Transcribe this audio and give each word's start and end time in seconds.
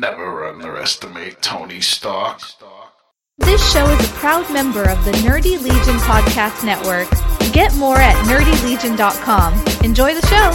Never 0.00 0.48
underestimate 0.48 1.42
Tony 1.42 1.82
Stark. 1.82 2.40
This 3.36 3.60
show 3.70 3.84
is 3.84 4.08
a 4.08 4.12
proud 4.14 4.50
member 4.50 4.88
of 4.88 5.04
the 5.04 5.10
Nerdy 5.12 5.62
Legion 5.62 5.96
Podcast 6.08 6.64
Network. 6.64 7.06
Get 7.52 7.74
more 7.76 7.98
at 7.98 8.16
nerdylegion.com. 8.24 9.52
Enjoy 9.84 10.14
the 10.14 10.26
show. 10.26 10.50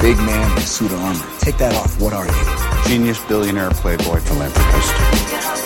Big 0.00 0.16
man 0.18 0.52
in 0.52 0.58
a 0.58 0.60
suit 0.60 0.92
of 0.92 1.00
armor. 1.00 1.26
Take 1.40 1.58
that 1.58 1.74
off. 1.74 2.00
What 2.00 2.12
are 2.12 2.24
you? 2.24 2.88
Genius, 2.88 3.18
billionaire, 3.24 3.70
playboy, 3.70 4.20
philanthropist. 4.20 5.57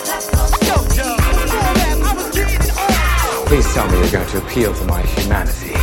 Please 3.53 3.71
tell 3.71 3.87
me 3.87 3.99
you're 3.99 4.09
going 4.09 4.27
to 4.29 4.39
appeal 4.39 4.73
to 4.73 4.83
my 4.85 5.03
humanity. 5.03 5.73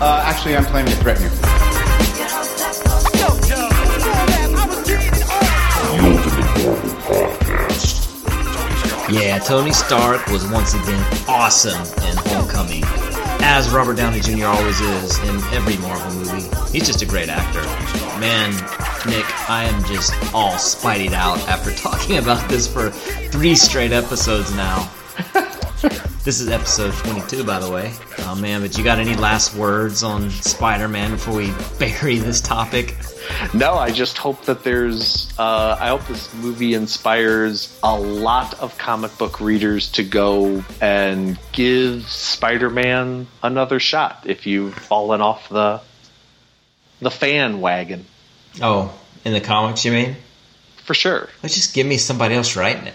Uh, 0.00 0.22
actually, 0.24 0.56
I'm 0.56 0.64
planning 0.64 0.92
to 0.92 1.00
threaten 1.00 1.24
you. 1.24 1.30
Yeah, 9.12 9.40
Tony 9.40 9.72
Stark 9.72 10.24
was 10.28 10.46
once 10.52 10.74
again 10.74 11.04
awesome 11.26 11.82
in 12.08 12.16
Homecoming, 12.28 12.84
as 13.42 13.68
Robert 13.70 13.96
Downey 13.96 14.20
Jr. 14.20 14.46
always 14.46 14.80
is 14.80 15.18
in 15.18 15.34
every 15.52 15.76
Marvel 15.78 16.14
movie. 16.14 16.48
He's 16.70 16.86
just 16.86 17.02
a 17.02 17.06
great 17.06 17.28
actor. 17.28 17.62
Man, 18.20 18.52
Nick, 19.04 19.26
I 19.50 19.64
am 19.64 19.82
just 19.86 20.14
all 20.32 20.52
spideyed 20.52 21.12
out 21.12 21.40
after 21.48 21.72
talking 21.76 22.18
about 22.18 22.48
this 22.48 22.72
for 22.72 22.90
three 22.90 23.56
straight 23.56 23.90
episodes 23.90 24.54
now. 24.54 24.88
This 26.24 26.40
is 26.40 26.48
episode 26.48 26.92
22, 26.94 27.44
by 27.44 27.58
the 27.58 27.70
way. 27.70 27.92
Oh 28.20 28.34
man, 28.34 28.62
but 28.62 28.76
you 28.78 28.84
got 28.84 28.98
any 28.98 29.14
last 29.14 29.54
words 29.54 30.02
on 30.02 30.30
Spider 30.30 30.88
Man 30.88 31.12
before 31.12 31.36
we 31.36 31.52
bury 31.78 32.16
this 32.18 32.40
topic? 32.40 32.96
No, 33.52 33.74
I 33.74 33.90
just 33.90 34.16
hope 34.18 34.42
that 34.46 34.64
there's. 34.64 35.32
Uh, 35.38 35.76
I 35.78 35.88
hope 35.88 36.06
this 36.06 36.32
movie 36.34 36.74
inspires 36.74 37.78
a 37.82 37.98
lot 37.98 38.54
of 38.60 38.76
comic 38.78 39.16
book 39.18 39.40
readers 39.40 39.90
to 39.92 40.02
go 40.04 40.64
and 40.80 41.38
give 41.52 42.08
Spider-Man 42.08 43.26
another 43.42 43.80
shot. 43.80 44.24
If 44.26 44.46
you've 44.46 44.74
fallen 44.74 45.20
off 45.20 45.48
the 45.48 45.80
the 47.00 47.10
fan 47.10 47.60
wagon, 47.60 48.06
Oh, 48.62 48.94
in 49.24 49.32
the 49.32 49.40
comics, 49.40 49.84
you 49.84 49.92
mean? 49.92 50.16
for 50.84 50.92
sure. 50.94 51.28
Let's 51.42 51.54
just 51.54 51.72
give 51.74 51.86
me 51.86 51.96
somebody 51.96 52.34
else 52.34 52.56
writing 52.56 52.88
it. 52.88 52.94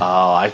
Oh, 0.00 0.04
I, 0.34 0.52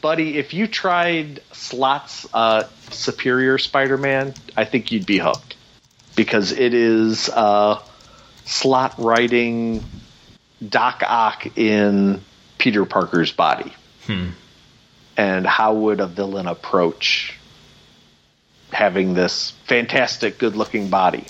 buddy, 0.00 0.38
if 0.38 0.54
you 0.54 0.66
tried 0.66 1.40
Slott's 1.52 2.26
uh, 2.32 2.64
Superior 2.90 3.58
Spider-Man, 3.58 4.34
I 4.56 4.64
think 4.64 4.92
you'd 4.92 5.06
be 5.06 5.18
hooked 5.18 5.56
because 6.16 6.52
it 6.52 6.74
is 6.74 7.28
uh, 7.28 7.80
Slot 8.44 8.94
writing 8.98 9.84
Doc 10.66 11.02
Ock 11.06 11.58
in 11.58 12.22
Peter 12.58 12.84
Parker's 12.84 13.32
body. 13.32 13.72
And 15.16 15.46
how 15.46 15.74
would 15.74 16.00
a 16.00 16.06
villain 16.06 16.46
approach 16.46 17.34
having 18.72 19.14
this 19.14 19.52
fantastic, 19.66 20.38
good-looking 20.38 20.88
body? 20.90 21.24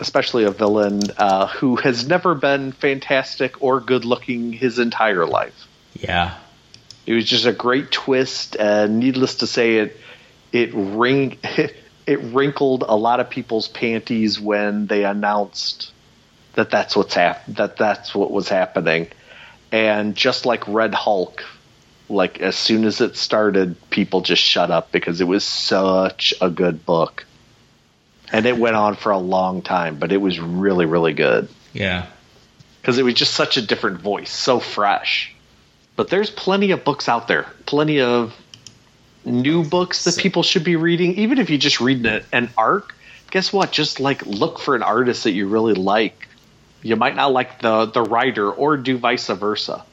Especially 0.00 0.44
a 0.44 0.50
villain 0.50 1.00
uh, 1.16 1.46
who 1.46 1.76
has 1.76 2.06
never 2.06 2.34
been 2.34 2.72
fantastic 2.72 3.62
or 3.62 3.80
good-looking 3.80 4.52
his 4.52 4.78
entire 4.78 5.26
life. 5.26 5.68
yeah. 5.94 6.38
It 7.06 7.14
was 7.14 7.24
just 7.24 7.46
a 7.46 7.52
great 7.52 7.90
twist, 7.90 8.56
and 8.56 8.98
needless 9.00 9.36
to 9.36 9.46
say, 9.46 9.76
it 9.78 9.96
it 10.52 10.70
ring 10.74 11.38
it 12.06 12.20
wrinkled 12.22 12.84
a 12.86 12.96
lot 12.96 13.20
of 13.20 13.30
people's 13.30 13.68
panties 13.68 14.40
when 14.40 14.86
they 14.86 15.04
announced 15.04 15.92
that 16.54 16.70
that's 16.70 16.94
what's 16.96 17.14
hap- 17.14 17.46
that 17.46 17.76
that's 17.76 18.14
what 18.14 18.30
was 18.30 18.48
happening. 18.48 19.08
And 19.70 20.14
just 20.14 20.44
like 20.44 20.66
Red 20.68 20.92
Hulk, 20.94 21.42
like 22.08 22.40
as 22.40 22.56
soon 22.56 22.84
as 22.84 23.00
it 23.00 23.16
started, 23.16 23.74
people 23.90 24.20
just 24.20 24.42
shut 24.42 24.70
up 24.70 24.92
because 24.92 25.20
it 25.20 25.24
was 25.26 25.44
such 25.44 26.34
a 26.40 26.50
good 26.50 26.84
book. 26.84 27.24
And 28.30 28.46
it 28.46 28.56
went 28.58 28.76
on 28.76 28.96
for 28.96 29.12
a 29.12 29.18
long 29.18 29.62
time, 29.62 29.98
but 29.98 30.12
it 30.12 30.16
was 30.18 30.38
really, 30.40 30.86
really 30.86 31.12
good 31.14 31.48
Yeah. 31.72 32.06
because 32.80 32.98
it 32.98 33.02
was 33.02 33.14
just 33.14 33.34
such 33.34 33.56
a 33.56 33.62
different 33.62 34.00
voice, 34.00 34.30
so 34.30 34.58
fresh. 34.60 35.34
But 35.96 36.08
there's 36.08 36.30
plenty 36.30 36.70
of 36.70 36.84
books 36.84 37.08
out 37.08 37.28
there, 37.28 37.46
plenty 37.66 38.00
of 38.00 38.34
new 39.24 39.64
books 39.64 40.04
that 40.04 40.16
people 40.16 40.42
should 40.42 40.64
be 40.64 40.76
reading. 40.76 41.14
Even 41.18 41.38
if 41.38 41.50
you 41.50 41.58
just 41.58 41.80
read 41.80 42.04
an, 42.06 42.24
an 42.32 42.50
arc, 42.56 42.94
guess 43.30 43.52
what? 43.52 43.72
Just 43.72 44.00
like 44.00 44.24
look 44.26 44.58
for 44.58 44.74
an 44.74 44.82
artist 44.82 45.24
that 45.24 45.32
you 45.32 45.48
really 45.48 45.74
like. 45.74 46.28
You 46.82 46.96
might 46.96 47.14
not 47.14 47.32
like 47.32 47.60
the 47.60 47.86
the 47.86 48.02
writer, 48.02 48.50
or 48.50 48.76
do 48.76 48.96
vice 48.98 49.28
versa. 49.28 49.84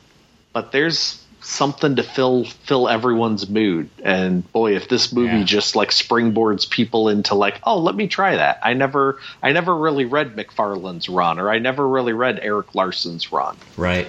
But 0.53 0.71
there's 0.71 1.23
something 1.41 1.95
to 1.97 2.03
fill 2.03 2.45
fill 2.45 2.89
everyone's 2.89 3.47
mood. 3.49 3.89
And 4.03 4.49
boy, 4.51 4.75
if 4.75 4.89
this 4.89 5.13
movie 5.13 5.38
Yeah. 5.38 5.43
just 5.43 5.75
like 5.75 5.89
springboards 5.89 6.69
people 6.69 7.09
into 7.09 7.35
like, 7.35 7.59
oh, 7.63 7.77
let 7.79 7.95
me 7.95 8.07
try 8.07 8.35
that. 8.38 8.59
I 8.63 8.73
never 8.73 9.19
I 9.43 9.51
never 9.51 9.75
really 9.75 10.05
read 10.05 10.35
McFarlane's 10.35 11.07
run, 11.09 11.39
or 11.39 11.49
I 11.49 11.59
never 11.59 11.88
really 11.88 12.13
read 12.13 12.39
Erik 12.41 12.73
Larsen's 12.73 13.31
run 13.31 13.55
Right. 13.77 14.07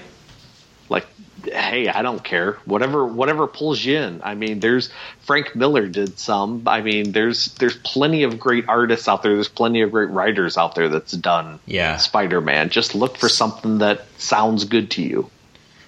like 0.88 1.06
hey 1.44 1.88
i 1.88 2.02
don't 2.02 2.22
care. 2.22 2.54
Whatever 2.64 3.06
whatever 3.06 3.46
pulls 3.46 3.84
you 3.84 3.98
in. 3.98 4.20
I 4.24 4.34
mean 4.34 4.60
there's 4.60 4.90
frank 5.22 5.54
miller 5.56 5.86
did 5.86 6.18
some. 6.18 6.62
I 6.66 6.80
mean 6.82 7.12
there's 7.12 7.54
there's 7.54 7.76
plenty 7.78 8.22
of 8.24 8.38
great 8.38 8.68
artists 8.68 9.08
out 9.08 9.22
there. 9.22 9.34
There's 9.34 9.48
plenty 9.48 9.82
of 9.82 9.90
great 9.90 10.10
writers 10.10 10.56
out 10.56 10.74
there 10.74 10.88
that's 10.88 11.12
done 11.12 11.58
Yeah. 11.66 11.96
spider-man. 11.96 12.70
Just 12.70 12.94
look 12.94 13.16
for 13.16 13.28
something 13.28 13.78
that 13.78 14.06
sounds 14.18 14.64
good 14.64 14.90
to 14.92 15.02
you. 15.02 15.30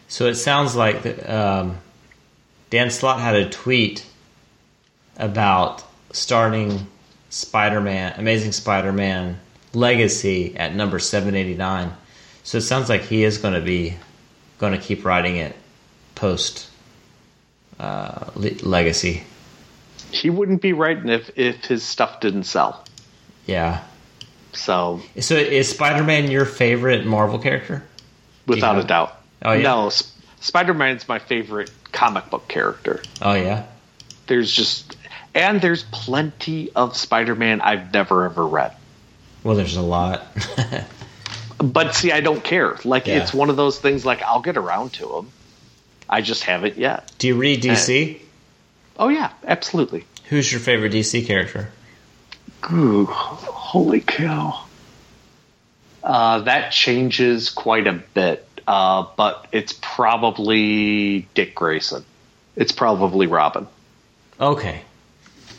So 0.09 0.27
it 0.27 0.35
sounds 0.35 0.77
like 0.77 1.03
that, 1.05 1.29
um, 1.31 1.79
Dan 2.71 2.91
Slott 2.91 3.21
had 3.21 3.35
a 3.35 3.49
tweet 3.49 4.05
about 5.17 5.83
starting 6.13 6.87
Spider-Man, 7.31 8.15
Amazing 8.19 8.53
Spider-Man 8.53 9.39
Legacy 9.75 10.55
at 10.57 10.75
number 10.75 10.99
789. 10.99 11.93
So 12.45 12.59
it 12.59 12.63
sounds 12.63 12.89
like 12.89 13.03
he 13.03 13.25
is 13.25 13.39
going 13.39 13.55
to 13.55 13.61
be 13.61 13.95
going 14.63 14.73
to 14.73 14.79
keep 14.79 15.05
writing 15.05 15.37
it 15.39 15.57
post 16.15 16.69
uh, 17.81 18.31
le- 18.37 18.63
Legacy. 18.63 19.25
he 20.13 20.31
wouldn't 20.31 20.63
be 20.63 20.73
writing 20.73 21.09
if 21.09 21.37
if 21.37 21.65
his 21.65 21.83
stuff 21.83 22.21
didn't 22.21 22.45
sell 22.45 22.85
Yeah. 23.45 23.83
so 24.53 25.01
So 25.19 25.35
is 25.35 25.69
Spider-Man 25.69 26.31
your 26.31 26.45
favorite 26.45 27.05
Marvel 27.05 27.41
character? 27.41 27.83
without 28.47 28.79
a 28.79 28.85
doubt 28.85 29.17
Oh, 29.45 29.53
yeah? 29.53 29.63
no 29.63 29.89
Sp- 29.91 30.15
spider-man's 30.41 31.09
my 31.09 31.19
favorite 31.19 31.71
comic 31.91 32.31
book 32.31 32.47
character 32.47 33.03
Oh 33.21 33.35
yeah. 33.35 33.65
there's 34.29 34.53
just 34.53 34.97
and 35.35 35.61
there's 35.61 35.83
plenty 35.91 36.71
of 36.77 36.97
spider-man 36.97 37.61
i've 37.63 37.93
never 37.93 38.25
ever 38.27 38.47
read 38.47 38.73
Well, 39.43 39.57
there's 39.57 39.75
a 39.77 39.83
lot. 39.83 40.23
But 41.63 41.95
see, 41.95 42.11
I 42.13 42.21
don't 42.21 42.43
care. 42.43 42.77
Like 42.85 43.07
Yeah. 43.07 43.23
it's 43.23 43.33
one 43.33 43.49
of 43.51 43.57
those 43.57 43.79
things. 43.79 44.05
Like 44.05 44.23
I'll 44.23 44.41
get 44.43 44.57
around 44.57 44.95
to 44.95 45.07
them. 45.07 45.31
I 46.09 46.21
just 46.21 46.43
haven't 46.45 46.77
yet. 46.77 47.11
Do 47.19 47.29
you 47.29 47.37
read 47.37 47.63
DC? 47.63 48.19
Oh 48.99 49.09
yeah, 49.09 49.31
absolutely. 49.47 50.05
Who's 50.29 50.51
your 50.51 50.61
favorite 50.61 50.93
DC 50.93 51.27
character? 51.27 51.71
Ooh, 52.73 53.07
holy 53.07 54.01
cow! 54.01 54.65
Uh, 56.03 56.41
that 56.41 56.71
changes 56.73 57.49
quite 57.51 57.87
a 57.87 57.93
bit, 57.93 58.47
uh, 58.67 59.07
but 59.17 59.47
it's 59.53 59.73
probably 59.81 61.27
Dick 61.35 61.55
Grayson. 61.55 62.05
It's 62.57 62.73
probably 62.73 63.27
Robin. 63.27 63.67
Okay. 64.41 64.83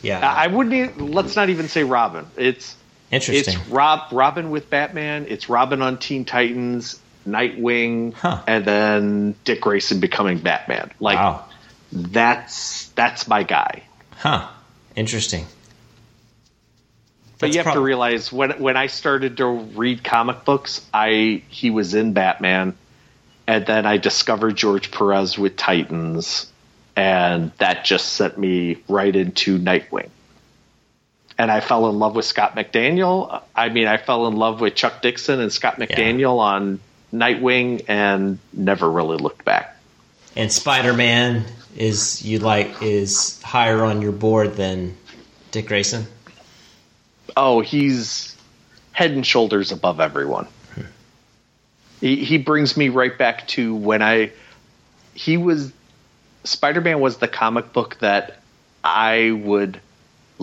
Yeah. 0.02 0.20
I 0.20 0.44
I 0.44 0.46
wouldn't. 0.48 0.74
Even, 0.74 1.12
let's 1.12 1.34
not 1.36 1.48
even 1.50 1.68
say 1.68 1.82
Robin. 1.84 2.26
It's 2.36 2.76
Interesting. 3.14 3.54
It's 3.54 3.68
Rob 3.68 4.12
Robin 4.12 4.50
with 4.50 4.68
Batman. 4.70 5.26
It's 5.28 5.48
Robin 5.48 5.82
on 5.82 5.98
Teen 5.98 6.24
Titans, 6.24 6.98
Nightwing, 7.26 8.14
Huh. 8.14 8.42
and 8.46 8.64
then 8.64 9.34
Dick 9.44 9.60
Grayson 9.60 10.00
becoming 10.00 10.38
Batman. 10.38 10.90
Like 10.98 11.18
wow. 11.18 11.44
that's 11.92 12.88
that's 12.88 13.28
my 13.28 13.44
guy. 13.44 13.84
Huh. 14.16 14.48
Interesting. 14.96 15.46
But 17.38 17.48
That's 17.48 17.56
you 17.56 17.62
have 17.62 17.74
to 17.74 17.80
realize 17.80 18.32
when 18.32 18.52
when 18.62 18.76
I 18.76 18.86
started 18.86 19.36
to 19.38 19.46
read 19.46 20.02
comic 20.02 20.44
books, 20.44 20.84
I 20.92 21.42
he 21.48 21.70
was 21.70 21.94
in 21.94 22.12
Batman, 22.12 22.76
and 23.46 23.66
then 23.66 23.86
I 23.86 23.96
discovered 23.96 24.56
George 24.56 24.90
Perez 24.90 25.36
with 25.36 25.56
Titans, 25.56 26.50
and 26.96 27.52
that 27.58 27.84
just 27.84 28.12
sent 28.12 28.38
me 28.38 28.78
right 28.88 29.14
into 29.14 29.58
Nightwing. 29.58 30.10
And 31.36 31.50
I 31.50 31.60
fell 31.60 31.88
in 31.88 31.98
love 31.98 32.14
with 32.14 32.24
Scott 32.24 32.54
McDaniel. 32.54 33.42
I 33.54 33.68
mean, 33.68 33.88
I 33.88 33.96
fell 33.96 34.26
in 34.28 34.36
love 34.36 34.60
with 34.60 34.74
Chuck 34.74 35.02
Dixon 35.02 35.40
and 35.40 35.52
Scott 35.52 35.78
McDaniel 35.78 36.38
on 36.38 36.80
Nightwing, 37.12 37.84
and 37.88 38.38
never 38.52 38.90
really 38.90 39.16
looked 39.16 39.44
back. 39.44 39.76
And 40.36 40.52
Spider 40.52 40.92
Man 40.92 41.44
is 41.76 42.22
you 42.22 42.38
like 42.38 42.82
is 42.82 43.40
higher 43.42 43.84
on 43.84 44.02
your 44.02 44.12
board 44.12 44.54
than 44.54 44.96
Dick 45.50 45.66
Grayson? 45.66 46.06
Oh, 47.36 47.60
he's 47.60 48.36
head 48.92 49.10
and 49.10 49.26
shoulders 49.26 49.72
above 49.72 50.00
everyone. 50.00 50.46
He, 52.00 52.24
he 52.24 52.38
brings 52.38 52.76
me 52.76 52.90
right 52.90 53.16
back 53.16 53.48
to 53.48 53.74
when 53.74 54.02
I 54.02 54.32
he 55.14 55.36
was 55.36 55.72
Spider 56.44 56.80
Man 56.80 57.00
was 57.00 57.18
the 57.18 57.28
comic 57.28 57.72
book 57.72 57.98
that 58.00 58.40
I 58.82 59.30
would 59.30 59.80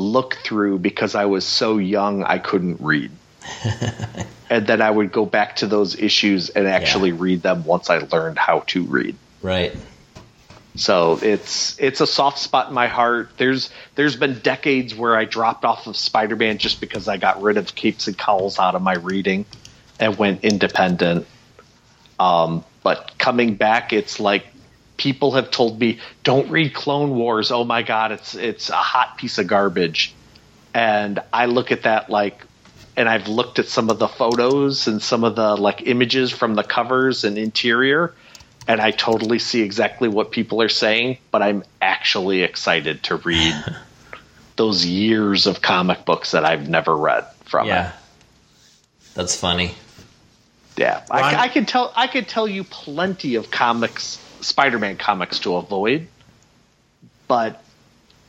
look 0.02 0.36
through 0.36 0.80
because 0.80 1.16
I 1.16 1.26
was 1.26 1.46
so 1.46 1.78
young 1.78 2.24
I 2.24 2.40
couldn't 2.40 2.82
read. 2.82 3.12
and 4.50 4.68
then 4.68 4.82
I 4.82 4.92
would 4.92 5.12
go 5.12 5.26
back 5.26 5.58
to 5.58 5.68
those 5.68 5.96
issues 5.98 6.50
and 6.50 6.68
actually 6.68 7.10
Yeah. 7.10 7.18
read 7.20 7.42
them 7.42 7.64
once 7.64 7.90
I 7.90 8.00
learned 8.00 8.38
how 8.38 8.62
to 8.68 8.84
read. 8.84 9.16
Right. 9.42 9.76
So 10.76 11.20
it's 11.22 11.78
it's 11.80 12.00
a 12.00 12.08
soft 12.08 12.38
spot 12.40 12.70
in 12.70 12.74
my 12.74 12.88
heart. 12.88 13.30
There's 13.38 13.70
there's 13.96 14.16
been 14.16 14.40
decades 14.40 14.96
where 14.96 15.18
I 15.18 15.26
dropped 15.26 15.66
off 15.66 15.86
of 15.88 15.98
Spider-Man 15.98 16.60
just 16.60 16.80
because 16.80 17.08
I 17.10 17.18
got 17.18 17.42
rid 17.42 17.58
of 17.58 17.76
capes 17.76 18.08
and 18.08 18.18
cowls 18.18 18.58
out 18.58 18.76
of 18.76 18.82
my 18.82 18.94
reading 18.94 19.46
and 20.00 20.18
went 20.18 20.44
independent. 20.44 21.28
Um, 22.20 22.64
but 22.84 23.12
coming 23.18 23.56
back, 23.56 23.92
it's 23.92 24.20
like 24.20 24.46
people 25.02 25.32
have 25.32 25.50
told 25.50 25.80
me, 25.80 26.00
"Don't 26.24 26.50
read 26.52 26.76
Clone 26.76 27.16
Wars." 27.16 27.50
Oh 27.52 27.64
my 27.64 27.82
God, 27.82 28.12
it's 28.12 28.36
it's 28.36 28.70
a 28.70 28.76
hot 28.76 29.18
piece 29.18 29.40
of 29.40 29.48
garbage. 29.48 30.14
And 30.76 31.20
I 31.34 31.48
look 31.48 31.72
at 31.72 31.84
that 31.84 32.10
like, 32.10 32.46
and 32.96 33.10
I've 33.10 33.28
looked 33.28 33.58
at 33.58 33.68
some 33.68 33.90
of 33.90 33.98
the 33.98 34.08
photos 34.08 34.88
and 34.88 35.02
some 35.02 35.24
of 35.24 35.36
the 35.36 35.56
like 35.56 35.88
images 35.88 36.32
from 36.32 36.54
the 36.54 36.64
covers 36.64 37.24
and 37.24 37.36
interior, 37.38 38.14
and 38.68 38.80
I 38.80 38.92
totally 38.92 39.40
see 39.40 39.64
exactly 39.64 40.08
what 40.08 40.32
people 40.32 40.62
are 40.62 40.70
saying. 40.70 41.18
But 41.32 41.42
I'm 41.42 41.64
actually 41.82 42.44
excited 42.44 43.02
to 43.04 43.16
read 43.16 43.56
those 44.56 44.86
years 44.86 45.48
of 45.48 45.64
comic 45.64 46.06
books 46.06 46.32
that 46.32 46.46
I've 46.46 46.70
never 46.70 46.96
read 46.96 47.26
from 47.46 47.68
it. 47.68 47.92
That's 49.16 49.36
funny. 49.36 49.74
Yeah, 50.78 51.02
Ron- 51.10 51.24
I, 51.24 51.42
I 51.42 51.48
could 51.48 51.68
tell. 51.68 51.92
I 51.96 52.06
could 52.06 52.28
tell 52.28 52.48
you 52.48 52.64
plenty 52.64 53.36
of 53.36 53.52
comics, 53.52 54.20
Spider-Man 54.42 54.98
comics 54.98 55.40
to 55.40 55.56
avoid, 55.56 56.08
but 57.28 57.64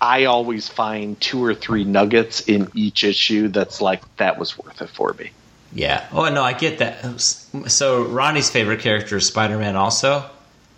I 0.00 0.25
always 0.25 0.69
find 0.69 1.20
two 1.20 1.44
or 1.44 1.55
three 1.55 1.85
nuggets 1.85 2.41
in 2.41 2.70
each 2.75 3.05
issue 3.05 3.49
that's 3.49 3.81
like 3.81 4.03
that 4.17 4.38
was 4.38 4.59
worth 4.59 4.82
it 4.82 4.91
for 4.91 5.14
me. 5.14 5.31
Yeah. 5.73 6.06
Oh 6.12 6.29
no, 6.29 6.43
I 6.43 6.53
get 6.53 6.79
that. 6.79 7.20
So 7.20 8.05
Ronnie's 8.05 8.50
favorite 8.50 8.81
character 8.81 9.17
is 9.17 9.26
Spider 9.26 9.59
Man, 9.59 9.76
also. 9.76 10.29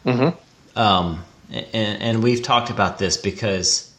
Mm-hmm. 0.04 0.78
Um, 0.78 1.25
and, 1.50 2.02
and 2.02 2.22
we've 2.22 2.42
talked 2.42 2.70
about 2.70 2.98
this 2.98 3.16
because 3.16 3.92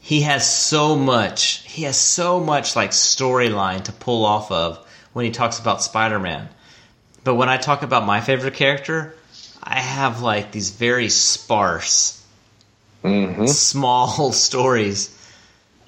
he 0.00 0.22
has 0.22 0.50
so 0.50 0.96
much. 0.96 1.62
He 1.66 1.82
has 1.84 1.98
so 1.98 2.40
much 2.40 2.74
like 2.74 2.90
storyline 2.90 3.84
to 3.84 3.92
pull 3.92 4.24
off 4.24 4.50
of 4.50 4.84
when 5.12 5.24
he 5.24 5.30
talks 5.30 5.58
about 5.58 5.82
Spider 5.82 6.18
Man. 6.18 6.48
But 7.22 7.34
when 7.34 7.48
I 7.48 7.58
talk 7.58 7.82
about 7.82 8.06
my 8.06 8.20
favorite 8.20 8.54
character, 8.54 9.14
I 9.62 9.80
have 9.80 10.22
like 10.22 10.52
these 10.52 10.70
very 10.70 11.08
sparse, 11.08 12.22
small 13.46 14.32
stories 14.46 15.16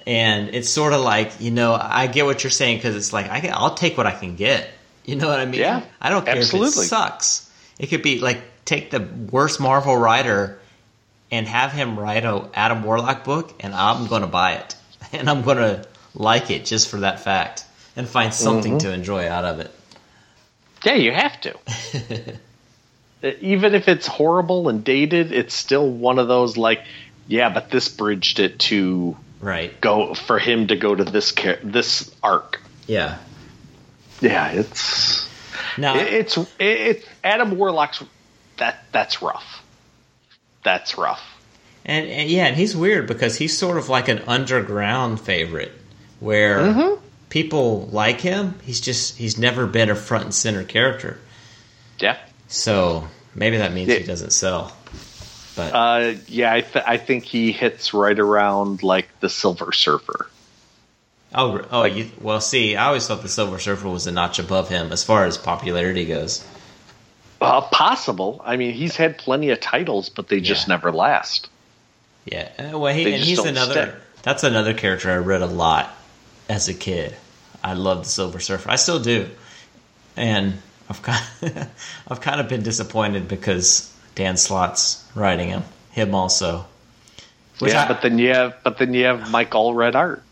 and 0.05 0.49
it's 0.53 0.69
sort 0.69 0.93
of 0.93 1.01
like 1.01 1.39
you 1.39 1.51
know 1.51 1.77
I 1.79 2.07
get 2.07 2.25
what 2.25 2.43
you're 2.43 2.51
saying 2.51 2.77
because 2.77 2.95
it's 2.95 3.13
like 3.13 3.29
I 3.29 3.39
can, 3.39 3.51
I'll 3.53 3.75
take 3.75 3.97
what 3.97 4.07
I 4.07 4.11
can 4.11 4.35
get. 4.35 4.69
You 5.05 5.15
know 5.15 5.27
what 5.27 5.39
I 5.39 5.45
mean? 5.45 5.59
Yeah, 5.59 5.83
I 6.01 6.09
don't 6.09 6.25
care 6.25 6.37
if 6.37 6.53
it 6.53 6.71
sucks. 6.71 7.49
It 7.79 7.87
could 7.87 8.01
be 8.01 8.19
like 8.19 8.41
take 8.65 8.91
the 8.91 9.01
worst 9.01 9.59
Marvel 9.59 9.95
writer 9.95 10.59
and 11.31 11.47
have 11.47 11.71
him 11.71 11.99
write 11.99 12.25
a 12.25 12.49
Adam 12.53 12.83
Warlock 12.83 13.23
book, 13.23 13.53
and 13.59 13.73
I'm 13.73 14.07
going 14.07 14.21
to 14.21 14.27
buy 14.27 14.53
it, 14.53 14.75
and 15.11 15.29
I'm 15.29 15.41
going 15.41 15.57
to 15.57 15.85
like 16.15 16.51
it 16.51 16.65
just 16.65 16.89
for 16.89 17.01
that 17.01 17.21
fact, 17.21 17.65
and 17.95 18.07
find 18.07 18.33
something 18.33 18.73
Mm-hmm. 18.73 18.89
to 18.89 18.93
enjoy 18.93 19.27
out 19.27 19.45
of 19.45 19.59
it. 19.59 19.71
Yeah, 20.85 20.95
you 20.95 21.11
have 21.11 21.39
to. 21.41 21.57
Even 23.41 23.73
if 23.75 23.87
it's 23.87 24.05
horrible 24.07 24.67
and 24.69 24.83
dated, 24.83 25.31
it's 25.31 25.53
still 25.53 25.89
one 25.89 26.19
of 26.19 26.27
those 26.27 26.57
like, 26.57 26.81
yeah, 27.27 27.49
but 27.49 27.69
this 27.69 27.87
bridged 27.89 28.39
it 28.39 28.59
to 28.59 29.15
Right? 29.39 29.79
go 29.81 30.13
for 30.13 30.39
him 30.39 30.67
to 30.67 30.75
go 30.75 30.93
to 30.93 31.03
this 31.03 31.31
char- 31.33 31.59
this 31.63 32.13
arc. 32.21 32.61
Yeah. 32.87 33.17
Yeah, 34.21 34.51
it's 34.51 35.29
Now, 35.77 35.95
it, 35.97 36.07
it's 36.13 36.37
it, 36.37 36.47
it 36.59 37.09
Adam 37.23 37.57
Warlock's 37.57 38.03
that 38.57 38.83
that's 38.91 39.21
rough. 39.21 39.61
That's 40.63 40.97
rough. 40.97 41.21
And, 41.85 42.07
and 42.07 42.29
yeah, 42.29 42.45
and 42.45 42.55
he's 42.55 42.75
weird 42.75 43.07
because 43.07 43.37
he's 43.37 43.57
sort 43.57 43.77
of 43.77 43.89
like 43.89 44.07
an 44.07 44.19
underground 44.27 45.19
favorite 45.19 45.71
where 46.21 46.59
Mm-hmm. 46.59 47.01
people 47.29 47.87
like 47.91 48.21
him. 48.21 48.55
He's 48.63 48.79
just 48.79 49.17
he's 49.17 49.37
never 49.37 49.65
been 49.65 49.89
a 49.89 49.95
front 49.95 50.25
and 50.25 50.33
center 50.33 50.63
character. 50.63 51.19
Yeah. 51.99 52.17
So 52.53 53.07
maybe 53.33 53.57
that 53.57 53.73
means 53.73 53.91
he 53.91 54.03
doesn't 54.03 54.29
sell. 54.31 54.71
But 55.55 55.73
Uh, 55.73 56.13
yeah, 56.27 56.53
I, 56.53 56.61
th- 56.61 56.85
I 56.87 56.97
think 56.97 57.23
he 57.25 57.51
hits 57.51 57.95
right 57.95 58.17
around 58.17 58.83
like 58.83 59.07
the 59.21 59.29
Silver 59.29 59.71
Surfer. 59.71 60.29
oh, 61.33 61.65
oh, 61.71 61.85
you, 61.85 62.11
well, 62.21 62.39
see, 62.39 62.75
I 62.75 62.85
always 62.87 63.07
thought 63.07 63.23
the 63.23 63.27
Silver 63.29 63.57
Surfer 63.57 63.89
was 63.89 64.05
a 64.05 64.11
notch 64.11 64.37
above 64.37 64.69
him 64.69 64.91
as 64.91 65.03
far 65.03 65.25
as 65.25 65.35
popularity 65.35 66.05
goes. 66.05 66.45
Uh, 67.41 67.61
possible. 67.61 68.39
I 68.45 68.55
mean, 68.55 68.73
he's 68.73 68.95
had 68.95 69.17
plenty 69.17 69.49
of 69.49 69.59
titles, 69.59 70.09
but 70.09 70.27
they 70.27 70.39
just 70.39 70.67
Yeah. 70.67 70.75
never 70.75 70.91
last. 70.91 71.49
Yeah, 72.25 72.49
uh, 72.59 72.77
well, 72.77 72.93
he, 72.93 73.11
and 73.13 73.21
he's 73.21 73.39
another. 73.39 73.99
That's 74.21 74.43
another 74.43 74.73
character 74.75 75.09
I 75.11 75.17
read 75.17 75.41
a 75.41 75.47
lot 75.47 75.93
as 76.47 76.69
a 76.69 76.73
kid. 76.73 77.15
I 77.63 77.73
loved 77.73 78.05
the 78.05 78.09
Silver 78.09 78.39
Surfer. 78.39 78.69
I 78.69 78.75
still 78.77 78.99
do, 78.99 79.27
and 80.15 80.59
I've 80.89 81.01
kind, 81.01 81.23
I've 82.07 82.21
kind 82.21 82.39
of 82.39 82.47
been 82.49 82.63
disappointed 82.63 83.27
because 83.27 83.91
Dan 84.15 84.37
Slott's 84.37 85.03
writing 85.15 85.49
him. 85.49 85.63
Him 85.91 86.13
also. 86.15 86.65
Yeah, 87.59 87.83
I- 87.83 87.87
but 87.87 88.01
then 88.01 88.17
you 88.19 88.29
have 88.33 88.55
but 88.63 88.77
then 88.77 88.93
you 88.93 89.05
have 89.05 89.29
Mike 89.31 89.51
Allred 89.51 89.95
art. 89.95 90.23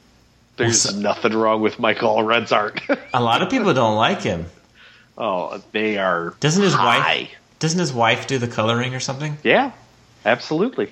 There's 0.58 0.96
nothing 0.96 1.34
wrong 1.34 1.62
with 1.62 1.80
Mike 1.80 2.00
Allred's 2.00 2.52
art. 2.52 2.82
a 3.14 3.22
lot 3.22 3.42
of 3.42 3.50
people 3.50 3.74
don't 3.74 3.96
like 3.96 4.22
him. 4.22 4.46
oh, 5.18 5.62
they 5.72 5.98
are. 5.98 6.36
Doesn't 6.40 6.62
his 6.62 6.74
high. 6.74 6.98
wife? 7.00 7.30
Doesn't 7.60 7.80
his 7.80 7.94
wife 7.94 8.28
do 8.28 8.38
the 8.38 8.48
coloring 8.48 8.94
or 8.94 9.00
something? 9.00 9.38
Yeah, 9.44 9.72
absolutely. 10.26 10.92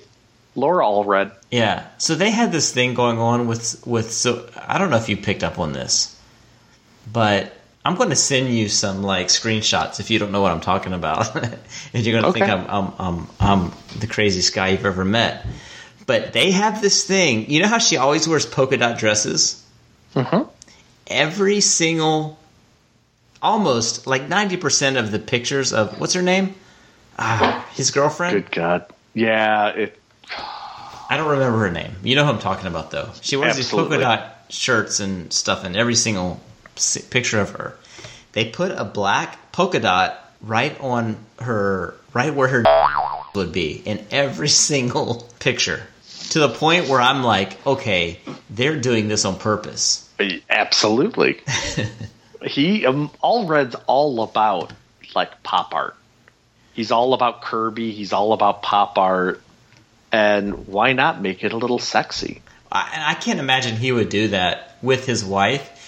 Laura 0.56 0.84
Allred. 0.84 1.32
Yeah. 1.50 1.86
So 1.98 2.14
they 2.14 2.30
had 2.30 2.50
this 2.52 2.72
thing 2.72 2.94
going 2.94 3.18
on 3.18 3.46
with 3.46 3.86
with 3.86 4.12
so 4.12 4.48
I 4.56 4.78
don't 4.78 4.90
know 4.90 4.96
if 4.96 5.08
you 5.08 5.16
picked 5.16 5.44
up 5.44 5.58
on 5.58 5.72
this, 5.72 6.16
but 7.12 7.52
I'm 7.84 7.94
going 7.94 8.10
to 8.10 8.16
send 8.16 8.54
you 8.54 8.68
some 8.68 9.02
like 9.02 9.28
screenshots 9.28 10.00
if 10.00 10.10
you 10.10 10.18
don't 10.18 10.32
know 10.32 10.42
what 10.42 10.52
I'm 10.52 10.60
talking 10.60 10.92
about, 10.92 11.34
and 11.94 12.04
you're 12.06 12.20
going 12.20 12.32
to 12.32 12.38
think 12.38 12.50
I'm, 12.50 12.66
I'm 12.68 12.92
I'm 12.98 13.26
I'm 13.40 13.72
the 13.98 14.06
craziest 14.06 14.54
guy 14.54 14.68
you've 14.68 14.84
ever 14.84 15.04
met. 15.04 15.46
But 16.06 16.32
they 16.32 16.50
have 16.50 16.82
this 16.82 17.04
thing. 17.04 17.50
You 17.50 17.62
know 17.62 17.68
how 17.68 17.78
she 17.78 17.96
always 17.96 18.26
wears 18.28 18.44
polka 18.44 18.76
dot 18.76 18.98
dresses? 18.98 19.64
Mhm. 20.14 20.48
Every 21.06 21.60
single, 21.60 22.38
almost 23.42 24.06
like 24.06 24.28
ninety 24.28 24.56
percent 24.56 24.96
of 24.96 25.10
the 25.10 25.18
pictures 25.18 25.72
of 25.72 25.98
what's 26.00 26.12
her 26.14 26.22
name? 26.22 26.54
Ah, 27.18 27.66
his 27.74 27.90
girlfriend. 27.90 28.34
Good 28.34 28.50
God. 28.52 28.86
Yeah, 29.14 29.68
it. 29.68 29.98
I 31.08 31.16
don't 31.16 31.28
remember 31.28 31.58
her 31.60 31.70
name. 31.70 31.92
You 32.04 32.14
know 32.14 32.24
who 32.24 32.30
I'm 32.30 32.38
talking 32.38 32.66
about, 32.66 32.90
though. 32.92 33.10
She 33.20 33.36
wears 33.36 33.56
Absolutely. 33.58 33.96
these 33.98 34.06
polka 34.06 34.20
dot 34.22 34.36
shirts 34.48 35.00
and 35.00 35.32
stuff 35.32 35.64
in 35.64 35.74
every 35.76 35.94
single 35.96 36.40
picture 37.10 37.40
of 37.40 37.50
her. 37.50 37.76
They 38.32 38.44
put 38.44 38.70
a 38.70 38.84
black 38.84 39.52
polka 39.52 39.80
dot 39.80 40.32
right 40.40 40.78
on 40.80 41.16
her, 41.40 41.94
right 42.14 42.34
where 42.34 42.48
her 42.48 42.64
would 43.34 43.52
be 43.52 43.82
in 43.84 44.04
every 44.10 44.48
single 44.68 45.28
picture. 45.38 45.82
To 46.30 46.38
the 46.38 46.48
point 46.48 46.88
where 46.88 47.00
I'm 47.00 47.24
like, 47.24 47.66
okay, 47.66 48.20
they're 48.48 48.78
doing 48.78 49.08
this 49.08 49.24
on 49.24 49.36
purpose. 49.36 50.08
Absolutely. 50.48 51.40
he 52.46 52.86
um, 52.86 53.10
Allred's 53.22 53.74
all 53.86 54.22
about 54.22 54.72
like 55.14 55.42
pop 55.42 55.74
art. 55.74 55.96
He's 56.72 56.92
all 56.92 57.14
about 57.14 57.42
Kirby. 57.42 57.90
He's 57.90 58.12
all 58.12 58.32
about 58.32 58.62
pop 58.62 58.96
art. 58.96 59.42
And 60.12 60.66
why 60.68 60.92
not 60.92 61.20
make 61.20 61.42
it 61.42 61.52
a 61.52 61.56
little 61.56 61.78
sexy? 61.78 62.42
I, 62.70 63.06
I 63.08 63.14
can't 63.14 63.40
imagine 63.40 63.76
he 63.76 63.90
would 63.90 64.08
do 64.08 64.28
that 64.28 64.76
with 64.82 65.06
his 65.06 65.24
wife 65.24 65.79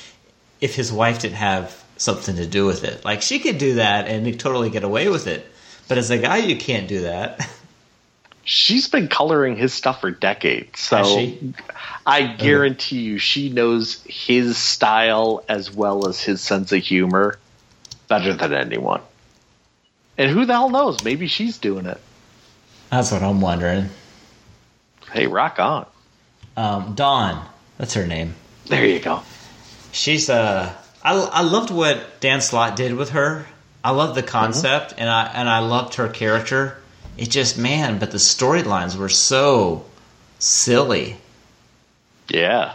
if 0.63 0.77
his 0.77 0.93
wife 0.93 1.21
didn't 1.21 1.35
have 1.35 1.85
something 1.97 2.37
to 2.37 2.47
do 2.47 2.65
with 2.65 2.85
it. 2.85 3.05
Like 3.05 3.21
she 3.21 3.41
could 3.41 3.59
do 3.59 3.75
that 3.75 4.07
and 4.07 4.41
totally 4.41 4.71
get 4.71 4.85
away 4.85 5.09
with 5.09 5.27
it. 5.27 5.45
But 5.89 5.99
as 5.99 6.11
a 6.11 6.17
guy, 6.17 6.39
you 6.39 6.57
can't 6.57 6.89
do 6.89 7.03
that. 7.03 7.47
She's 8.45 8.89
been 8.89 9.09
coloring 9.09 9.57
his 9.57 9.75
stuff 9.75 10.01
for 10.01 10.11
decades. 10.11 10.81
So? 10.81 11.33
I 12.07 12.27
guarantee 12.27 13.01
you 13.01 13.19
she 13.19 13.51
knows 13.51 14.03
his 14.09 14.57
style 14.57 15.45
as 15.49 15.71
well 15.71 16.09
as 16.09 16.21
his 16.21 16.41
sense 16.41 16.73
of 16.73 16.83
humor 16.83 17.39
better 18.09 18.33
than 18.33 18.53
anyone. 18.53 19.01
And 20.19 20.31
who 20.31 20.45
the 20.45 20.55
hell 20.55 20.71
knows? 20.71 21.05
Maybe 21.05 21.27
she's 21.27 21.59
doing 21.59 21.87
it. 21.87 22.01
That's 22.91 23.11
what 23.11 23.23
I'm 23.23 23.41
wondering. 23.41 23.91
Hey, 25.13 25.27
rock 25.27 25.59
on. 25.59 25.87
Um, 26.57 26.95
Dawn, 26.95 27.45
that's 27.79 27.95
her 27.95 28.07
name. 28.07 28.35
There 28.67 28.85
you 28.85 29.01
go. 29.01 29.23
She's 29.93 30.29
uh, 30.29 30.73
I 31.03 31.15
I 31.15 31.43
loved 31.43 31.71
what 31.71 32.21
Dan 32.21 32.41
Slott 32.41 32.77
did 32.77 32.95
with 32.95 33.11
her. 33.11 33.47
I 33.85 33.91
loved 33.91 34.15
the 34.15 34.23
concept, 34.23 34.95
and 34.99 35.09
I 35.09 35.27
and 35.27 35.49
I 35.49 35.61
loved 35.61 35.95
her 35.95 36.09
character. 36.09 36.79
It 37.17 37.31
just 37.31 37.59
man, 37.59 37.99
but 37.99 38.11
the 38.11 38.19
storylines 38.19 38.97
were 38.97 39.09
so 39.11 39.85
silly. 40.39 41.17
Yeah. 42.29 42.75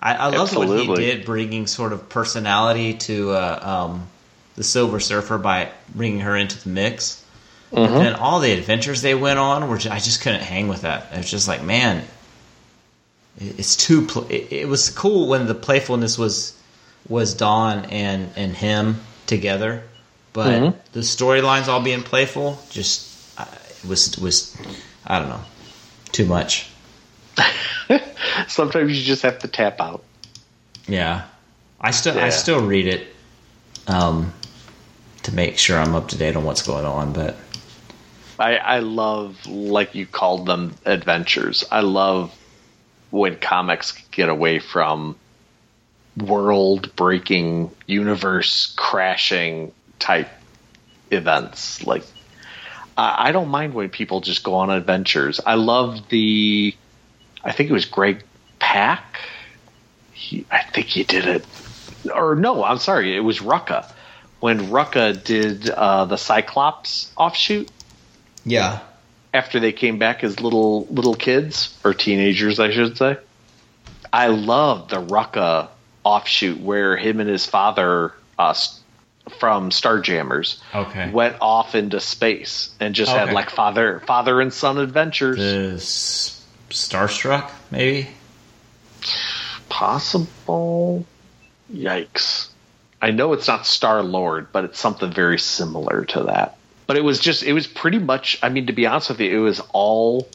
I, 0.00 0.14
I 0.14 0.26
loved 0.28 0.54
what 0.56 0.68
he 0.68 0.94
did, 0.94 1.24
bringing 1.24 1.66
sort 1.66 1.92
of 1.92 2.08
personality 2.08 2.94
to 2.94 3.32
uh, 3.32 3.86
um, 3.90 4.08
the 4.54 4.62
Silver 4.62 5.00
Surfer 5.00 5.38
by 5.38 5.70
bringing 5.94 6.20
her 6.20 6.36
into 6.36 6.62
the 6.62 6.68
mix. 6.70 7.24
Mm-hmm. 7.72 7.94
And 7.94 8.16
all 8.16 8.40
the 8.40 8.52
adventures 8.52 9.02
they 9.02 9.14
went 9.14 9.38
on, 9.38 9.68
were 9.68 9.76
ju- 9.76 9.90
I 9.90 9.98
just 9.98 10.22
couldn't 10.22 10.42
hang 10.42 10.68
with 10.68 10.82
that. 10.82 11.08
It 11.12 11.18
was 11.18 11.30
just 11.30 11.48
like, 11.48 11.62
man, 11.62 11.98
it- 11.98 12.04
it's 13.38 13.76
too. 13.76 14.06
Pl- 14.06 14.26
it, 14.28 14.52
it 14.52 14.68
was 14.68 14.90
cool 14.90 15.28
when 15.28 15.46
the 15.46 15.54
playfulness 15.54 16.18
was 16.18 16.54
was 17.08 17.34
Dawn 17.34 17.84
and 17.86 18.30
and 18.36 18.54
him 18.56 19.00
together, 19.26 19.82
but 20.32 20.46
Mm-hmm. 20.60 20.78
the 20.92 21.00
storylines 21.00 21.68
all 21.68 21.82
being 21.82 22.02
playful 22.02 22.58
just 22.70 23.08
uh, 23.38 23.46
it 23.82 23.88
was 23.88 24.18
was 24.18 24.56
I 25.06 25.18
don't 25.18 25.28
know 25.28 25.40
too 26.12 26.26
much. 26.26 26.70
Sometimes 28.48 28.98
you 28.98 29.04
just 29.04 29.22
have 29.22 29.38
to 29.40 29.48
tap 29.48 29.80
out. 29.80 30.04
Yeah, 30.86 31.24
I 31.80 31.90
still 31.92 32.16
Yeah. 32.16 32.24
I 32.24 32.30
still 32.30 32.60
read 32.64 32.86
it 32.86 33.06
um, 33.86 34.32
to 35.24 35.34
make 35.34 35.58
sure 35.58 35.78
I'm 35.78 35.94
up 35.94 36.08
to 36.08 36.18
date 36.18 36.34
on 36.36 36.44
what's 36.44 36.62
going 36.62 36.84
on. 36.84 37.12
But 37.12 37.36
I, 38.38 38.56
I 38.56 38.78
love, 38.80 39.46
like 39.46 39.94
you 39.94 40.06
called 40.06 40.46
them, 40.46 40.74
adventures. 40.84 41.64
I 41.70 41.80
love 41.80 42.34
when 43.10 43.36
comics 43.36 43.92
get 44.10 44.28
away 44.28 44.58
from 44.58 45.16
world 46.16 46.94
breaking, 46.96 47.70
universe 47.86 48.72
crashing 48.76 49.72
type 49.98 50.28
events. 51.10 51.86
Like, 51.86 52.04
I, 52.96 53.28
I 53.28 53.32
don't 53.32 53.48
mind 53.48 53.74
when 53.74 53.88
people 53.88 54.20
just 54.20 54.42
go 54.42 54.54
on 54.54 54.70
adventures. 54.70 55.40
I 55.44 55.54
love 55.54 56.08
the, 56.08 56.74
I 57.44 57.52
think 57.52 57.70
it 57.70 57.72
was 57.72 57.84
Greg 57.86 58.24
Pak. 58.58 59.20
He, 60.12 60.44
I 60.50 60.62
think 60.62 60.86
he 60.86 61.04
did 61.04 61.26
it. 61.26 61.46
Or 62.12 62.34
no, 62.34 62.64
I'm 62.64 62.78
sorry, 62.78 63.16
it 63.16 63.20
was 63.20 63.38
Rucka. 63.38 63.90
When 64.40 64.68
Rucka 64.68 65.22
did 65.24 65.68
uh, 65.68 66.04
the 66.04 66.16
Cyclops 66.16 67.12
offshoot, 67.16 67.70
yeah, 68.44 68.80
after 69.32 69.60
they 69.60 69.72
came 69.72 69.98
back 69.98 70.24
as 70.24 70.40
little 70.40 70.86
little 70.86 71.14
kids 71.14 71.76
or 71.84 71.94
teenagers, 71.94 72.58
I 72.58 72.70
should 72.70 72.96
say. 72.96 73.16
I 74.12 74.28
love 74.28 74.88
the 74.88 74.96
Rucka 75.02 75.68
offshoot 76.04 76.60
where 76.60 76.96
him 76.96 77.20
and 77.20 77.28
his 77.28 77.44
father 77.44 78.14
uh, 78.38 78.54
from 79.38 79.70
Starjammers 79.70 80.58
Okay. 80.74 81.10
went 81.10 81.36
off 81.40 81.74
into 81.74 82.00
space 82.00 82.74
and 82.80 82.94
just 82.94 83.10
had 83.10 83.32
like 83.34 83.50
father 83.50 84.00
father 84.00 84.40
and 84.40 84.52
son 84.52 84.78
adventures. 84.78 85.38
Starstruck 86.70 87.50
maybe. 87.70 88.08
Possible. 89.68 91.04
Yikes. 91.72 92.48
I 93.00 93.10
know 93.10 93.32
it's 93.32 93.46
not 93.46 93.66
Star 93.66 94.02
Lord, 94.02 94.48
but 94.52 94.64
it's 94.64 94.80
something 94.80 95.12
very 95.12 95.38
similar 95.38 96.04
to 96.06 96.24
that. 96.24 96.57
But 96.88 96.96
it 96.96 97.04
was 97.04 97.20
just, 97.20 97.42
it 97.42 97.52
was 97.52 97.66
pretty 97.66 97.98
much, 97.98 98.38
I 98.42 98.48
mean, 98.48 98.66
to 98.66 98.72
be 98.72 98.86
honest 98.86 99.10
with 99.10 99.20
you, 99.20 99.36
it 99.36 99.40
was 99.40 99.60
all 99.72 100.26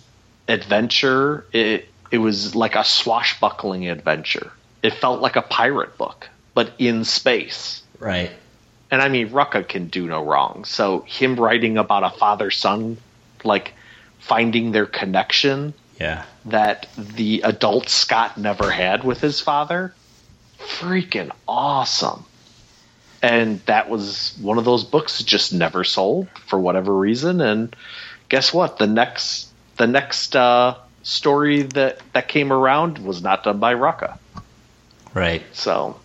adventure. 0.48 1.46
It, 1.52 1.90
it 2.12 2.20
was 2.20 2.56
like 2.56 2.76
a 2.76 2.84
swashbuckling 2.84 3.90
adventure. 3.90 4.52
It 4.84 4.94
felt 4.94 5.20
like 5.20 5.36
a 5.36 5.42
pirate 5.42 5.98
book, 5.98 6.30
but 6.54 6.72
in 6.78 7.06
space. 7.06 7.82
Right. 7.98 8.32
And 8.92 9.02
I 9.02 9.10
mean, 9.10 9.30
Rucka 9.30 9.68
can 9.68 9.88
do 9.88 10.06
no 10.06 10.24
wrong. 10.24 10.64
So 10.66 11.00
him 11.08 11.38
writing 11.38 11.80
about 11.80 12.04
a 12.04 12.12
father 12.12 12.52
son, 12.52 12.98
like 13.44 13.74
finding 14.20 14.72
their 14.74 14.86
connection 14.86 15.74
Yeah. 16.00 16.24
that 16.46 16.88
the 16.98 17.42
adult 17.44 17.90
Scott 17.90 18.38
never 18.38 18.70
had 18.70 19.04
with 19.04 19.20
his 19.22 19.42
father. 19.42 19.96
Freaking 20.60 21.32
awesome. 21.48 22.26
And 23.24 23.62
that 23.68 23.90
was 23.90 24.38
one 24.42 24.58
of 24.58 24.66
those 24.66 24.84
books 24.84 25.18
that 25.18 25.26
just 25.26 25.54
never 25.54 25.84
sold 25.86 26.28
for 26.46 26.60
whatever 26.60 26.94
reason. 26.94 27.40
And 27.42 27.74
guess 28.28 28.54
what? 28.54 28.78
The 28.78 28.86
next 28.88 29.50
the 29.78 29.88
next 29.88 30.36
uh, 30.36 30.76
story 31.04 31.62
that 31.64 32.00
that 32.12 32.28
came 32.28 32.52
around 32.52 33.00
was 33.00 33.24
not 33.24 33.44
done 33.46 33.60
by 33.60 33.74
Rucka. 33.76 34.18
Right. 35.14 35.42
So 35.54 35.98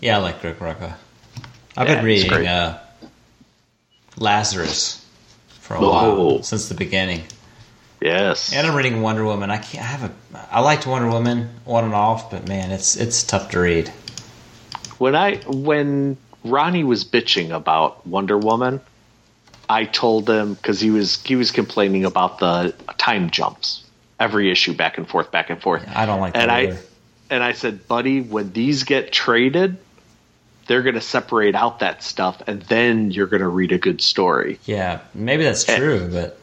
Yeah, 0.00 0.16
I 0.16 0.20
like 0.22 0.42
Rick 0.42 0.60
Rucka. 0.60 0.94
I've 1.76 1.88
Yeah, 1.88 1.94
been 1.96 2.04
reading 2.06 2.46
uh, 2.46 2.78
Lazarus 4.16 5.04
for 5.60 5.74
a 5.74 5.80
Oh. 5.80 5.90
while 5.90 6.42
since 6.42 6.68
the 6.68 6.74
beginning. 6.74 7.22
yes, 8.00 8.52
And 8.54 8.66
I'm 8.66 8.74
reading 8.74 9.02
Wonder 9.02 9.24
Woman. 9.24 9.50
I 9.50 9.58
can't 9.58 9.84
I 9.84 9.88
have 9.88 10.04
a 10.04 10.12
I 10.50 10.60
liked 10.60 10.86
Wonder 10.86 11.08
Woman 11.10 11.50
on 11.66 11.84
and 11.84 11.94
off, 11.94 12.30
but 12.30 12.48
man, 12.48 12.70
it's 12.70 12.96
it's 12.96 13.22
tough 13.24 13.50
to 13.50 13.60
read. 13.60 13.88
when 14.98 15.14
I 15.14 15.36
when 15.46 16.16
Ronnie 16.44 16.84
was 16.84 17.04
bitching 17.04 17.50
about 17.50 18.06
Wonder 18.06 18.38
Woman, 18.38 18.80
I 19.68 19.84
told 19.84 20.28
him 20.28 20.54
because 20.54 20.80
he 20.80 20.90
was 20.90 21.22
he 21.22 21.36
was 21.36 21.50
complaining 21.50 22.04
about 22.04 22.38
the 22.38 22.74
time 22.98 23.30
jumps 23.30 23.84
every 24.18 24.50
issue 24.50 24.74
back 24.74 24.98
and 24.98 25.08
forth, 25.08 25.30
back 25.30 25.50
and 25.50 25.60
forth. 25.62 25.84
I 25.94 26.06
don't 26.06 26.20
like 26.20 26.34
that 26.34 26.42
and 26.42 26.50
I 26.50 26.60
either. 26.62 26.78
and 27.30 27.42
I 27.44 27.52
said, 27.52 27.86
buddy, 27.86 28.20
when 28.20 28.52
these 28.52 28.84
get 28.84 29.12
traded, 29.12 29.76
they're 30.66 30.82
going 30.82 30.94
to 30.96 31.00
separate 31.00 31.54
out 31.54 31.80
that 31.80 32.02
stuff, 32.02 32.42
and 32.46 32.62
then 32.62 33.10
you're 33.10 33.26
going 33.26 33.42
to 33.42 33.48
read 33.48 33.72
a 33.72 33.78
good 33.78 34.00
story. 34.00 34.58
Yeah, 34.64 35.00
maybe 35.14 35.44
that's 35.44 35.68
Eh, 35.68 35.76
true, 35.78 36.08
but 36.12 36.26
It 36.26 36.38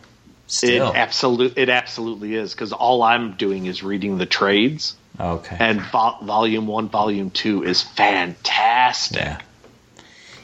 still. 0.48 0.92
absolute 0.96 1.58
it 1.58 1.70
absolutely 1.70 2.36
is 2.36 2.54
because 2.54 2.72
all 2.72 3.04
I'm 3.04 3.36
doing 3.36 3.66
is 3.66 3.84
reading 3.84 4.18
the 4.18 4.26
trades, 4.26 4.96
okay. 5.20 5.58
and 5.60 5.82
vo- 5.82 6.18
volume 6.24 6.68
one, 6.68 6.88
volume 6.90 7.30
two 7.32 7.64
is 7.64 7.82
fantastic. 7.82 9.18
yeah. 9.22 9.40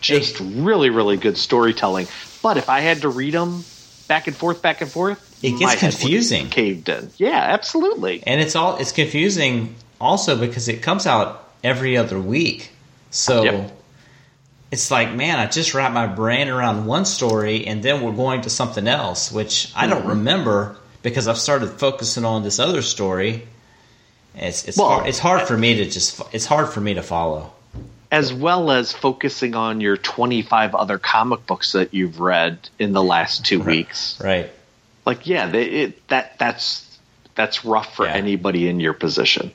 Just 0.03 0.39
really 0.41 0.89
really 0.89 1.17
good 1.17 1.37
storytelling 1.37 2.07
but 2.43 2.57
if 2.57 2.69
i 2.69 2.81
had 2.81 3.01
to 3.03 3.09
read 3.09 3.33
them 3.33 3.65
back 4.07 4.27
and 4.27 4.37
forth 4.37 4.61
back 4.61 4.81
and 4.81 4.91
forth 4.91 5.19
It 5.41 5.57
gets 5.59 5.73
my 5.73 5.75
head 5.75 5.95
would 6.01 6.11
confusing. 6.11 6.49
caved 6.49 6.89
in 6.89 7.13
yeah 7.17 7.39
absolutely 7.39 8.23
And 8.23 8.41
it's 8.41 8.55
all 8.55 8.77
it's 8.77 8.91
confusing 8.91 9.75
also 9.99 10.37
because 10.39 10.67
it 10.67 10.81
comes 10.83 11.07
out 11.07 11.57
every 11.63 11.97
other 11.97 12.19
week. 12.19 12.71
So 13.11 13.41
Yep. 13.43 13.71
it's 14.71 14.91
like, 14.91 15.13
man, 15.13 15.39
I 15.39 15.47
just 15.47 15.73
wrap 15.73 15.91
my 15.93 16.07
brain 16.07 16.49
around 16.49 16.85
one 16.85 17.05
story 17.05 17.67
and 17.67 17.83
then 17.83 18.01
we're 18.01 18.13
going 18.15 18.41
to 18.41 18.49
something 18.49 18.87
else, 18.87 19.31
which 19.31 19.71
I 19.75 19.87
Mm-hmm. 19.87 19.93
don't 19.93 20.07
remember 20.07 20.77
because 21.03 21.27
I've 21.27 21.37
started 21.37 21.69
focusing 21.79 22.25
on 22.25 22.43
this 22.43 22.59
other 22.59 22.81
story. 22.81 23.47
It's 24.35 24.65
it's 24.65 24.77
Well, 24.77 24.89
hard, 24.89 25.07
it's 25.07 25.19
hard 25.19 25.47
for 25.47 25.57
me 25.57 25.75
to 25.77 25.85
just 25.85 26.21
it's 26.33 26.45
hard 26.47 26.69
for 26.69 26.81
me 26.81 26.95
to 26.95 27.03
follow. 27.03 27.53
As 28.13 28.31
well 28.31 28.69
as 28.71 28.91
focusing 28.93 29.55
on 29.55 29.81
your 29.81 29.97
25 29.97 30.75
other 30.75 30.99
comic 30.99 31.45
books 31.47 31.71
that 31.71 31.93
you've 31.95 32.19
read 32.19 32.69
in 32.77 32.93
the 32.93 33.01
last 33.03 33.43
two 33.43 33.59
weeks 33.59 34.19
Right. 34.23 34.51
like 35.05 35.25
yeah 35.27 35.47
they, 35.47 35.63
it, 35.65 36.07
that 36.09 36.37
that's 36.37 36.87
that's 37.35 37.65
rough 37.65 37.95
for 37.95 38.05
Yeah. 38.05 38.13
anybody 38.13 38.67
in 38.69 38.79
your 38.79 38.93
position 38.93 39.51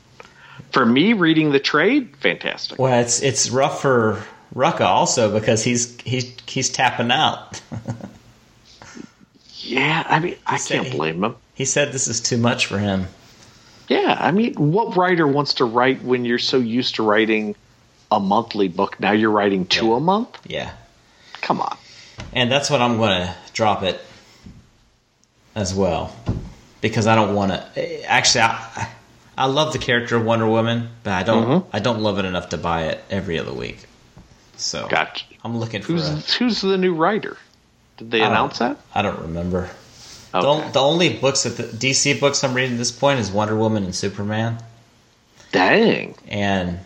for 0.73 0.85
me 0.85 1.13
reading 1.13 1.53
the 1.53 1.61
trade 1.61 2.17
fantastic 2.17 2.79
Well, 2.79 3.01
it's 3.01 3.23
it's 3.23 3.49
rough 3.51 3.81
for 3.81 4.23
Rucka 4.55 4.81
also 4.81 5.33
because 5.39 5.63
he's 5.63 5.99
he's 6.01 6.35
he's 6.47 6.69
tapping 6.69 7.11
out. 7.13 7.61
yeah 9.61 10.05
i 10.09 10.19
mean 10.19 10.37
i 10.47 10.57
said 10.57 10.75
can't 10.83 10.87
he- 10.89 10.97
blame 10.97 11.23
him 11.25 11.37
he 11.55 11.65
said 11.65 11.93
this 11.93 12.09
is 12.09 12.21
too 12.21 12.37
much 12.39 12.67
for 12.67 12.79
him. 12.79 13.07
Yeah, 13.89 14.17
I 14.21 14.31
mean, 14.33 14.55
what 14.55 14.97
writer 14.97 15.27
wants 15.27 15.55
to 15.55 15.65
write 15.65 16.03
when 16.05 16.25
you're 16.27 16.39
so 16.39 16.59
used 16.59 16.95
to 16.97 17.03
writing 17.03 17.57
a 18.11 18.21
monthly 18.21 18.69
book? 18.69 18.99
Now 19.01 19.13
you're 19.13 19.31
writing 19.31 19.67
two 19.67 19.95
a 19.95 20.01
month? 20.01 20.39
Yeah. 20.47 20.73
Come 21.41 21.61
on. 21.61 21.77
And 22.33 22.51
that's 22.51 22.69
what 22.71 22.81
I'm 22.83 22.97
going 22.97 23.23
to 23.27 23.35
drop 23.53 23.83
it 23.83 24.01
as 25.55 25.75
well 25.75 26.15
because 26.81 27.07
I 27.07 27.15
don't 27.15 27.35
want 27.35 27.53
to. 27.53 28.05
Actually, 28.11 28.43
I, 28.43 28.89
I 29.37 29.47
love 29.47 29.73
the 29.73 29.79
character 29.79 30.17
of 30.17 30.25
Wonder 30.25 30.47
Woman, 30.47 30.89
but 31.05 31.13
I 31.13 31.23
don't. 31.23 31.45
Mm-hmm. 31.45 31.77
I 31.77 31.79
don't 31.81 32.01
love 32.01 32.19
it 32.19 32.25
enough 32.25 32.51
to 32.51 32.59
buy 32.59 32.85
it 32.87 33.03
every 33.11 33.39
other 33.39 33.53
week. 33.53 33.87
So 34.57 34.89
Gotcha. 34.89 35.25
I'm 35.45 35.57
looking 35.59 35.83
for. 35.83 35.93
Who's 35.93 36.09
a, 36.09 36.17
who's 36.39 36.61
the 36.61 36.77
new 36.79 36.95
writer? 36.95 37.37
Did 37.97 38.11
they 38.11 38.23
I 38.23 38.27
announce 38.29 38.59
that? 38.59 38.79
I 38.95 39.03
don't 39.03 39.21
remember. 39.21 39.63
The, 40.33 40.39
Okay. 40.39 40.47
on- 40.47 40.73
the 40.73 40.81
only 40.81 41.17
books 41.17 41.45
that 41.45 41.57
the 41.57 41.63
DC 41.63 42.21
books 42.21 42.45
I'm 42.45 42.53
reading 42.55 42.73
at 42.73 42.79
this 42.79 42.93
point 42.93 43.19
is 43.21 43.31
Wonder 43.31 43.57
Woman 43.57 43.85
and 43.85 43.95
Superman, 43.95 44.59
Dang. 45.53 46.15
and 46.29 46.81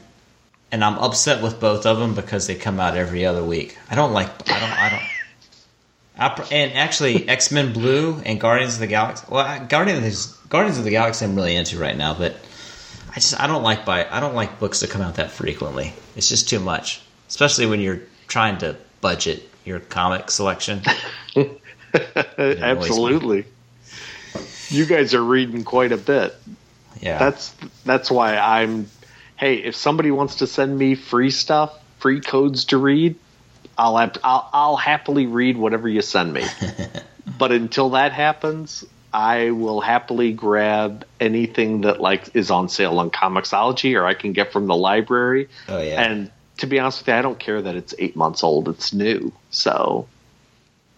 and 0.72 0.82
I'm 0.82 0.98
upset 0.98 1.42
with 1.42 1.60
both 1.60 1.86
of 1.86 1.98
them 1.98 2.14
because 2.14 2.46
they 2.46 2.54
come 2.54 2.80
out 2.80 2.96
every 2.96 3.24
other 3.26 3.44
week. 3.44 3.76
I 3.90 3.94
don't 3.94 4.12
like. 4.12 4.28
I 4.50 4.58
don't. 4.58 4.72
I 4.72 4.90
don't. 4.90 5.02
I, 6.18 6.54
and 6.54 6.72
actually, 6.72 7.28
X 7.28 7.52
Men 7.52 7.72
Blue 7.72 8.20
and 8.24 8.40
Guardians 8.40 8.74
of 8.74 8.80
the 8.80 8.86
Galaxy. 8.88 9.26
Well, 9.28 9.66
Guardians 9.66 10.26
Guardians 10.48 10.78
of 10.78 10.84
the 10.84 10.90
Galaxy 10.90 11.24
I'm 11.24 11.36
really 11.36 11.54
into 11.54 11.78
right 11.78 11.96
now, 11.96 12.14
but 12.14 12.36
I 13.10 13.14
just 13.16 13.38
I 13.38 13.46
don't 13.46 13.62
like 13.62 13.84
buy 13.84 14.08
I 14.10 14.20
don't 14.20 14.34
like 14.34 14.58
books 14.58 14.80
that 14.80 14.90
come 14.90 15.02
out 15.02 15.16
that 15.16 15.30
frequently. 15.30 15.92
It's 16.16 16.28
just 16.28 16.48
too 16.48 16.58
much, 16.58 17.02
especially 17.28 17.66
when 17.66 17.80
you're 17.80 18.00
trying 18.26 18.58
to 18.58 18.76
budget 19.00 19.48
your 19.64 19.80
comic 19.80 20.30
selection. 20.30 20.82
Absolutely. 22.38 23.44
You 24.68 24.86
guys 24.86 25.12
are 25.14 25.22
reading 25.22 25.64
quite 25.64 25.92
a 25.92 25.98
bit. 25.98 26.34
Yeah, 27.00 27.18
That's 27.18 27.54
that's 27.84 28.10
why 28.10 28.36
I'm. 28.36 28.88
Hey, 29.42 29.56
if 29.56 29.74
somebody 29.74 30.12
wants 30.12 30.36
to 30.36 30.46
send 30.46 30.78
me 30.78 30.94
free 30.94 31.32
stuff, 31.32 31.76
free 31.98 32.20
codes 32.20 32.66
to 32.66 32.78
read, 32.78 33.16
I'll 33.76 33.96
have, 33.96 34.16
I'll, 34.22 34.48
I'll 34.52 34.76
happily 34.76 35.26
read 35.26 35.56
whatever 35.56 35.88
you 35.88 36.00
send 36.00 36.32
me. 36.32 36.44
but 37.38 37.50
until 37.50 37.90
that 37.90 38.12
happens, 38.12 38.84
I 39.12 39.50
will 39.50 39.80
happily 39.80 40.32
grab 40.32 41.04
anything 41.18 41.80
that 41.80 42.00
like 42.00 42.36
is 42.36 42.52
on 42.52 42.68
sale 42.68 43.00
on 43.00 43.10
Comixology 43.10 44.00
or 44.00 44.06
I 44.06 44.14
can 44.14 44.32
get 44.32 44.52
from 44.52 44.68
the 44.68 44.76
library. 44.76 45.48
Oh, 45.68 45.82
yeah. 45.82 46.00
And 46.00 46.30
to 46.58 46.68
be 46.68 46.78
honest 46.78 47.00
with 47.00 47.08
you, 47.08 47.14
I 47.14 47.22
don't 47.22 47.40
care 47.40 47.60
that 47.60 47.74
it's 47.74 47.96
eight 47.98 48.14
months 48.14 48.44
old. 48.44 48.68
It's 48.68 48.92
new, 48.92 49.32
so. 49.50 50.06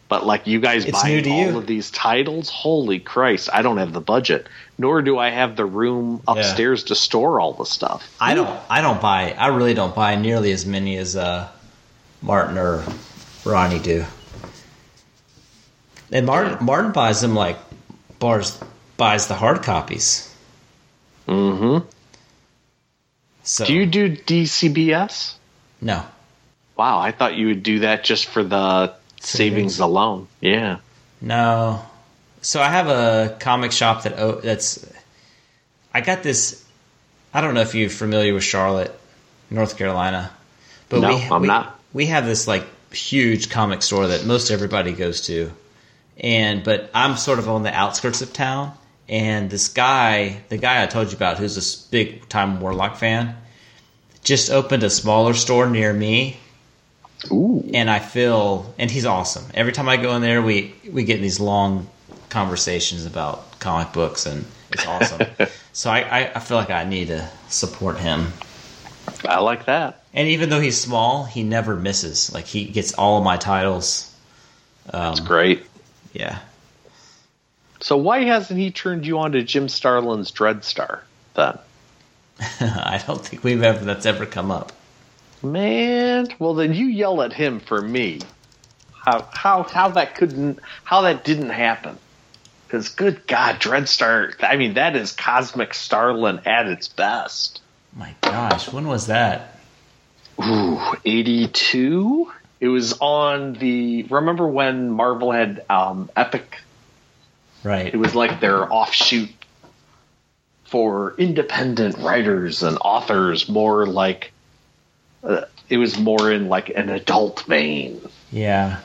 But 0.08 0.26
like 0.26 0.46
you 0.46 0.60
guys 0.60 0.84
It's 0.84 1.02
buying 1.02 1.26
all 1.30 1.52
you. 1.52 1.58
of 1.58 1.66
these 1.66 1.90
titles, 1.90 2.50
holy 2.50 2.98
Christ! 3.00 3.48
I 3.52 3.62
don't 3.62 3.78
have 3.78 3.92
the 3.92 4.00
budget, 4.02 4.46
nor 4.78 5.00
do 5.02 5.18
I 5.18 5.30
have 5.30 5.56
the 5.56 5.64
room 5.64 6.22
upstairs 6.28 6.84
to 6.84 6.94
store 6.94 7.40
all 7.40 7.54
the 7.54 7.64
stuff. 7.64 8.06
I 8.20 8.34
don't 8.34 8.60
I 8.68 8.80
don't 8.82 9.00
buy 9.00 9.32
I 9.32 9.48
really 9.48 9.74
don't 9.74 9.94
buy 9.94 10.16
nearly 10.16 10.52
as 10.52 10.66
many 10.66 10.96
as 10.98 11.16
uh, 11.16 11.48
Martin 12.20 12.58
or 12.58 12.84
Ronnie 13.44 13.78
do. 13.78 14.04
And 16.12 16.26
Martin 16.26 16.64
Martin 16.64 16.92
buys 16.92 17.20
them 17.22 17.34
like 17.34 17.58
bars 18.18 18.60
buys 18.96 19.26
the 19.26 19.34
hard 19.34 19.62
copies. 19.62 20.30
Mm-hmm. 21.26 21.86
So 23.42 23.64
Do 23.64 23.74
you 23.74 23.86
do 23.86 24.14
DCBS? 24.14 25.34
no. 25.80 26.04
Wow, 26.76 26.98
I 26.98 27.12
thought 27.12 27.36
you 27.36 27.46
would 27.48 27.62
do 27.62 27.78
that 27.80 28.02
just 28.02 28.26
for 28.26 28.42
the 28.42 28.94
savings, 29.24 29.78
alone. 29.78 30.28
Yeah. 30.40 30.78
No. 31.20 31.84
So 32.42 32.60
I 32.60 32.68
have 32.68 32.88
a 32.88 33.36
comic 33.40 33.72
shop 33.72 34.04
that 34.04 34.18
oh, 34.18 34.40
that's. 34.40 34.86
I 35.92 36.00
got 36.00 36.22
this. 36.22 36.64
I 37.32 37.40
don't 37.40 37.54
know 37.54 37.62
if 37.62 37.74
you're 37.74 37.90
familiar 37.90 38.34
with 38.34 38.44
Charlotte, 38.44 38.98
North 39.50 39.76
Carolina, 39.76 40.30
but 40.88 41.00
No, 41.00 41.08
we, 41.08 41.22
I'm 41.22 41.42
we, 41.42 41.48
not. 41.48 41.78
We 41.92 42.06
have 42.06 42.26
this 42.26 42.46
like 42.46 42.64
huge 42.92 43.50
comic 43.50 43.82
store 43.82 44.08
that 44.08 44.24
most 44.24 44.50
everybody 44.50 44.92
goes 44.92 45.22
to, 45.22 45.50
and 46.18 46.62
but 46.62 46.90
I'm 46.94 47.16
sort 47.16 47.38
of 47.38 47.48
on 47.48 47.62
the 47.62 47.74
outskirts 47.74 48.22
of 48.22 48.32
town. 48.32 48.72
And 49.06 49.50
this 49.50 49.68
guy, 49.68 50.40
the 50.48 50.56
guy 50.56 50.82
I 50.82 50.86
told 50.86 51.10
you 51.10 51.16
about, 51.16 51.36
who's 51.36 51.54
this 51.54 51.74
big 51.74 52.26
time 52.28 52.60
Warlock 52.60 52.96
fan, 52.96 53.36
just 54.22 54.50
opened 54.50 54.82
a 54.82 54.88
smaller 54.88 55.34
store 55.34 55.68
near 55.68 55.92
me 55.92 56.38
Ooh. 57.30 57.68
and 57.72 57.90
I 57.90 57.98
feel, 57.98 58.74
and 58.78 58.90
he's 58.90 59.06
awesome. 59.06 59.44
Every 59.54 59.72
time 59.72 59.88
I 59.88 59.96
go 59.96 60.14
in 60.16 60.22
there, 60.22 60.42
we 60.42 60.74
we 60.90 61.04
get 61.04 61.16
in 61.16 61.22
these 61.22 61.40
long 61.40 61.88
conversations 62.28 63.06
about 63.06 63.58
comic 63.60 63.92
books, 63.92 64.26
and 64.26 64.44
it's 64.70 64.86
awesome. 64.86 65.26
so 65.72 65.90
I, 65.90 66.00
I, 66.00 66.32
I 66.34 66.38
feel 66.40 66.56
like 66.56 66.70
I 66.70 66.84
need 66.84 67.08
to 67.08 67.28
support 67.48 67.98
him. 67.98 68.32
I 69.24 69.40
like 69.40 69.66
that. 69.66 70.02
And 70.12 70.28
even 70.28 70.48
though 70.48 70.60
he's 70.60 70.80
small, 70.80 71.24
he 71.24 71.42
never 71.42 71.76
misses. 71.76 72.32
Like 72.32 72.46
he 72.46 72.64
gets 72.64 72.94
all 72.94 73.18
of 73.18 73.24
my 73.24 73.36
titles. 73.36 74.14
Um, 74.92 75.14
that's 75.14 75.20
great. 75.20 75.66
Yeah, 76.12 76.38
So 77.80 77.96
why 77.96 78.22
hasn't 78.22 78.60
he 78.60 78.70
turned 78.70 79.04
you 79.04 79.18
on 79.18 79.32
to 79.32 79.42
Jim 79.42 79.68
Starlin's 79.68 80.30
Dreadstar 80.30 81.00
then? 81.34 81.58
I 82.60 83.02
don't 83.04 83.20
think 83.24 83.42
we've 83.42 83.62
ever 83.62 83.84
that's 83.84 84.06
ever 84.06 84.24
come 84.24 84.52
up. 84.52 84.72
Man, 85.44 86.28
well 86.38 86.54
then 86.54 86.72
you 86.74 86.86
yell 86.86 87.22
at 87.22 87.32
him 87.32 87.60
for 87.60 87.80
me. 87.80 88.20
How 89.04 89.28
how 89.32 89.62
how 89.64 89.88
that 89.90 90.14
couldn't 90.14 90.58
how 90.84 91.02
that 91.02 91.24
didn't 91.24 91.50
happen? 91.50 91.98
Because 92.66 92.88
good 92.88 93.26
God, 93.26 93.60
Dreadstar. 93.60 94.34
I 94.42 94.56
mean, 94.56 94.74
that 94.74 94.96
is 94.96 95.12
Cosmic 95.12 95.74
Starlin 95.74 96.40
at 96.46 96.66
its 96.66 96.88
best. 96.88 97.60
My 97.94 98.14
gosh, 98.22 98.72
when 98.72 98.88
was 98.88 99.06
that? 99.06 99.60
Ooh, 100.42 100.80
eighty 101.04 101.48
two. 101.48 102.32
It 102.60 102.68
was 102.68 102.98
on 103.00 103.52
the. 103.54 104.04
Remember 104.04 104.48
when 104.48 104.90
Marvel 104.90 105.32
had 105.32 105.64
um, 105.68 106.10
Epic? 106.16 106.58
Right. 107.62 107.92
It 107.92 107.96
was 107.96 108.14
like 108.14 108.40
their 108.40 108.72
offshoot 108.72 109.28
for 110.64 111.14
independent 111.18 111.98
writers 111.98 112.62
and 112.62 112.78
authors. 112.80 113.48
More 113.48 113.86
like 113.86 114.32
uh, 115.24 115.44
it 115.68 115.78
was 115.78 115.98
more 115.98 116.30
in 116.30 116.48
like 116.48 116.68
an 116.70 116.90
adult 116.90 117.42
vein. 117.42 118.00
yeah, 118.30 118.80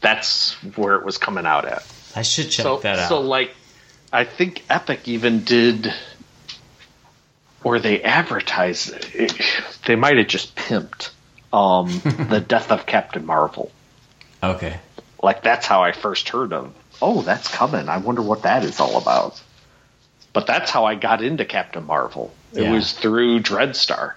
That's 0.00 0.52
where 0.76 0.96
it 0.96 1.04
was 1.04 1.18
coming 1.18 1.46
out 1.46 1.64
at. 1.66 1.84
I 2.14 2.22
should 2.22 2.50
check 2.50 2.62
so, 2.64 2.78
that 2.78 2.98
out. 2.98 3.08
so 3.08 3.20
like, 3.20 3.54
I 4.12 4.24
think 4.24 4.64
Epic 4.70 5.06
even 5.08 5.44
did, 5.44 5.92
or 7.64 7.78
they 7.78 8.02
advertised. 8.02 8.94
It, 9.14 9.34
they 9.86 9.96
might 9.96 10.16
have 10.16 10.28
just 10.28 10.54
pimped 10.56 11.10
um, 11.52 11.88
the 12.30 12.40
death 12.40 12.70
of 12.70 12.86
Captain 12.86 13.26
Marvel. 13.26 13.70
okay. 14.42 14.80
Like 15.22 15.42
that's 15.42 15.66
how 15.66 15.82
I 15.82 15.92
first 15.92 16.28
heard 16.28 16.52
of. 16.52 16.72
Oh, 17.02 17.20
that's 17.22 17.48
coming. 17.48 17.88
I 17.88 17.98
wonder 17.98 18.22
what 18.22 18.42
that 18.42 18.64
is 18.64 18.80
all 18.80 18.96
about. 18.96 19.42
But 20.32 20.46
that's 20.46 20.70
how 20.70 20.84
I 20.84 20.94
got 20.94 21.22
into 21.22 21.44
Captain 21.44 21.84
Marvel. 21.84 22.32
It 22.52 22.62
Yeah. 22.62 22.70
was 22.72 22.92
through 22.92 23.40
Dreadstar. 23.40 24.14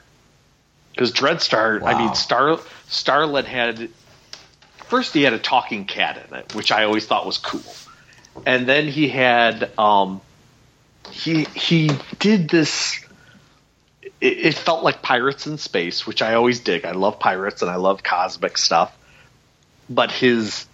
Because 0.99 1.13
Dreadstar, 1.13 1.81
I 1.81 1.97
mean, 1.97 2.13
Star 2.13 2.59
Starlin 2.89 3.45
had 3.45 3.89
first 4.87 5.13
he 5.13 5.23
had 5.23 5.31
a 5.31 5.39
talking 5.39 5.85
cat 5.85 6.27
in 6.27 6.35
it, 6.35 6.53
which 6.53 6.73
I 6.73 6.83
always 6.83 7.05
thought 7.05 7.25
was 7.25 7.37
cool, 7.37 7.63
and 8.45 8.67
then 8.67 8.89
he 8.89 9.07
had 9.07 9.71
um, 9.79 10.19
he 11.09 11.45
he 11.55 11.89
did 12.19 12.49
this. 12.49 12.99
It, 14.19 14.39
it 14.39 14.55
felt 14.55 14.83
like 14.83 15.01
pirates 15.01 15.47
in 15.47 15.57
space, 15.57 16.05
which 16.05 16.21
I 16.21 16.33
always 16.33 16.59
dig. 16.59 16.83
I 16.83 16.91
love 16.91 17.17
pirates 17.17 17.61
and 17.61 17.71
I 17.71 17.77
love 17.77 18.03
cosmic 18.03 18.57
stuff, 18.57 18.93
but 19.89 20.11
his 20.11 20.65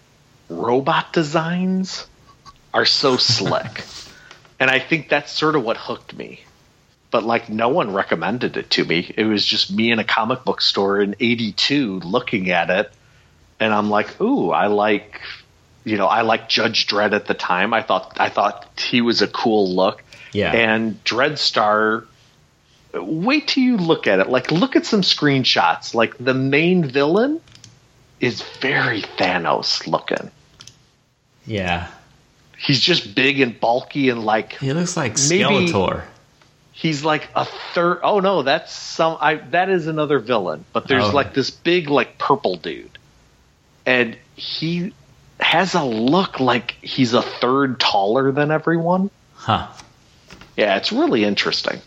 robot 0.49 1.13
designs 1.13 2.07
are 2.73 2.85
so 2.85 3.17
slick. 3.17 3.83
and 4.59 4.71
I 4.71 4.79
think 4.79 5.07
that's 5.07 5.31
sort 5.31 5.55
of 5.55 5.63
what 5.63 5.77
hooked 5.77 6.15
me. 6.17 6.41
But 7.15 7.23
like 7.23 7.47
no 7.47 7.69
one 7.69 7.93
recommended 7.93 8.57
it 8.57 8.71
to 8.71 8.83
me. 8.83 9.09
It 9.15 9.23
was 9.23 9.45
just 9.45 9.71
me 9.71 9.89
in 9.89 9.99
a 9.99 10.03
comic 10.03 10.43
book 10.43 10.59
store 10.59 10.99
in 10.99 11.15
82 11.17 12.01
looking 12.01 12.49
at 12.49 12.69
it 12.69 12.91
and 13.57 13.73
I'm 13.73 13.89
like, 13.89 14.19
"Ooh, 14.19 14.51
I 14.51 14.67
like 14.67 15.21
you 15.85 15.95
know, 15.95 16.07
I 16.07 16.23
like 16.23 16.49
Judge 16.49 16.87
Dredd 16.87 17.13
at 17.13 17.25
the 17.25 17.33
time. 17.33 17.73
I 17.73 17.83
thought 17.83 18.17
I 18.19 18.27
thought 18.27 18.67
he 18.77 18.99
was 18.99 19.21
a 19.21 19.29
cool 19.29 19.73
look. 19.73 20.03
Yeah. 20.33 20.51
And 20.51 21.01
Dreadstar 21.05 22.05
wait 22.93 23.47
till 23.47 23.63
you 23.63 23.77
look 23.77 24.07
at 24.07 24.19
it. 24.19 24.27
Like 24.27 24.51
look 24.51 24.75
at 24.75 24.85
some 24.85 25.01
screenshots. 25.01 25.93
Like 25.93 26.17
the 26.17 26.33
main 26.33 26.83
villain 26.83 27.39
is 28.19 28.41
very 28.59 29.03
Thanos 29.03 29.87
looking. 29.87 30.31
Yeah, 31.45 31.87
He's 32.57 32.81
just 32.81 33.15
big 33.15 33.39
and 33.39 33.57
bulky 33.57 34.09
and 34.09 34.25
like 34.25 34.57
he 34.57 34.73
looks 34.73 34.97
like 34.97 35.13
Maybe- 35.29 35.69
Skeletor. 35.71 36.03
He's 36.77 37.03
like 37.05 37.29
a 37.35 37.45
third 37.73 37.99
oh 38.03 38.19
no 38.19 38.41
that's 38.43 38.73
some 38.73 39.17
i 39.21 39.35
that 39.35 39.69
is 39.69 39.87
another 39.87 40.19
villain 40.19 40.65
but 40.73 40.87
there's 40.89 41.05
Oh. 41.05 41.11
like 41.11 41.33
this 41.33 41.49
big 41.49 41.89
like 41.89 42.17
purple 42.17 42.57
dude 42.57 42.97
and 43.85 44.17
he 44.35 44.93
has 45.39 45.73
a 45.73 45.83
look 45.85 46.39
like 46.41 46.71
he's 46.81 47.13
a 47.13 47.21
third 47.21 47.79
taller 47.79 48.31
than 48.33 48.51
everyone 48.51 49.09
Huh. 49.35 49.67
yeah 50.57 50.75
it's 50.75 50.91
really 50.91 51.23
interesting 51.23 51.79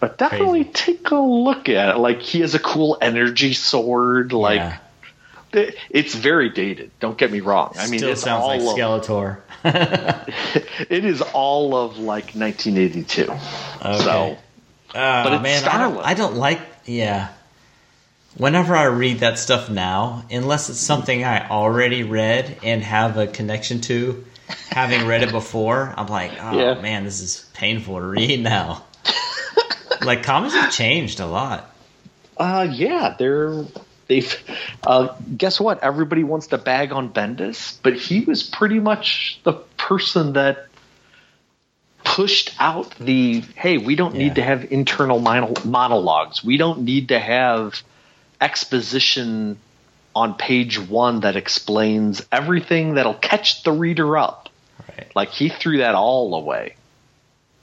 but 0.00 0.18
definitely 0.18 0.64
Crazy. 0.64 0.72
take 0.94 1.10
a 1.12 1.16
look 1.16 1.68
at 1.68 1.94
it 1.94 1.98
like 1.98 2.20
he 2.20 2.40
has 2.40 2.54
a 2.54 2.58
cool 2.58 2.98
energy 3.00 3.52
sword 3.54 4.32
like 4.32 4.56
yeah. 4.58 4.78
It's 5.54 6.14
very 6.14 6.48
dated 6.50 6.90
don't 7.00 7.18
get 7.18 7.30
me 7.30 7.40
wrong 7.40 7.74
i 7.78 7.86
mean 7.88 7.98
Still 8.00 8.12
it's 8.12 8.22
sounds 8.22 8.46
like 8.46 8.60
of, 8.60 8.66
Skeletor. 8.66 9.40
it 10.90 11.04
is 11.04 11.20
all 11.22 11.76
of 11.76 11.98
like 11.98 12.34
1982 12.34 13.22
Okay. 13.22 13.38
so 14.04 14.36
Uh, 14.94 15.22
But 15.24 15.32
it's 15.34 15.42
man, 15.42 15.64
I 15.68 15.78
don't, 15.78 15.98
I 16.04 16.14
don't 16.14 16.36
like. 16.36 16.60
Yeah. 16.84 17.28
Whenever 18.36 18.74
I 18.76 18.84
read 18.84 19.20
that 19.20 19.38
stuff 19.38 19.68
now, 19.70 20.24
unless 20.30 20.68
it's 20.70 20.78
something 20.78 21.24
I 21.24 21.48
already 21.48 22.02
read 22.02 22.58
and 22.62 22.82
have 22.82 23.16
a 23.18 23.26
connection 23.26 23.80
to, 23.82 24.24
having 24.70 25.06
read 25.06 25.22
it 25.22 25.30
before, 25.32 25.94
I'm 25.96 26.06
like, 26.08 26.32
oh 26.40 26.58
Yeah. 26.58 26.80
man, 26.80 27.04
this 27.04 27.20
is 27.20 27.48
painful 27.54 28.00
to 28.00 28.06
read 28.06 28.42
now. 28.42 28.84
like 30.02 30.22
comics 30.24 30.54
have 30.54 30.72
changed 30.72 31.20
a 31.20 31.26
lot. 31.26 31.74
Uh, 32.36 32.66
yeah, 32.70 33.14
they're 33.18 33.64
they've. 34.12 34.36
Uh, 34.84 35.14
guess 35.36 35.60
what? 35.60 35.82
Everybody 35.82 36.24
wants 36.24 36.48
to 36.48 36.58
bag 36.58 36.92
on 36.92 37.10
Bendis, 37.12 37.78
but 37.82 37.94
he 37.94 38.20
was 38.20 38.42
pretty 38.42 38.78
much 38.80 39.40
the 39.44 39.52
person 39.76 40.34
that 40.34 40.66
pushed 42.04 42.54
out 42.58 42.94
the 42.98 43.40
hey, 43.54 43.78
we 43.78 43.94
don't 43.96 44.14
Yeah. 44.14 44.24
need 44.24 44.34
to 44.36 44.42
have 44.42 44.70
internal 44.72 45.18
monologues. 45.20 46.44
We 46.44 46.56
don't 46.56 46.80
need 46.80 47.08
to 47.08 47.18
have 47.18 47.80
exposition 48.40 49.58
on 50.14 50.34
page 50.34 50.78
one 50.78 51.20
that 51.20 51.36
explains 51.36 52.22
everything 52.30 52.94
that'll 52.94 53.14
catch 53.14 53.62
the 53.62 53.72
reader 53.72 54.18
up. 54.18 54.50
Right. 54.88 55.10
Like 55.14 55.30
he 55.30 55.48
threw 55.48 55.78
that 55.78 55.94
all 55.94 56.34
away. 56.34 56.74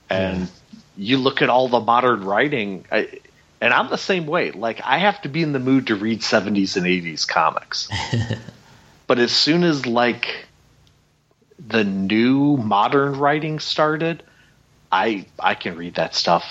And 0.08 0.48
you 0.96 1.18
look 1.18 1.42
at 1.42 1.48
all 1.48 1.68
the 1.68 1.78
modern 1.78 2.24
writing, 2.24 2.84
I, 2.90 3.20
and 3.60 3.72
I'm 3.74 3.88
the 3.90 3.98
same 3.98 4.26
way. 4.26 4.50
Like 4.52 4.80
I 4.84 4.98
have 4.98 5.20
to 5.22 5.28
be 5.28 5.42
in 5.42 5.52
the 5.52 5.58
mood 5.58 5.88
to 5.88 5.96
read 5.96 6.20
70s 6.20 6.76
and 6.76 6.86
80s 6.86 7.26
comics. 7.26 7.88
but 9.06 9.18
as 9.18 9.32
soon 9.32 9.64
as 9.64 9.86
like 9.86 10.46
the 11.58 11.84
new 11.84 12.56
modern 12.56 13.18
writing 13.18 13.58
started, 13.60 14.22
I 14.90 15.26
I 15.38 15.54
can 15.54 15.76
read 15.76 15.94
that 15.96 16.14
stuff 16.14 16.44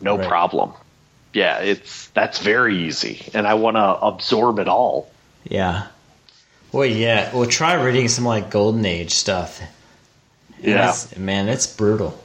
no 0.00 0.16
Right. 0.18 0.26
problem. 0.28 0.72
Yeah, 1.32 1.58
it's 1.60 2.08
that's 2.08 2.38
very 2.40 2.84
easy, 2.86 3.30
and 3.34 3.46
I 3.46 3.54
want 3.54 3.76
to 3.76 3.82
absorb 3.84 4.58
it 4.58 4.68
all. 4.68 5.10
Yeah. 5.44 5.86
Well, 6.72 6.86
yeah. 6.86 7.34
Well, 7.34 7.46
try 7.48 7.74
reading 7.74 8.08
some 8.08 8.24
like 8.24 8.50
Golden 8.50 8.84
Age 8.86 9.12
stuff. 9.12 9.60
Yeah, 10.60 10.74
It's- 10.90 11.16
man, 11.16 11.48
it's 11.48 11.66
brutal. 11.66 12.18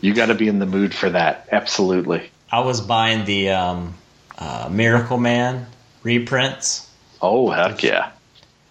you 0.00 0.14
got 0.14 0.26
to 0.26 0.34
be 0.34 0.48
in 0.48 0.58
the 0.60 0.66
mood 0.66 0.94
for 0.94 1.10
that. 1.10 1.48
Absolutely. 1.52 2.30
I 2.50 2.60
was 2.60 2.80
buying 2.80 3.24
the 3.24 3.50
um, 3.50 3.94
uh, 4.38 4.68
Miracle 4.70 5.18
Man 5.18 5.66
reprints, 6.02 6.88
Oh 7.22 7.50
heck 7.50 7.82
yeah! 7.82 8.10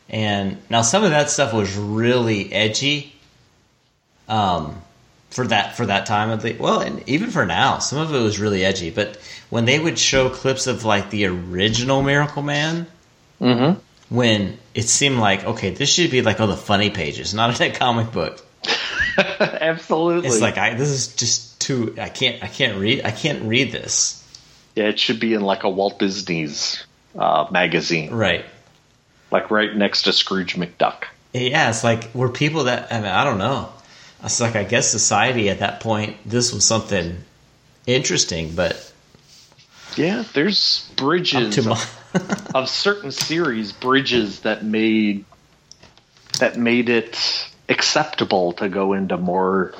and 0.09 0.57
now 0.69 0.81
some 0.81 1.03
of 1.03 1.11
that 1.11 1.29
stuff 1.29 1.53
was 1.53 1.75
really 1.75 2.51
edgy. 2.51 3.15
Um, 4.27 4.81
for 5.31 5.45
that 5.47 5.77
for 5.77 5.85
that 5.85 6.05
time 6.07 6.31
of 6.31 6.41
the 6.41 6.53
well, 6.59 6.81
and 6.81 7.07
even 7.07 7.29
for 7.29 7.45
now, 7.45 7.77
some 7.79 7.99
of 7.99 8.13
it 8.13 8.19
was 8.19 8.39
really 8.39 8.65
edgy. 8.65 8.89
But 8.89 9.17
when 9.49 9.65
they 9.65 9.79
would 9.79 9.97
show 9.99 10.29
clips 10.29 10.65
of 10.67 10.85
like 10.85 11.09
the 11.11 11.25
original 11.25 12.01
Miracle 12.01 12.41
Man, 12.43 12.87
Mm-hmm. 13.39 13.79
when 14.13 14.57
it 14.75 14.83
seemed 14.89 15.19
like 15.19 15.45
okay, 15.45 15.69
this 15.69 15.89
should 15.93 16.11
be 16.11 16.21
like 16.21 16.39
all 16.39 16.47
the 16.47 16.57
funny 16.57 16.89
pages, 16.89 17.33
not 17.33 17.59
in 17.61 17.71
a 17.71 17.75
comic 17.75 18.11
book. 18.11 18.43
Absolutely. 19.39 20.27
It's 20.27 20.41
like 20.41 20.57
I 20.57 20.73
this 20.73 20.89
is 20.89 21.15
just 21.15 21.48
too. 21.69 21.95
I 21.99 22.09
can't. 22.09 22.43
I 22.43 22.47
can't 22.47 22.77
read. 22.79 23.05
I 23.05 23.11
can't 23.11 23.43
read 23.43 23.71
this. 23.71 24.23
yeah, 24.75 24.85
it 24.85 24.99
should 24.99 25.19
be 25.19 25.33
in 25.33 25.41
like 25.41 25.63
a 25.63 25.69
Walt 25.69 25.99
Disney's 25.99 26.83
uh, 27.17 27.47
magazine, 27.51 28.11
Right. 28.11 28.45
like 29.31 29.51
right 29.51 29.75
next 29.75 30.03
to 30.03 30.13
Scrooge 30.13 30.55
McDuck. 30.55 31.03
Yeah, 31.33 31.69
it's 31.69 31.83
like 31.83 32.09
we're 32.15 32.29
people 32.29 32.63
that 32.65 32.91
I 32.91 32.97
mean 33.01 33.11
I 33.11 33.23
don't 33.23 33.37
know. 33.37 33.69
It's 34.23 34.41
like 34.41 34.55
I 34.55 34.63
guess 34.63 34.89
society 34.89 35.49
at 35.49 35.59
that 35.59 35.79
point 35.79 36.17
this 36.25 36.51
was 36.53 36.65
something 36.65 37.23
interesting, 37.87 38.55
but 38.55 38.91
Yeah, 39.95 40.23
there's 40.33 40.89
bridges 40.97 41.55
to 41.55 41.69
my 41.69 41.81
of, 42.15 42.55
of 42.55 42.69
certain 42.69 43.11
series, 43.11 43.71
bridges 43.71 44.39
that 44.41 44.63
made 44.65 45.23
that 46.39 46.57
made 46.57 46.89
it 46.89 47.17
acceptable 47.69 48.53
to 48.53 48.67
go 48.67 48.93
into 48.93 49.17
more, 49.17 49.73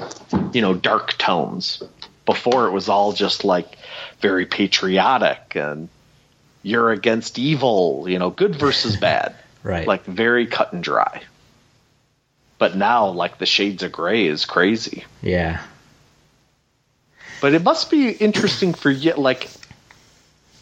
you 0.54 0.62
know, 0.62 0.74
dark 0.74 1.18
tones. 1.18 1.82
Before 2.26 2.68
it 2.68 2.72
was 2.72 2.90
all 2.90 3.12
just 3.14 3.44
like 3.44 3.78
very 4.20 4.46
patriotic 4.46 5.54
and 5.56 5.90
you're 6.62 6.92
against 6.92 7.40
evil, 7.40 8.06
you 8.08 8.20
know, 8.20 8.30
good 8.30 8.56
versus 8.56 8.96
bad. 9.02 9.36
right. 9.64 9.88
Like 9.88 10.06
very 10.06 10.46
cut 10.46 10.72
and 10.72 10.84
dry. 10.84 11.24
But 12.60 12.76
now 12.76 13.08
like 13.10 13.40
the 13.40 13.46
shades 13.48 13.82
of 13.84 13.92
gray 13.92 14.28
is 14.28 14.46
crazy. 14.46 15.06
yeah, 15.24 15.62
But 17.42 17.54
it 17.56 17.64
must 17.64 17.90
be 17.90 18.10
interesting 18.12 18.74
for 18.74 18.92
you. 18.92 19.14
Like, 19.14 19.50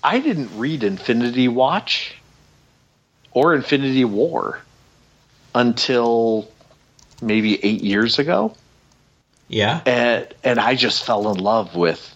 I 0.04 0.20
didn't 0.20 0.58
read 0.58 0.84
Infinity 0.84 1.48
Watch 1.48 2.16
or 3.32 3.56
Infinity 3.56 4.06
War 4.06 4.62
until 5.56 6.48
maybe 7.22 7.64
eight 7.64 7.82
years 7.84 8.20
ago, 8.20 8.56
yeah, 9.48 9.82
and 9.86 10.28
and 10.44 10.60
I 10.60 10.76
just 10.76 11.04
fell 11.06 11.32
in 11.32 11.38
love 11.40 11.76
with 11.76 12.16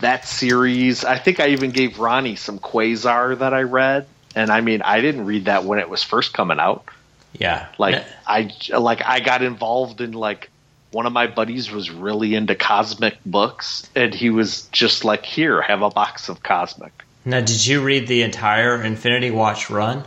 that 0.00 0.26
series. 0.26 1.04
I 1.04 1.18
think 1.18 1.40
I 1.40 1.48
even 1.48 1.70
gave 1.70 1.98
Ronnie 1.98 2.36
some 2.36 2.58
Quasar 2.58 3.38
that 3.38 3.54
I 3.54 3.62
read, 3.62 4.06
and 4.34 4.50
I 4.50 4.60
mean, 4.60 4.82
I 4.82 5.00
didn't 5.00 5.26
read 5.26 5.46
that 5.46 5.64
when 5.64 5.78
it 5.78 5.88
was 5.88 6.02
first 6.02 6.32
coming 6.32 6.60
out. 6.60 6.84
yeah. 7.32 7.68
Like 7.78 8.04
I 8.26 8.50
like 8.78 9.02
I 9.04 9.20
got 9.20 9.42
involved 9.42 10.00
in 10.00 10.12
like 10.12 10.50
one 10.92 11.04
of 11.06 11.12
my 11.12 11.26
buddies 11.26 11.70
was 11.70 11.90
really 11.90 12.34
into 12.34 12.54
cosmic 12.54 13.18
books 13.26 13.90
and 13.94 14.14
he 14.14 14.30
was 14.30 14.62
just 14.72 15.04
like 15.04 15.26
here 15.26 15.60
have 15.60 15.82
a 15.82 15.90
box 15.90 16.28
of 16.30 16.42
cosmic. 16.42 16.92
now, 17.24 17.40
did 17.40 17.66
you 17.66 17.82
read 17.82 18.06
the 18.06 18.22
entire 18.22 18.82
Infinity 18.82 19.30
Watch 19.30 19.68
run? 19.68 20.04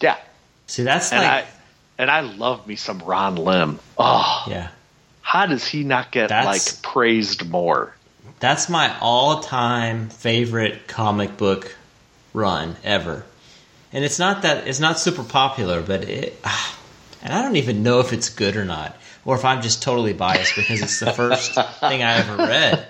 Yeah. 0.00 0.16
See, 0.66 0.82
that's 0.82 1.12
And 1.12 1.22
like 1.22 1.44
I 1.44 1.46
and 1.98 2.10
I 2.10 2.20
love 2.20 2.66
me 2.66 2.76
some 2.76 2.98
Ron 3.00 3.36
Lim. 3.36 3.78
Oh, 3.98 4.44
yeah. 4.48 4.68
how 5.22 5.46
does 5.46 5.66
he 5.66 5.84
not 5.84 6.10
get 6.12 6.28
That's- 6.28 6.74
like 6.74 6.82
praised 6.82 7.48
more? 7.48 7.94
That's 8.40 8.68
my 8.68 8.94
all-time 9.00 10.10
favorite 10.10 10.86
comic 10.86 11.36
book 11.36 11.74
run 12.34 12.76
ever. 12.84 13.24
And 13.92 14.04
it's 14.04 14.18
not 14.18 14.42
that 14.42 14.66
it's 14.66 14.80
not 14.80 14.98
super 14.98 15.22
popular, 15.22 15.80
but 15.82 16.04
it 16.04 16.38
ah, 16.44 16.78
and 17.22 17.32
I 17.32 17.42
don't 17.42 17.56
even 17.56 17.82
know 17.84 18.00
if 18.00 18.12
it's 18.12 18.28
good 18.28 18.56
or 18.56 18.64
not 18.64 18.96
or 19.24 19.36
if 19.36 19.44
I'm 19.44 19.62
just 19.62 19.82
totally 19.82 20.12
biased 20.12 20.56
because 20.56 20.82
it's 20.82 21.00
the 21.00 21.12
first 21.12 21.54
thing 21.80 22.02
I 22.02 22.18
ever 22.18 22.36
read. 22.36 22.86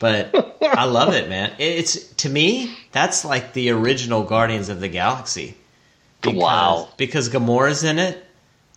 But 0.00 0.58
I 0.62 0.84
love 0.86 1.14
it, 1.14 1.28
man. 1.28 1.52
It's 1.58 2.06
to 2.14 2.28
me 2.28 2.74
that's 2.92 3.24
like 3.24 3.52
the 3.52 3.70
original 3.70 4.24
Guardians 4.24 4.68
of 4.70 4.80
the 4.80 4.88
Galaxy. 4.88 5.54
Because, 6.22 6.36
Wow. 6.38 6.88
Because 6.96 7.28
Gamora's 7.28 7.84
in 7.84 7.98
it. 7.98 8.24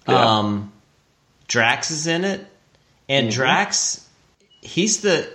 Yeah. 0.07 0.39
Um 0.39 0.71
Drax 1.47 1.91
is 1.91 2.07
in 2.07 2.25
it. 2.25 2.45
And 3.07 3.31
Drax 3.31 4.07
he's 4.61 5.01
the 5.01 5.27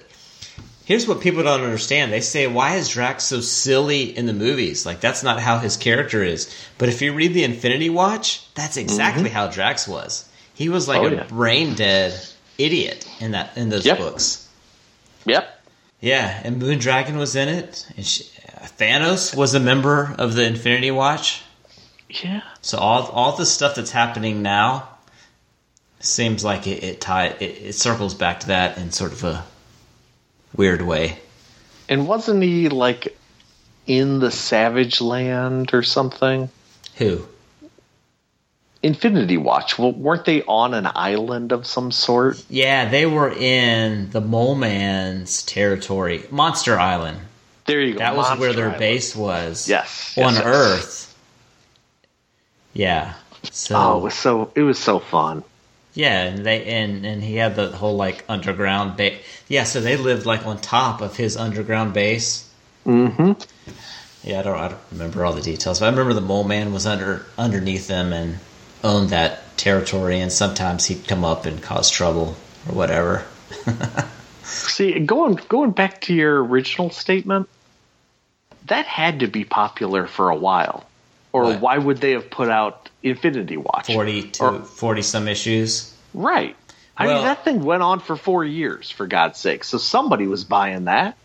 Here's 0.84 1.06
what 1.06 1.20
people 1.20 1.44
don't 1.44 1.60
understand. 1.60 2.12
They 2.12 2.20
say, 2.20 2.48
why 2.48 2.74
is 2.74 2.88
Drax 2.88 3.22
so 3.22 3.40
silly 3.40 4.16
in 4.16 4.26
the 4.26 4.32
movies? 4.32 4.84
Like, 4.84 5.00
that's 5.00 5.22
not 5.22 5.38
how 5.38 5.58
his 5.58 5.76
character 5.76 6.24
is. 6.24 6.52
But 6.78 6.88
if 6.88 7.00
you 7.00 7.12
read 7.14 7.32
the 7.32 7.44
Infinity 7.44 7.90
Watch, 7.90 8.44
that's 8.54 8.76
exactly 8.76 9.28
how 9.30 9.46
Drax 9.46 9.86
was. 9.86 10.28
He 10.54 10.68
was 10.68 10.88
like 10.88 11.00
Mm-hmm. 11.02 11.14
Oh, 11.14 11.18
a 11.18 11.20
yeah. 11.20 11.26
brain 11.28 11.74
dead 11.74 12.20
idiot 12.58 13.08
in 13.20 13.30
that 13.32 13.56
in 13.56 13.68
those 13.68 13.86
Yep. 13.86 13.98
books. 13.98 14.48
Yep. 15.26 15.48
Yeah, 16.00 16.40
and 16.42 16.58
Moon 16.58 16.78
Dragon 16.80 17.18
was 17.18 17.36
in 17.36 17.48
it. 17.48 17.86
And 17.96 18.04
she, 18.04 18.24
Thanos 18.78 19.32
was 19.36 19.54
a 19.54 19.60
member 19.60 20.12
of 20.18 20.34
the 20.34 20.44
Infinity 20.44 20.90
Watch. 20.90 21.42
Yeah. 22.10 22.42
So 22.60 22.78
all 22.78 23.06
all 23.08 23.36
the 23.36 23.46
stuff 23.46 23.74
that's 23.76 23.90
happening 23.90 24.42
now 24.42 24.88
seems 26.00 26.44
like 26.44 26.66
it 26.66 26.82
it, 26.82 27.00
tie, 27.00 27.26
it 27.26 27.42
it 27.42 27.74
circles 27.74 28.14
back 28.14 28.40
to 28.40 28.46
that 28.48 28.78
in 28.78 28.90
sort 28.90 29.12
of 29.12 29.24
a 29.24 29.44
weird 30.56 30.82
way. 30.82 31.18
And 31.88 32.06
wasn't 32.06 32.42
he 32.42 32.68
like 32.68 33.16
in 33.86 34.20
the 34.20 34.30
Savage 34.30 35.00
Land 35.00 35.74
or 35.74 35.82
something? 35.82 36.48
Who? 36.96 37.26
Infinity 38.82 39.36
Watch. 39.36 39.78
Well, 39.78 39.92
weren't 39.92 40.24
they 40.24 40.42
on 40.42 40.72
an 40.72 40.88
island 40.94 41.52
of 41.52 41.66
some 41.66 41.92
sort? 41.92 42.42
Yeah, 42.48 42.88
they 42.88 43.04
were 43.04 43.30
in 43.30 44.10
the 44.10 44.20
Mole 44.22 44.54
Man's 44.54 45.42
territory, 45.42 46.24
Monster 46.30 46.78
Island. 46.78 47.18
There 47.66 47.80
you 47.80 47.92
go. 47.94 47.98
That 47.98 48.16
was 48.16 48.28
Monster 48.28 48.40
where 48.40 48.52
their 48.54 48.64
Island. 48.66 48.78
base 48.78 49.14
was. 49.14 49.68
Yes, 49.68 50.14
on 50.16 50.34
yes, 50.34 50.44
yes. 50.44 51.09
Yeah. 52.72 53.14
So 53.50 53.74
Oh, 53.76 53.98
it 53.98 54.02
was 54.02 54.14
so 54.14 54.52
it 54.54 54.62
was 54.62 54.78
so 54.78 54.98
fun. 54.98 55.42
yeah, 55.94 56.22
and 56.24 56.44
they 56.44 56.64
and 56.66 57.04
and 57.06 57.22
he 57.22 57.36
had 57.36 57.56
the 57.56 57.68
whole 57.68 57.96
like 57.96 58.24
underground 58.28 58.96
base. 58.96 59.20
Yeah, 59.48 59.64
so 59.64 59.80
they 59.80 59.96
lived 59.96 60.26
like 60.26 60.46
on 60.46 60.60
top 60.60 61.00
of 61.00 61.16
his 61.16 61.36
underground 61.36 61.94
base. 61.94 62.48
Mm-hmm. 62.86 63.32
Yeah, 64.22 64.40
I 64.40 64.42
don't 64.42 64.58
I 64.58 64.68
don't 64.68 64.80
remember 64.92 65.24
all 65.24 65.32
the 65.32 65.40
details, 65.42 65.80
but 65.80 65.86
I 65.86 65.90
remember 65.90 66.12
the 66.14 66.20
Mole 66.20 66.44
Man 66.44 66.72
was 66.72 66.86
under 66.86 67.24
underneath 67.38 67.88
them 67.88 68.12
and 68.12 68.38
owned 68.84 69.10
that 69.10 69.56
territory, 69.56 70.20
and 70.20 70.30
sometimes 70.32 70.86
he'd 70.86 71.06
come 71.08 71.24
up 71.24 71.46
and 71.46 71.62
cause 71.62 71.90
trouble 71.90 72.36
or 72.68 72.74
whatever. 72.74 73.24
See, 74.42 74.98
going 75.00 75.40
going 75.48 75.70
back 75.70 76.02
to 76.02 76.14
your 76.14 76.42
original 76.44 76.90
statement, 76.90 77.48
that 78.66 78.86
had 78.86 79.20
to 79.20 79.26
be 79.26 79.44
popular 79.44 80.06
for 80.06 80.28
a 80.30 80.36
while, 80.36 80.84
or 81.32 81.44
What? 81.44 81.60
why 81.60 81.78
would 81.78 81.98
they 81.98 82.12
have 82.12 82.30
put 82.30 82.48
out 82.50 82.88
Infinity 83.02 83.56
Watch? 83.56 83.86
40 83.86 84.22
to 84.30 84.44
Or- 84.44 84.58
40 84.60 85.02
some 85.02 85.28
issues. 85.28 85.92
right. 86.14 86.56
I 86.96 87.06
Well- 87.06 87.14
mean, 87.16 87.24
that 87.24 87.44
thing 87.44 87.64
went 87.64 87.82
on 87.82 88.00
for 88.00 88.14
four 88.16 88.44
years, 88.44 88.90
for 88.90 89.06
God's 89.06 89.38
sake. 89.38 89.64
So 89.64 89.78
somebody 89.78 90.26
was 90.26 90.44
buying 90.44 90.84
that. 90.84 91.16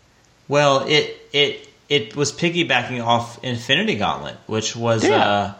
Well, 0.48 0.84
it 0.86 1.18
it 1.32 1.68
it 1.88 2.16
was 2.16 2.32
piggybacking 2.32 3.04
off 3.04 3.38
Infinity 3.44 3.96
Gauntlet, 3.96 4.36
which 4.46 4.74
was 4.74 5.04
Yeah. 5.04 5.28
uh, 5.28 5.52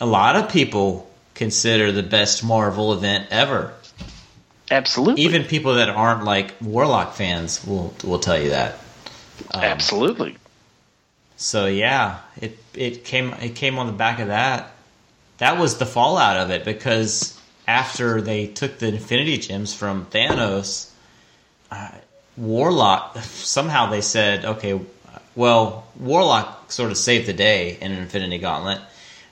a 0.00 0.06
lot 0.06 0.36
of 0.36 0.48
people 0.50 1.08
consider 1.34 1.92
the 1.92 2.02
best 2.02 2.42
Marvel 2.42 2.92
event 2.92 3.26
ever. 3.30 3.72
Absolutely. 4.70 5.22
Even 5.22 5.44
people 5.44 5.74
that 5.74 5.88
aren't 5.88 6.24
like 6.24 6.54
Warlock 6.60 7.14
fans 7.14 7.64
will 7.64 7.94
will 8.02 8.18
tell 8.18 8.38
you 8.40 8.50
that. 8.50 8.78
Um, 9.52 9.62
Absolutely. 9.62 10.36
So 11.42 11.66
yeah, 11.66 12.20
it 12.40 12.56
it 12.72 13.04
came 13.04 13.34
it 13.34 13.56
came 13.56 13.78
on 13.80 13.88
the 13.88 13.92
back 13.92 14.20
of 14.20 14.28
that. 14.28 14.70
That 15.38 15.58
was 15.58 15.76
the 15.76 15.86
fallout 15.86 16.36
of 16.36 16.50
it 16.50 16.64
because 16.64 17.38
after 17.66 18.20
they 18.20 18.46
took 18.46 18.78
the 18.78 18.88
Infinity 18.88 19.38
Gems 19.38 19.74
from 19.74 20.06
Thanos, 20.06 20.88
uh, 21.72 21.90
Warlock 22.36 23.18
somehow 23.18 23.90
they 23.90 24.02
said, 24.02 24.44
okay, 24.44 24.80
well, 25.34 25.84
Warlock 25.98 26.70
sort 26.70 26.92
of 26.92 26.96
saved 26.96 27.26
the 27.26 27.32
day 27.32 27.76
in 27.80 27.90
Infinity 27.90 28.38
Gauntlet, 28.38 28.80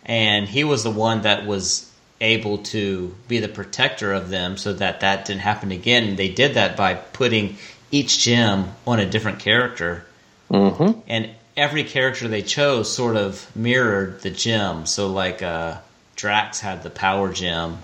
and 0.04 0.48
he 0.48 0.64
was 0.64 0.82
the 0.82 0.90
one 0.90 1.22
that 1.22 1.46
was 1.46 1.88
able 2.20 2.58
to 2.58 3.14
be 3.28 3.38
the 3.38 3.48
protector 3.48 4.12
of 4.12 4.30
them 4.30 4.56
so 4.56 4.72
that 4.72 5.00
that 5.00 5.26
didn't 5.26 5.42
happen 5.42 5.70
again. 5.70 6.16
They 6.16 6.28
did 6.28 6.54
that 6.54 6.76
by 6.76 6.94
putting 6.94 7.56
each 7.92 8.18
gem 8.18 8.74
on 8.84 8.98
a 8.98 9.06
different 9.06 9.38
character. 9.38 10.04
Mm-hmm. 10.50 11.00
And 11.06 11.30
every 11.56 11.84
character 11.84 12.28
they 12.28 12.42
chose 12.42 12.92
sort 12.94 13.16
of 13.16 13.54
mirrored 13.56 14.22
the 14.22 14.30
gem. 14.30 14.86
So, 14.86 15.08
like, 15.08 15.42
uh, 15.42 15.78
Drax 16.16 16.60
had 16.60 16.82
the 16.82 16.90
power 16.90 17.32
gem, 17.32 17.78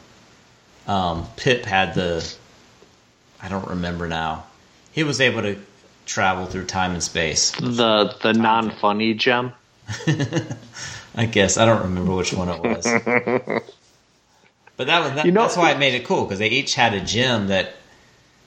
um, 0.86 1.26
Pip 1.36 1.64
had 1.64 1.94
the. 1.94 2.26
I 3.42 3.48
don't 3.48 3.68
remember 3.68 4.08
now. 4.08 4.44
He 4.92 5.02
was 5.04 5.20
able 5.20 5.42
to 5.42 5.58
travel 6.06 6.46
through 6.46 6.66
time 6.66 6.92
and 6.92 7.02
space. 7.02 7.50
The 7.52 8.14
the 8.22 8.32
non 8.32 8.70
funny 8.70 9.14
gem. 9.14 9.52
I 11.14 11.26
guess 11.26 11.56
I 11.56 11.64
don't 11.64 11.82
remember 11.82 12.14
which 12.14 12.32
one 12.32 12.48
it 12.48 12.62
was. 12.62 12.84
but 14.76 14.86
that 14.86 15.00
was 15.02 15.12
that, 15.14 15.24
You 15.26 15.32
know- 15.32 15.42
that's 15.42 15.56
why 15.56 15.70
it 15.72 15.78
made 15.78 15.94
it 15.94 16.04
cool 16.04 16.24
because 16.24 16.38
they 16.38 16.48
each 16.48 16.74
had 16.74 16.92
a 16.94 17.00
gem 17.00 17.48
that 17.48 17.74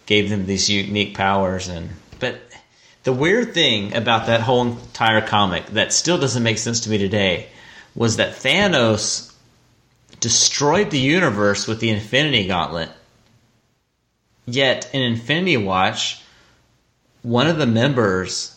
gave 0.06 0.30
them 0.30 0.46
these 0.46 0.70
unique 0.70 1.16
powers 1.16 1.68
and 1.68 1.90
but 2.20 2.40
the 3.10 3.13
weird 3.13 3.56
thing 3.56 3.95
about 3.95 4.28
that 4.28 4.39
whole 4.39 4.62
entire 4.62 5.19
comic 5.19 5.65
that 5.69 5.91
still 5.91 6.19
doesn't 6.19 6.43
make 6.43 6.60
sense 6.60 6.82
to 6.82 6.91
me 6.91 7.00
today 7.00 7.48
was 7.95 8.17
that 8.17 8.36
Thanos 8.36 9.34
destroyed 10.19 10.91
the 10.91 11.00
universe 11.00 11.65
with 11.65 11.80
the 11.80 11.89
Infinity 11.89 12.45
Gauntlet. 12.45 12.91
Yet 14.45 14.91
in 14.93 15.02
Infinity 15.02 15.58
Watch, 15.58 16.22
one 17.24 17.48
of 17.48 17.58
the 17.58 17.65
members 17.65 18.56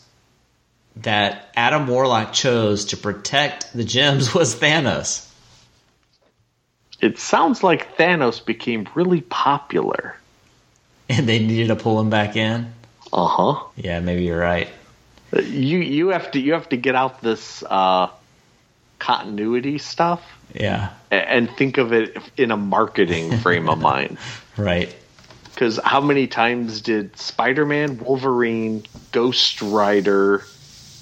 that 0.96 1.50
Adam 1.56 1.86
Warlock 1.86 2.34
chose 2.34 2.84
to 2.86 2.98
protect 2.98 3.72
the 3.72 3.84
gems 3.84 4.34
was 4.34 4.54
Thanos. 4.54 5.26
It 7.00 7.18
sounds 7.18 7.62
like 7.62 7.96
Thanos 7.96 8.44
became 8.44 8.86
really 8.94 9.22
popular. 9.22 10.14
And 11.08 11.26
they 11.26 11.38
needed 11.38 11.68
to 11.68 11.76
pull 11.76 11.98
him 11.98 12.10
back 12.10 12.36
in. 12.36 12.70
Uh 13.12 13.26
huh. 13.26 13.64
Yeah, 13.76 14.00
maybe 14.00 14.24
you're 14.24 14.38
right. 14.40 14.68
You 15.34 15.78
you 15.78 16.08
have 16.08 16.30
to 16.32 16.40
you 16.40 16.52
have 16.52 16.68
to 16.70 16.76
get 16.76 16.94
out 16.94 17.22
this 17.22 17.62
uh, 17.62 18.08
continuity 18.98 19.78
stuff 19.78 20.22
Yeah, 20.54 20.90
and 21.10 21.50
think 21.56 21.78
of 21.78 21.92
it 21.92 22.16
in 22.36 22.50
a 22.50 22.56
marketing 22.56 23.38
frame 23.42 23.68
of 23.68 23.78
mind. 23.78 24.18
right. 24.56 24.94
Because 25.44 25.78
how 25.84 26.00
many 26.00 26.26
times 26.26 26.80
did 26.80 27.16
Spider 27.18 27.66
Man, 27.66 27.98
Wolverine, 27.98 28.84
Ghost 29.12 29.60
Rider 29.60 30.46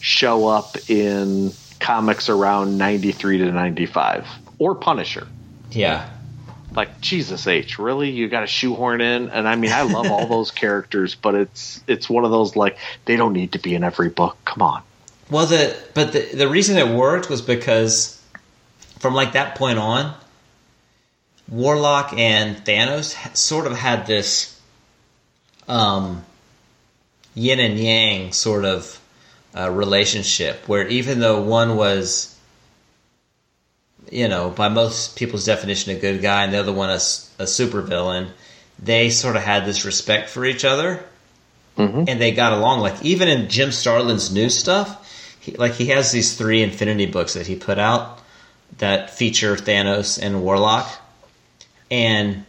show 0.00 0.46
up 0.46 0.76
in 0.88 1.56
comics 1.78 2.28
around 2.28 2.76
93 2.76 3.38
to 3.38 3.52
95? 3.52 4.26
Or 4.58 4.74
Punisher? 4.74 5.26
Yeah. 5.70 6.08
Like 6.76 7.00
Jesus 7.00 7.46
H, 7.46 7.78
really? 7.78 8.10
You 8.10 8.28
got 8.28 8.40
to 8.40 8.46
shoehorn 8.46 9.00
in? 9.00 9.28
And 9.30 9.48
I 9.48 9.56
mean, 9.56 9.72
I 9.72 9.82
love 9.82 10.10
all 10.10 10.26
those 10.28 10.50
characters, 10.50 11.14
but 11.14 11.34
it's 11.34 11.82
it's 11.86 12.08
one 12.08 12.24
of 12.24 12.30
those 12.30 12.56
like 12.56 12.78
they 13.04 13.16
don't 13.16 13.32
need 13.32 13.52
to 13.52 13.58
be 13.58 13.74
in 13.74 13.84
every 13.84 14.08
book. 14.08 14.36
Come 14.44 14.62
on. 14.62 14.82
Well, 15.30 15.46
the 15.46 15.76
but 15.94 16.12
the 16.12 16.20
the 16.34 16.48
reason 16.48 16.76
it 16.76 16.88
worked 16.88 17.28
was 17.28 17.42
because 17.42 18.20
from 18.98 19.14
like 19.14 19.32
that 19.32 19.56
point 19.56 19.78
on, 19.78 20.14
Warlock 21.48 22.12
and 22.16 22.56
Thanos 22.56 23.36
sort 23.36 23.66
of 23.66 23.76
had 23.76 24.06
this 24.06 24.60
um, 25.68 26.24
yin 27.34 27.60
and 27.60 27.78
yang 27.78 28.32
sort 28.32 28.64
of 28.64 29.00
uh, 29.56 29.70
relationship 29.70 30.68
where 30.68 30.86
even 30.86 31.20
though 31.20 31.42
one 31.42 31.76
was, 31.76 32.36
you 34.10 34.28
know, 34.28 34.50
by 34.50 34.68
most 34.68 35.16
people's 35.16 35.46
definition, 35.46 35.96
a 35.96 36.00
good 36.00 36.20
guy, 36.20 36.44
and 36.44 36.52
the 36.52 36.58
other 36.58 36.72
one 36.72 36.90
a, 36.90 36.94
a 36.94 37.46
supervillain, 37.46 38.30
they 38.78 39.10
sort 39.10 39.36
of 39.36 39.42
had 39.42 39.64
this 39.64 39.84
respect 39.84 40.28
for 40.28 40.44
each 40.44 40.64
other 40.64 41.04
mm-hmm. 41.80 42.04
and 42.08 42.20
they 42.20 42.32
got 42.32 42.52
along. 42.52 42.80
Like 42.80 43.02
even 43.02 43.28
in 43.28 43.48
Jim 43.48 43.72
Starlin's 43.72 44.32
new 44.32 44.50
stuff, 44.50 45.38
he, 45.40 45.52
like 45.52 45.72
he 45.72 45.86
has 45.86 46.12
these 46.12 46.36
three 46.36 46.62
Infinity 46.62 47.06
books 47.06 47.34
that 47.34 47.46
he 47.46 47.56
put 47.56 47.78
out 47.78 48.20
that 48.78 49.10
feature 49.10 49.56
Thanos 49.56 50.20
and 50.22 50.42
Warlock, 50.42 50.88
and 51.90 52.44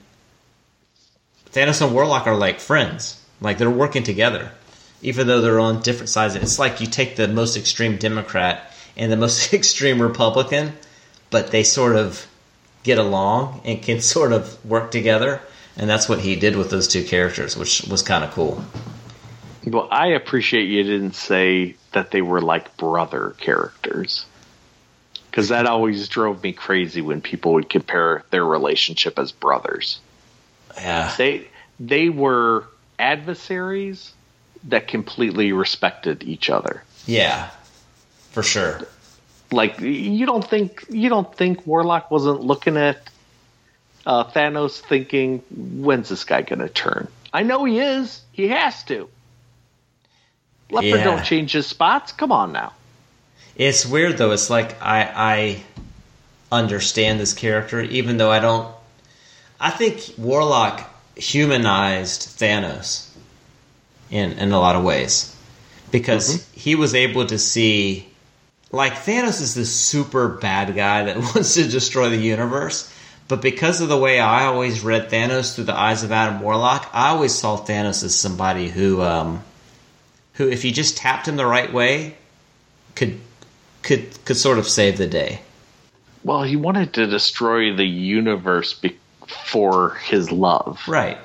Thanos 1.51 1.81
and 1.81 1.93
Warlock 1.93 2.27
are 2.27 2.35
like 2.35 2.59
friends. 2.59 3.17
Like 3.39 3.57
they're 3.57 3.69
working 3.69 4.03
together, 4.03 4.51
even 5.01 5.27
though 5.27 5.41
they're 5.41 5.59
on 5.59 5.81
different 5.81 6.09
sides. 6.09 6.35
It's 6.35 6.59
like 6.59 6.79
you 6.79 6.87
take 6.87 7.15
the 7.15 7.27
most 7.27 7.57
extreme 7.57 7.97
Democrat 7.97 8.71
and 8.95 9.11
the 9.11 9.17
most 9.17 9.53
extreme 9.53 10.01
Republican, 10.01 10.73
but 11.31 11.49
they 11.49 11.63
sort 11.63 11.95
of 11.95 12.27
get 12.83 12.99
along 12.99 13.61
and 13.65 13.81
can 13.81 14.01
sort 14.15 14.31
of 14.31 14.63
work 14.63 14.91
together. 14.91 15.41
And 15.77 15.89
that's 15.89 16.07
what 16.07 16.19
he 16.19 16.35
did 16.35 16.55
with 16.55 16.69
those 16.69 16.87
two 16.87 17.03
characters, 17.03 17.57
which 17.57 17.83
was 17.83 18.03
kind 18.03 18.23
of 18.23 18.31
cool. 18.31 18.63
Well, 19.65 19.87
I 19.89 20.07
appreciate 20.07 20.65
you 20.65 20.83
didn't 20.83 21.15
say 21.15 21.75
that 21.93 22.11
they 22.11 22.21
were 22.21 22.41
like 22.41 22.75
brother 22.77 23.35
characters. 23.39 24.25
Because 25.29 25.47
that 25.47 25.65
always 25.65 26.09
drove 26.09 26.43
me 26.43 26.51
crazy 26.51 27.01
when 27.01 27.21
people 27.21 27.53
would 27.53 27.69
compare 27.69 28.23
their 28.31 28.43
relationship 28.43 29.17
as 29.17 29.31
brothers. 29.31 29.99
Yeah. 30.75 31.13
They 31.17 31.47
they 31.79 32.09
were 32.09 32.67
adversaries 32.99 34.13
that 34.65 34.89
completely 34.89 35.53
respected 35.53 36.23
each 36.23 36.49
other. 36.49 36.83
Yeah, 37.07 37.49
for 38.31 38.43
sure. 38.43 38.81
Like 39.51 39.79
you 39.79 40.25
don't 40.25 40.47
think 40.47 40.85
you 40.89 41.09
don't 41.09 41.35
think 41.35 41.67
Warlock 41.67 42.09
wasn't 42.09 42.41
looking 42.41 42.77
at 42.77 42.97
uh, 44.05 44.23
Thanos 44.23 44.79
thinking, 44.79 45.43
"When's 45.49 46.09
this 46.09 46.23
guy 46.23 46.41
going 46.41 46.59
to 46.59 46.69
turn?" 46.69 47.07
I 47.33 47.43
know 47.43 47.65
he 47.65 47.79
is. 47.79 48.21
He 48.31 48.47
has 48.47 48.83
to. 48.85 49.09
Leopard 50.69 50.99
Yeah. 50.99 51.03
don't 51.03 51.23
change 51.23 51.51
his 51.51 51.67
spots. 51.67 52.11
Come 52.11 52.31
on 52.31 52.51
now. 52.53 52.73
It's 53.55 53.85
weird 53.85 54.17
though. 54.17 54.31
It's 54.31 54.49
like 54.49 54.81
I 54.81 55.01
I 55.15 55.63
understand 56.51 57.19
this 57.19 57.33
character, 57.33 57.81
even 57.81 58.17
though 58.17 58.31
I 58.31 58.39
don't. 58.39 58.73
I 59.59 59.69
think 59.69 60.13
Warlock 60.17 60.89
humanized 61.15 62.39
Thanos 62.39 63.09
in 64.09 64.31
in 64.33 64.51
a 64.51 64.59
lot 64.59 64.75
of 64.75 64.83
ways 64.83 65.35
because 65.91 66.47
he 66.53 66.75
was 66.75 66.95
able 66.95 67.25
to 67.25 67.37
see. 67.37 68.07
Like 68.71 68.93
Thanos 68.93 69.41
is 69.41 69.53
this 69.53 69.73
super 69.73 70.29
bad 70.29 70.75
guy 70.75 71.05
that 71.05 71.17
wants 71.35 71.55
to 71.55 71.67
destroy 71.67 72.09
the 72.09 72.17
universe, 72.17 72.91
but 73.27 73.41
because 73.41 73.81
of 73.81 73.89
the 73.89 73.97
way 73.97 74.19
I 74.19 74.45
always 74.45 74.83
read 74.83 75.09
Thanos 75.09 75.55
through 75.55 75.65
the 75.65 75.77
eyes 75.77 76.03
of 76.03 76.11
Adam 76.11 76.41
Warlock, 76.41 76.89
I 76.93 77.09
always 77.09 77.33
saw 77.33 77.57
Thanos 77.57 78.03
as 78.03 78.15
somebody 78.15 78.69
who, 78.69 79.01
um, 79.01 79.43
who 80.33 80.49
if 80.49 80.65
you 80.65 80.71
just 80.71 80.97
tapped 80.97 81.27
him 81.27 81.35
the 81.35 81.45
right 81.45 81.71
way, 81.71 82.15
could 82.95 83.19
could 83.83 84.23
could 84.25 84.37
sort 84.37 84.57
of 84.57 84.67
save 84.67 84.97
the 84.97 85.07
day. 85.07 85.41
Well, 86.23 86.43
he 86.43 86.55
wanted 86.55 86.93
to 86.93 87.07
destroy 87.07 87.75
the 87.75 87.85
universe 87.85 88.73
be- 88.73 88.97
for 89.27 89.95
his 89.95 90.31
love. 90.31 90.81
Right. 90.87 91.17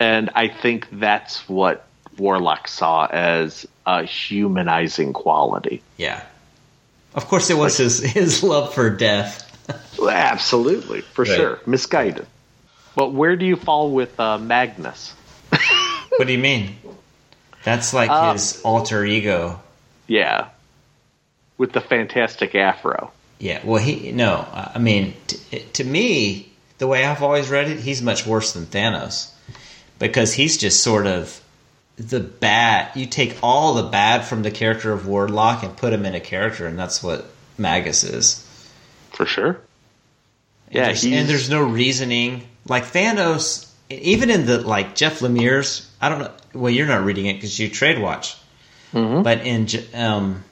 And 0.00 0.30
I 0.34 0.48
think 0.48 0.88
that's 0.92 1.48
what 1.48 1.86
Warlock 2.18 2.68
saw 2.68 3.06
as 3.06 3.66
a 3.86 4.04
humanizing 4.04 5.12
quality. 5.12 5.82
Yeah. 5.96 6.24
Of 7.18 7.26
course, 7.26 7.50
it 7.50 7.58
was 7.58 7.76
his 7.78 7.98
his 7.98 8.44
love 8.44 8.72
for 8.74 8.90
death. 8.90 9.42
Absolutely, 10.00 11.00
for 11.00 11.24
Right. 11.24 11.34
sure. 11.36 11.58
Misguided. 11.66 12.26
But 12.94 13.12
where 13.12 13.34
do 13.34 13.44
you 13.44 13.56
fall 13.56 13.90
with 13.90 14.18
uh, 14.20 14.38
Magus? 14.38 15.14
What 16.16 16.26
do 16.28 16.32
you 16.32 16.38
mean? 16.38 16.76
That's 17.64 17.92
like 17.92 18.08
Uh, 18.10 18.32
his 18.34 18.60
alter 18.62 19.04
ego. 19.04 19.60
Yeah. 20.06 20.48
With 21.58 21.72
the 21.72 21.80
fantastic 21.80 22.54
afro. 22.54 23.10
Yeah. 23.40 23.60
Well, 23.64 23.82
he 23.82 24.12
no. 24.12 24.46
I 24.74 24.78
mean, 24.78 25.14
t- 25.26 25.64
to 25.74 25.82
me, 25.84 26.52
the 26.78 26.86
way 26.86 27.04
I've 27.04 27.22
always 27.22 27.50
read 27.50 27.68
it, 27.68 27.80
he's 27.80 28.00
much 28.00 28.26
worse 28.26 28.52
than 28.52 28.66
Thanos 28.66 29.30
because 29.98 30.34
he's 30.34 30.56
just 30.56 30.82
sort 30.84 31.06
of 31.06 31.40
the 31.98 32.20
bad. 32.20 32.94
You 32.96 33.06
take 33.06 33.36
all 33.42 33.74
the 33.74 33.84
bad 33.84 34.24
from 34.24 34.42
the 34.42 34.50
character 34.50 34.92
of 34.92 35.06
Warlock 35.06 35.62
and 35.62 35.76
put 35.76 35.92
him 35.92 36.04
in 36.04 36.14
a 36.14 36.20
character, 36.20 36.66
and 36.66 36.78
that's 36.78 37.02
what 37.02 37.26
Magus 37.56 38.04
is. 38.04 38.44
For 39.12 39.26
sure. 39.26 39.60
And 40.68 40.74
Yeah, 40.74 40.84
there's, 40.86 41.04
and 41.04 41.28
there's 41.28 41.50
no 41.50 41.62
reasoning. 41.62 42.46
Like 42.66 42.84
Thanos 42.84 43.68
even 43.90 44.30
in 44.30 44.46
the 44.46 44.60
like 44.60 44.94
Jeff 44.94 45.20
Lemire's, 45.20 45.88
I 46.00 46.08
don't 46.08 46.18
know. 46.20 46.32
Well, 46.54 46.70
you're 46.70 46.86
not 46.86 47.04
reading 47.04 47.26
it 47.26 47.34
because 47.34 47.58
you 47.58 47.68
trade 47.68 48.00
watch, 48.00 48.36
but 49.22 49.46
in 49.46 49.66
um, 49.94 50.44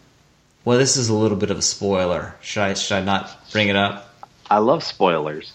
well, 0.65 0.79
this 0.79 0.97
is 0.97 1.09
a 1.09 1.15
little 1.15 1.37
bit 1.37 1.51
of 1.51 1.59
a 1.59 1.63
spoiler. 1.63 2.35
Should 2.41 2.63
I 2.63 2.75
should 2.75 2.97
I 2.97 3.05
not 3.05 3.51
bring 3.53 3.69
it 3.69 3.77
up? 3.77 4.15
I 4.49 4.59
love 4.59 4.85
spoilers. 4.85 5.53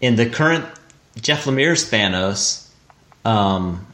in 0.00 0.16
the 0.16 0.28
current 0.28 0.64
Jeff 1.20 1.44
Lemire's 1.44 1.90
Thanos, 1.90 2.68
um, 3.24 3.86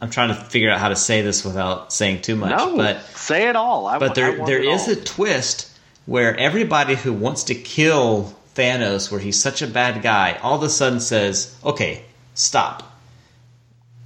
I'm 0.00 0.10
trying 0.10 0.28
to 0.28 0.34
figure 0.34 0.70
out 0.70 0.80
how 0.80 0.88
to 0.88 0.96
say 0.96 1.22
this 1.22 1.44
without 1.44 1.92
saying 1.92 2.22
too 2.22 2.36
much. 2.36 2.56
No, 2.56 2.76
but 2.76 3.02
say 3.16 3.48
it 3.48 3.56
all. 3.56 3.86
I, 3.86 3.98
but 3.98 4.14
there 4.14 4.44
there 4.46 4.64
all. 4.66 4.90
a 4.90 4.96
twist 4.96 5.70
where 6.06 6.36
everybody 6.36 6.94
who 6.94 7.12
wants 7.12 7.44
to 7.44 7.54
kill 7.54 8.34
Thanos, 8.54 9.10
where 9.10 9.20
he's 9.20 9.40
such 9.40 9.62
a 9.62 9.66
bad 9.66 10.02
guy, 10.02 10.38
all 10.42 10.56
of 10.56 10.62
a 10.62 10.70
sudden 10.70 11.00
says, 11.00 11.54
"Okay, 11.64 12.04
stop." 12.34 12.86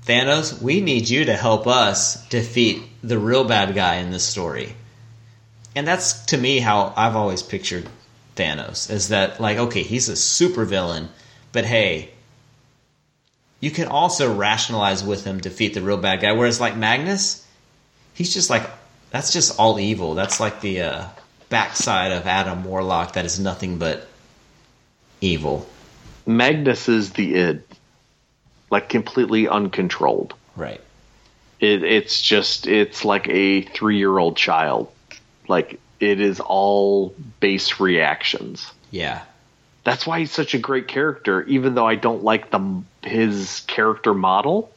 Thanos, 0.04 0.60
we 0.60 0.80
need 0.80 1.08
you 1.08 1.24
to 1.26 1.36
help 1.36 1.66
us 1.66 2.26
defeat 2.28 2.82
the 3.02 3.18
real 3.18 3.44
bad 3.44 3.74
guy 3.74 3.96
in 3.96 4.10
this 4.10 4.24
story. 4.24 4.74
And 5.76 5.86
that's 5.86 6.26
to 6.26 6.36
me 6.36 6.58
how 6.58 6.92
I've 6.96 7.16
always 7.16 7.42
pictured 7.42 7.88
Thanos 8.36 8.90
is 8.90 9.08
that 9.08 9.40
like 9.40 9.58
okay, 9.58 9.82
he's 9.82 10.08
a 10.08 10.14
supervillain, 10.14 11.08
but 11.52 11.64
hey, 11.64 12.10
you 13.60 13.70
can 13.70 13.88
also 13.88 14.34
rationalize 14.34 15.02
with 15.02 15.24
him 15.24 15.38
defeat 15.38 15.74
the 15.74 15.80
real 15.80 15.96
bad 15.96 16.20
guy 16.20 16.32
whereas 16.32 16.60
like 16.60 16.76
Magnus, 16.76 17.46
he's 18.14 18.32
just 18.32 18.50
like 18.50 18.68
that's 19.10 19.32
just 19.32 19.58
all 19.60 19.78
evil. 19.78 20.14
That's 20.14 20.40
like 20.40 20.60
the 20.60 20.80
uh, 20.80 21.08
backside 21.48 22.10
of 22.12 22.26
Adam 22.26 22.64
Warlock 22.64 23.12
that 23.12 23.24
is 23.24 23.38
nothing 23.38 23.78
but 23.78 24.08
evil. 25.20 25.68
Magnus 26.26 26.88
is 26.88 27.12
the 27.12 27.34
id, 27.34 27.62
like 28.70 28.88
completely 28.88 29.46
uncontrolled. 29.46 30.34
Right. 30.56 30.80
It, 31.60 31.84
it's 31.84 32.20
just 32.20 32.66
it's 32.66 33.04
like 33.04 33.28
a 33.28 33.62
three 33.62 33.98
year 33.98 34.18
old 34.18 34.36
child. 34.36 34.90
Like 35.46 35.78
it 36.00 36.20
is 36.20 36.40
all 36.40 37.14
base 37.40 37.78
reactions. 37.80 38.72
Yeah. 38.90 39.22
That's 39.84 40.06
why 40.06 40.20
he's 40.20 40.32
such 40.32 40.54
a 40.54 40.58
great 40.58 40.88
character. 40.88 41.42
Even 41.42 41.74
though 41.74 41.86
I 41.86 41.94
don't 41.94 42.24
like 42.24 42.50
the 42.50 42.82
his 43.02 43.60
character 43.66 44.14
model, 44.14 44.72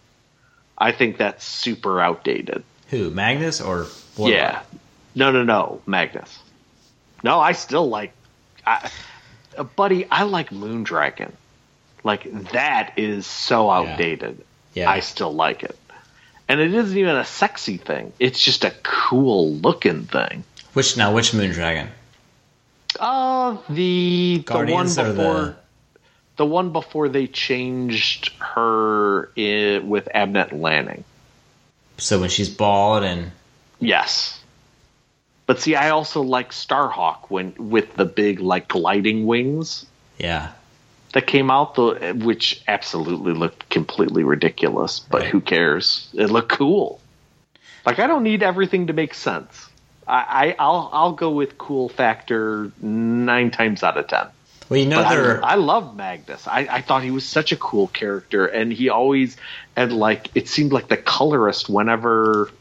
I 0.77 0.91
think 0.91 1.17
that's 1.17 1.43
super 1.43 1.99
outdated. 1.99 2.63
Who? 2.89 3.09
Magnus 3.09 3.61
or? 3.61 3.87
Yeah. 4.17 4.61
No, 5.15 5.31
no, 5.31 5.43
no, 5.43 5.81
Magnus. 5.85 6.37
No, 7.23 7.39
I 7.39 7.53
still 7.53 7.89
like, 7.89 8.13
I, 8.65 8.91
uh, 9.57 9.63
buddy. 9.63 10.05
I 10.11 10.23
like 10.23 10.51
Moondragon. 10.51 11.31
Like 12.03 12.51
that 12.51 12.93
is 12.97 13.25
so 13.25 13.69
outdated. 13.69 14.43
Yeah. 14.73 14.89
I 14.89 14.99
still 14.99 15.33
like 15.33 15.63
it, 15.63 15.77
and 16.47 16.59
it 16.59 16.73
isn't 16.73 16.97
even 16.97 17.15
a 17.15 17.25
sexy 17.25 17.77
thing. 17.77 18.13
It's 18.19 18.39
just 18.41 18.63
a 18.63 18.71
cool 18.83 19.53
looking 19.55 20.03
thing. 20.05 20.43
Which 20.73 20.95
now? 20.95 21.13
Which 21.13 21.31
Moondragon? 21.31 21.87
Uh 22.99 23.57
the 23.69 24.43
Guardians 24.45 24.95
the 24.95 25.03
one 25.03 25.15
before 25.15 25.33
the? 25.33 25.55
the 26.37 26.45
one 26.45 26.71
before 26.71 27.09
they 27.09 27.27
changed 27.27 28.31
her 28.39 29.31
i 29.37 29.81
with 29.83 30.07
Abnett 30.13 30.51
Lanning. 30.53 31.03
So 31.97 32.19
when 32.19 32.29
she's 32.29 32.49
bald 32.49 33.03
and 33.03 33.31
Yes. 33.79 34.39
But 35.45 35.61
see, 35.61 35.75
I 35.75 35.91
also 35.91 36.21
like 36.23 36.51
Starhawk 36.51 37.29
when 37.29 37.53
with 37.57 37.95
the 37.95 38.05
big 38.05 38.39
like 38.39 38.67
gliding 38.67 39.25
wings 39.25 39.85
yeah, 40.17 40.51
that 41.13 41.27
came 41.27 41.49
out, 41.51 41.75
the 41.75 42.13
which 42.23 42.61
absolutely 42.67 43.33
looked 43.33 43.69
completely 43.69 44.23
ridiculous. 44.23 44.99
But 44.99 45.21
Right. 45.21 45.29
who 45.29 45.41
cares? 45.41 46.09
It 46.13 46.27
looked 46.31 46.49
cool. 46.49 46.99
Like 47.85 47.99
I 47.99 48.07
don't 48.07 48.23
need 48.23 48.43
everything 48.43 48.87
to 48.87 48.93
make 48.93 49.13
sense. 49.13 49.66
I, 50.07 50.25
I 50.47 50.55
I'll 50.59 50.89
I'll 50.93 51.11
go 51.13 51.31
with 51.31 51.57
cool 51.57 51.89
factor 51.89 52.71
nine 52.81 53.51
times 53.51 53.83
out 53.83 53.97
of 53.97 54.07
ten. 54.07 54.27
well, 54.69 54.79
you 54.79 54.85
know 54.87 55.07
there. 55.07 55.43
I, 55.43 55.53
I 55.53 55.55
love 55.55 55.95
Magnus. 55.95 56.47
I, 56.47 56.67
I 56.69 56.81
thought 56.81 57.03
he 57.03 57.11
was 57.11 57.25
such 57.25 57.51
a 57.51 57.57
cool 57.57 57.87
character, 57.87 58.45
and 58.45 58.71
he 58.71 58.89
always 58.89 59.37
and 59.75 59.91
like 59.91 60.29
it 60.33 60.47
seemed 60.47 60.71
like 60.71 60.87
the 60.87 60.97
colorist 60.97 61.69
whenever 61.69 62.51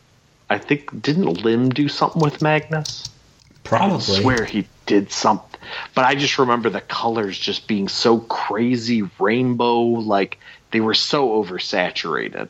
I 0.50 0.58
think 0.58 1.02
didn't 1.02 1.44
Lim 1.44 1.70
do 1.70 1.88
something 1.88 2.20
with 2.20 2.42
Magnus? 2.42 3.08
I 3.52 3.68
probably. 3.68 3.98
swear 4.00 4.44
he 4.44 4.68
did 4.86 5.10
something, 5.10 5.60
but 5.94 6.04
I 6.04 6.14
just 6.14 6.38
remember 6.38 6.70
the 6.70 6.80
colors 6.80 7.38
just 7.38 7.66
being 7.66 7.88
so 7.88 8.18
crazy 8.18 9.02
rainbow, 9.18 9.80
like 9.82 10.38
they 10.70 10.80
were 10.80 10.94
so 10.94 11.42
oversaturated. 11.42 12.48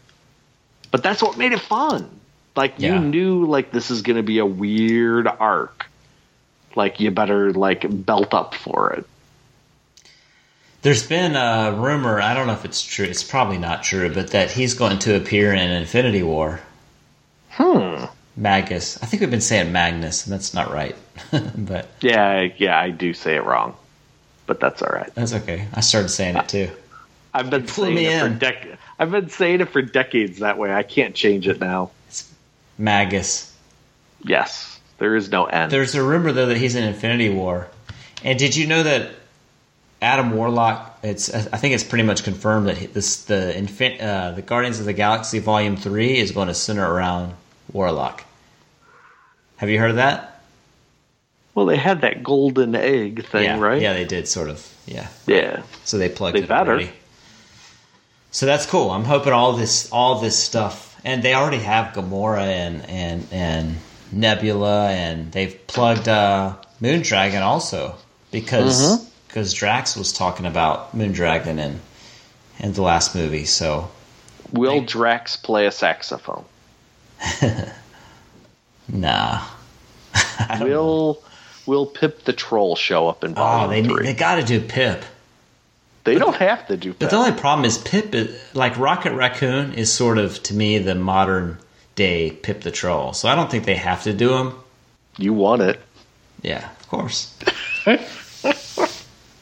But 0.91 1.03
that's 1.03 1.23
what 1.23 1.37
made 1.39 1.53
it 1.53 1.61
fun. 1.61 2.21
Like 2.57 2.75
Yeah. 2.79 2.95
you 2.95 3.01
knew, 3.01 3.45
like 3.47 3.71
this 3.71 3.91
is 3.91 4.03
going 4.03 4.17
to 4.17 4.23
be 4.23 4.39
a 4.39 4.47
weird 4.47 5.27
arc. 5.29 5.87
Like 6.75 7.01
you 7.01 7.11
better 7.11 7.53
like 7.53 7.85
belt 7.89 8.35
up 8.35 8.55
for 8.55 8.93
it. 8.95 9.07
There's 10.83 11.07
been 11.07 11.35
a 11.37 11.73
rumor. 11.77 12.21
I 12.21 12.35
don't 12.35 12.47
know 12.47 12.53
if 12.53 12.65
it's 12.65 12.83
true. 12.83 13.05
It's 13.07 13.23
probably 13.25 13.59
not 13.59 13.83
true, 13.83 14.13
but 14.13 14.31
that 14.31 14.51
he's 14.53 14.75
going 14.75 14.99
to 15.01 15.17
appear 15.17 15.53
in 15.53 15.71
Infinity 15.71 16.23
War. 16.23 16.61
Hmm. 17.51 18.05
Magus. 18.37 19.03
I 19.03 19.07
think 19.07 19.23
we've 19.23 19.31
been 19.31 19.41
saying 19.41 19.73
Magnus, 19.73 20.27
and 20.27 20.33
that's 20.33 20.53
not 20.55 20.71
right. 20.71 20.95
but 21.57 21.89
Yeah, 22.03 22.49
yeah, 22.59 22.79
I 22.79 22.91
do 22.91 23.15
say 23.15 23.35
it 23.37 23.45
wrong, 23.45 23.75
but 24.47 24.61
that's 24.61 24.83
all 24.83 24.91
right. 24.91 25.13
that's 25.15 25.33
okay. 25.33 25.67
I 25.73 25.81
started 25.81 26.11
saying 26.11 26.37
it 26.37 26.49
too. 26.49 26.71
I've 27.33 27.51
been 27.51 27.67
saying 27.67 27.97
it 27.99 28.21
for 28.21 28.29
dec- 28.45 28.77
I've 28.99 29.11
been 29.11 29.29
saying 29.31 29.63
it 29.63 29.71
for 29.71 29.83
decades 29.83 30.39
that 30.41 30.59
way. 30.59 30.73
I 30.73 30.83
can't 30.83 31.15
change 31.15 31.49
it 31.49 31.59
now. 31.61 31.91
Magus. 32.79 33.53
Yes, 34.23 34.81
there 34.99 35.15
is 35.17 35.31
no 35.31 35.45
end. 35.47 35.71
There's 35.71 35.95
a 35.95 36.03
rumor 36.03 36.33
though 36.33 36.47
that 36.47 36.57
he's 36.57 36.75
in 36.75 36.85
Infinity 36.85 37.31
War. 37.31 37.69
And 38.25 38.39
did 38.39 38.57
you 38.57 38.67
know 38.67 38.83
that 38.83 39.11
Adam 40.03 40.33
Warlock? 40.33 40.99
It's 41.03 41.33
I 41.33 41.57
think 41.59 41.75
it's 41.75 41.85
pretty 41.85 42.05
much 42.05 42.25
confirmed 42.25 42.69
that 42.69 42.93
this 42.95 43.25
the 43.25 43.53
infin, 43.57 44.01
uh, 44.03 44.33
the 44.33 44.43
Guardians 44.43 44.81
of 44.81 44.87
the 44.87 44.93
Galaxy 44.93 45.39
Volume 45.39 45.77
Three 45.77 46.19
is 46.19 46.33
going 46.33 46.49
to 46.49 46.55
center 46.55 46.91
around 46.91 47.35
Warlock. 47.73 48.25
Have 49.59 49.69
you 49.71 49.79
heard 49.79 49.91
of 49.91 49.97
that? 49.97 50.33
well, 51.55 51.65
they 51.65 51.77
had 51.79 52.03
that 52.03 52.23
golden 52.23 52.75
egg 52.75 53.25
thing, 53.29 53.45
yeah, 53.45 53.59
right? 53.59 53.81
Yeah, 53.81 53.95
they 53.95 54.05
did 54.05 54.29
sort 54.29 54.51
of. 54.51 54.67
Yeah, 54.85 55.09
Yeah. 55.27 55.63
so 55.85 55.97
they 55.97 56.11
plugged 56.11 56.37
They 56.37 56.43
it 56.43 56.49
better. 56.49 56.73
already. 56.73 56.91
So 58.31 58.45
that's 58.45 58.67
cool. 58.67 58.91
I'm 58.91 59.05
hoping 59.05 59.33
all 59.33 59.55
this 59.55 59.91
all 59.91 60.21
this 60.21 60.39
stuff, 60.39 60.86
and 61.07 61.23
they 61.23 61.33
already 61.35 61.61
have 61.61 61.95
Gamora 61.95 62.43
and 62.43 62.85
and 62.91 63.27
and 63.31 63.77
Nebula, 64.13 64.91
and 64.91 65.33
they've 65.33 65.57
plugged 65.69 66.09
uh, 66.09 66.57
Moondragon 66.83 67.41
also 67.41 67.95
because 68.33 68.81
Mm-hmm. 68.83 69.05
because 69.29 69.55
Drax 69.55 69.97
was 69.97 70.13
talking 70.13 70.45
about 70.47 70.95
Moondragon 70.95 71.59
in 71.59 71.81
in 72.59 72.73
the 72.73 72.83
last 72.83 73.15
movie. 73.15 73.45
So 73.47 73.89
Will 74.53 74.83
Drax 74.83 75.37
play 75.37 75.67
a 75.67 75.73
saxophone? 75.73 76.45
nah, 78.89 79.43
don't 80.49 80.59
know. 80.61 80.67
Will 80.67 81.23
Will 81.67 81.87
Pip 81.87 82.25
the 82.25 82.33
Troll 82.33 82.77
show 82.77 83.09
up 83.09 83.25
in 83.25 83.35
Volume 83.35 83.65
Oh, 83.65 83.69
they 83.69 83.83
Three? 83.83 84.07
they 84.07 84.15
got 84.15 84.37
to 84.37 84.43
do 84.45 84.61
Pip. 84.61 85.05
They 86.07 86.19
don't 86.19 86.37
have 86.37 86.69
to 86.69 86.77
do. 86.77 86.95
But 86.95 87.11
the 87.11 87.17
only 87.17 87.33
problem 87.33 87.65
is 87.65 87.79
Pip, 87.79 88.15
is, 88.15 88.41
like 88.55 88.79
Rocket 88.79 89.13
Raccoon, 89.13 89.75
is 89.75 89.93
sort 89.93 90.19
of 90.19 90.43
to 90.45 90.55
me 90.55 90.79
the 90.79 90.95
modern 90.95 91.59
day 91.97 92.31
Pip 92.31 92.61
the 92.63 92.71
Troll. 92.71 93.13
So 93.13 93.29
I 93.29 93.35
don't 93.35 93.51
think 93.51 93.65
they 93.65 93.75
have 93.75 94.05
to 94.05 94.13
do 94.13 94.35
him. 94.35 94.55
you 95.19 95.33
want 95.33 95.63
it. 95.63 95.81
Yeah, 96.43 96.71
of 96.81 96.89
course. 96.89 97.37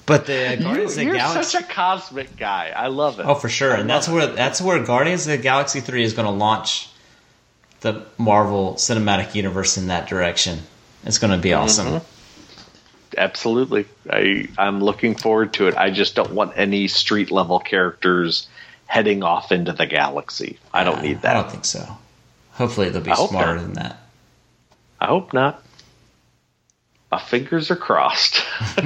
but 0.06 0.26
the 0.26 0.58
Guardians 0.60 0.96
of 0.96 1.04
the 1.04 1.12
Galaxy. 1.12 1.42
such 1.42 1.62
a 1.62 1.66
cosmic 1.66 2.36
guy. 2.36 2.72
I 2.74 2.86
love 2.86 3.20
it. 3.20 3.26
oh, 3.26 3.34
for 3.34 3.48
sure, 3.48 3.74
and 3.74 3.88
that's 3.88 4.08
where 4.08 4.26
that's 4.28 4.60
where 4.60 4.82
Guardians 4.82 5.26
of 5.26 5.32
the 5.36 5.42
Galaxy 5.42 5.80
three 5.80 6.02
is 6.02 6.14
going 6.14 6.26
to 6.26 6.32
launch 6.32 6.88
the 7.80 8.06
Marvel 8.16 8.74
Cinematic 8.74 9.34
Universe 9.34 9.76
in 9.76 9.88
that 9.88 10.08
direction. 10.08 10.60
It's 11.04 11.18
going 11.18 11.32
to 11.32 11.38
be 11.38 11.50
mm-hmm. 11.50 11.64
awesome. 11.64 12.00
Absolutely. 13.16 13.86
I 14.08 14.48
I'm 14.58 14.82
looking 14.82 15.14
forward 15.14 15.54
to 15.54 15.68
it. 15.68 15.76
I 15.76 15.90
just 15.90 16.14
don't 16.14 16.32
want 16.32 16.52
any 16.56 16.88
street 16.88 17.30
level 17.30 17.58
characters 17.58 18.48
heading 18.86 19.22
off 19.22 19.52
into 19.52 19.72
the 19.72 19.86
galaxy. 19.86 20.58
I 20.72 20.84
don't 20.84 21.02
need 21.02 21.22
that. 21.22 21.36
I 21.36 21.42
don't 21.42 21.50
think 21.50 21.64
so. 21.64 21.98
Hopefully, 22.52 22.90
they'll 22.90 23.02
be 23.02 23.10
I 23.10 23.14
smarter 23.14 23.60
than 23.60 23.74
that. 23.74 23.98
I 25.00 25.06
hope 25.06 25.32
not. 25.32 25.62
My 27.10 27.18
fingers 27.18 27.70
are 27.70 27.76
crossed. 27.76 28.44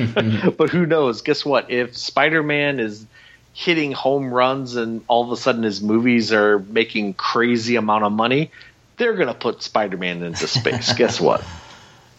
but 0.57 0.71
who 0.71 0.87
knows? 0.87 1.23
Guess 1.23 1.45
what? 1.45 1.71
If 1.71 1.97
Spider 1.97 2.43
Man 2.43 2.81
is 2.81 3.07
hitting 3.53 3.93
home 3.93 4.33
runs 4.33 4.77
and 4.77 5.03
all 5.09 5.25
of 5.25 5.33
a 5.33 5.37
sudden 5.37 5.63
his 5.63 5.83
movies 5.83 6.33
are 6.33 6.59
making 6.59 7.15
crazy 7.15 7.77
amount 7.77 8.05
of 8.05 8.13
money, 8.13 8.51
they're 8.97 9.15
gonna 9.15 9.35
put 9.35 9.63
Spider 9.63 9.97
Man 9.97 10.23
into 10.23 10.47
space. 10.47 10.93
Guess 10.97 11.21
what? 11.21 11.45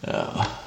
Oh. 0.06 0.59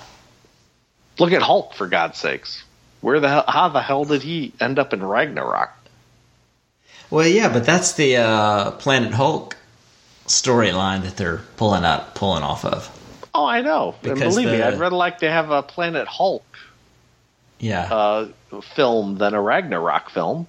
Look 1.20 1.32
at 1.32 1.42
Hulk 1.42 1.74
for 1.74 1.88
God's 1.88 2.18
sakes. 2.18 2.64
Where 3.02 3.20
the 3.20 3.30
hell, 3.30 3.46
how 3.48 3.70
the 3.70 3.82
hell 3.82 4.06
did 4.06 4.24
he 4.24 4.54
end 4.60 4.80
up 4.80 4.94
in 4.94 5.04
Ragnarok? 5.04 5.72
Well, 7.10 7.28
yeah, 7.28 7.52
but 7.52 7.66
that's 7.66 7.94
the 7.94 8.18
uh, 8.18 8.72
Planet 8.72 9.14
Hulk 9.14 9.56
storyline 10.26 11.04
that 11.04 11.18
they're 11.18 11.42
pulling 11.58 11.84
out, 11.84 12.16
pulling 12.16 12.44
off 12.44 12.66
of. 12.66 12.90
Oh, 13.36 13.46
I 13.46 13.62
know. 13.62 13.96
And 14.04 14.20
believe 14.20 14.48
me, 14.48 14.62
I'd 14.62 14.80
rather 14.80 14.96
like 14.96 15.20
to 15.20 15.30
have 15.30 15.52
a 15.52 15.62
Planet 15.64 16.08
Hulk 16.08 16.46
Yeah, 17.60 17.94
uh, 17.94 18.28
film 18.76 19.18
than 19.18 19.34
a 19.34 19.42
Ragnarok 19.42 20.10
film. 20.10 20.48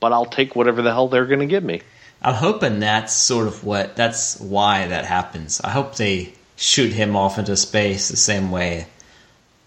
But 0.00 0.12
I'll 0.12 0.26
take 0.26 0.54
whatever 0.54 0.82
the 0.82 0.92
hell 0.92 1.08
they're 1.08 1.26
going 1.26 1.40
to 1.40 1.46
give 1.46 1.64
me. 1.64 1.82
I'm 2.22 2.34
hoping 2.34 2.80
that's 2.80 3.12
sort 3.12 3.48
of 3.48 3.64
what 3.64 3.96
that's 3.96 4.38
why 4.38 4.86
that 4.86 5.04
happens. 5.04 5.60
I 5.60 5.70
hope 5.70 5.96
they 5.96 6.32
shoot 6.56 6.92
him 6.92 7.16
off 7.16 7.38
into 7.38 7.56
space 7.56 8.08
the 8.08 8.16
same 8.16 8.50
way 8.50 8.86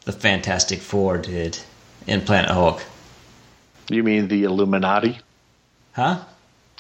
the 0.06 0.12
Fantastic 0.12 0.80
Four 0.80 1.18
did 1.18 1.58
in 2.08 2.22
Planet 2.22 2.52
Hulk. 2.52 2.84
You 3.90 4.04
mean 4.04 4.28
the 4.28 4.44
Illuminati? 4.44 5.20
Huh? 5.94 6.20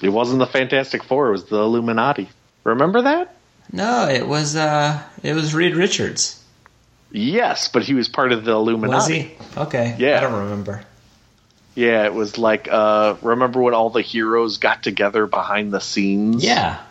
It 0.01 0.09
wasn't 0.09 0.39
the 0.39 0.47
Fantastic 0.47 1.03
Four; 1.03 1.30
it 1.30 1.32
was 1.32 1.45
the 1.45 1.57
Illuminati. 1.59 2.30
Remember 2.63 3.01
that? 3.03 3.36
No, 3.72 4.07
it 4.07 4.28
was 4.28 4.55
uh 4.55 5.01
it 5.24 5.34
was 5.34 5.53
Reed 5.53 5.76
Richards. 5.76 6.41
Yes, 7.11 7.67
but 7.67 7.84
he 7.84 7.93
was 7.93 8.07
part 8.07 8.32
of 8.32 8.45
the 8.45 8.51
Illuminati. 8.51 8.95
Was 8.95 9.07
he? 9.07 9.36
Okay. 9.57 9.95
Yeah. 9.99 10.17
I 10.17 10.22
don't 10.22 10.43
remember. 10.45 10.84
Yeah, 11.76 12.05
it 12.05 12.13
was 12.13 12.38
like 12.38 12.67
uh, 12.72 13.15
remember 13.22 13.61
when 13.61 13.74
all 13.74 13.89
the 13.89 14.01
heroes 14.01 14.57
got 14.57 14.84
together 14.84 15.26
behind 15.28 15.74
the 15.74 15.80
scenes? 15.80 16.43
Yeah. 16.43 16.82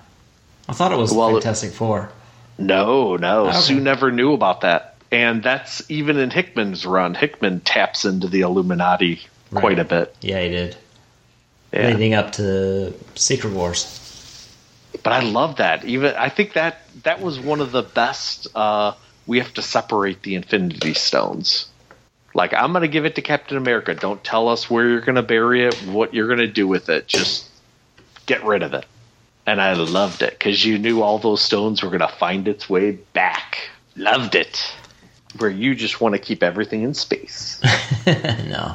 I 0.69 0.73
thought 0.73 0.93
it 0.93 0.99
was 0.99 1.13
Well, 1.13 1.31
it- 1.31 1.43
Fantastic 1.43 1.73
Four. 1.73 2.11
No, 2.59 3.17
no. 3.17 3.47
Okay. 3.49 3.59
Sue 3.59 3.81
never 3.81 4.11
knew 4.13 4.33
about 4.35 4.61
that. 4.63 4.90
And 5.13 5.43
that's 5.43 5.89
even 5.91 6.19
in 6.19 6.31
Hickman's 6.31 6.87
run. 6.87 7.15
Hickman 7.15 7.61
taps 7.61 8.05
into 8.05 8.29
the 8.29 8.43
Illuminati 8.43 9.21
quite 9.53 9.79
a 9.79 9.85
bit. 9.85 10.15
Yeah, 10.21 10.43
he 10.43 10.49
did. 10.51 10.77
Yeah. 11.73 11.89
Leading 11.89 12.15
up 12.15 12.33
to 12.33 12.95
Secret 13.15 13.53
Wars. 13.53 13.97
But 15.03 15.13
I 15.13 15.21
love 15.21 15.57
that. 15.57 15.85
Even 15.85 16.15
I 16.17 16.29
think 16.29 16.55
that 16.55 16.83
that 17.05 17.21
was 17.21 17.39
one 17.39 17.61
of 17.61 17.73
the 17.73 17.83
best 17.83 18.49
uh, 18.55 18.93
we 19.27 19.39
have 19.39 19.55
to 19.55 19.63
separate 19.63 20.23
the 20.23 20.35
Infinity 20.35 20.95
Stones. 20.95 21.69
Like 22.35 22.53
I'm 22.55 22.73
going 22.73 22.83
to 22.83 22.89
give 22.89 23.05
it 23.05 23.17
to 23.17 23.23
Captain 23.23 23.57
America. 23.57 23.95
Don't 23.95 24.23
tell 24.23 24.49
us 24.49 24.69
where 24.69 24.89
you're 24.89 25.01
going 25.01 25.17
to 25.17 25.23
bury 25.23 25.65
it, 25.65 25.75
what 25.87 26.15
you're 26.15 26.27
going 26.27 26.39
to 26.39 26.47
do 26.47 26.67
with 26.67 26.89
it. 26.89 27.07
Just 27.07 27.49
get 28.27 28.45
rid 28.45 28.63
of 28.63 28.75
it. 28.75 28.87
And 29.47 29.61
I 29.61 29.73
loved 29.73 30.23
it 30.23 30.31
because 30.31 30.65
you 30.65 30.79
knew 30.79 31.03
all 31.03 31.19
those 31.19 31.41
stones 31.41 31.83
were 31.83 31.89
going 31.89 32.01
to 32.01 32.09
find 32.09 32.47
its 32.47 32.69
way 32.69 32.93
back. 32.93 33.71
Loved 33.97 34.35
it. 34.35 34.73
Where 35.39 35.51
you 35.51 35.75
just 35.75 36.01
want 36.01 36.15
to 36.15 36.19
keep 36.19 36.43
everything 36.43 36.83
in 36.83 36.95
space. 36.95 37.61
no. 38.07 38.75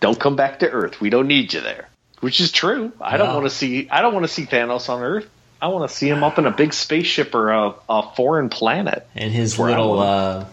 don't 0.00 0.18
come 0.18 0.36
back 0.36 0.60
to 0.60 0.70
Earth. 0.70 1.00
We 1.00 1.10
don't 1.10 1.26
need 1.26 1.52
you 1.52 1.60
there. 1.60 1.88
Which 2.20 2.40
is 2.40 2.52
true. 2.52 2.92
I 3.00 3.16
don't 3.16 3.34
want 3.34 3.44
to 3.46 3.50
see. 3.50 3.90
I 3.90 4.00
don't 4.00 4.14
want 4.14 4.24
to 4.24 4.32
see 4.32 4.44
Thanos 4.46 4.88
on 4.88 5.02
Earth. 5.02 5.28
I 5.60 5.68
want 5.68 5.88
to 5.88 5.94
see 5.94 6.08
him 6.08 6.24
up 6.24 6.38
in 6.38 6.46
a 6.46 6.50
big 6.50 6.72
spaceship 6.72 7.34
or 7.34 7.50
a, 7.50 7.74
a 7.88 8.14
foreign 8.14 8.48
planet. 8.48 9.06
And 9.14 9.32
his 9.32 9.58
little 9.58 10.00
uh, 10.00 10.46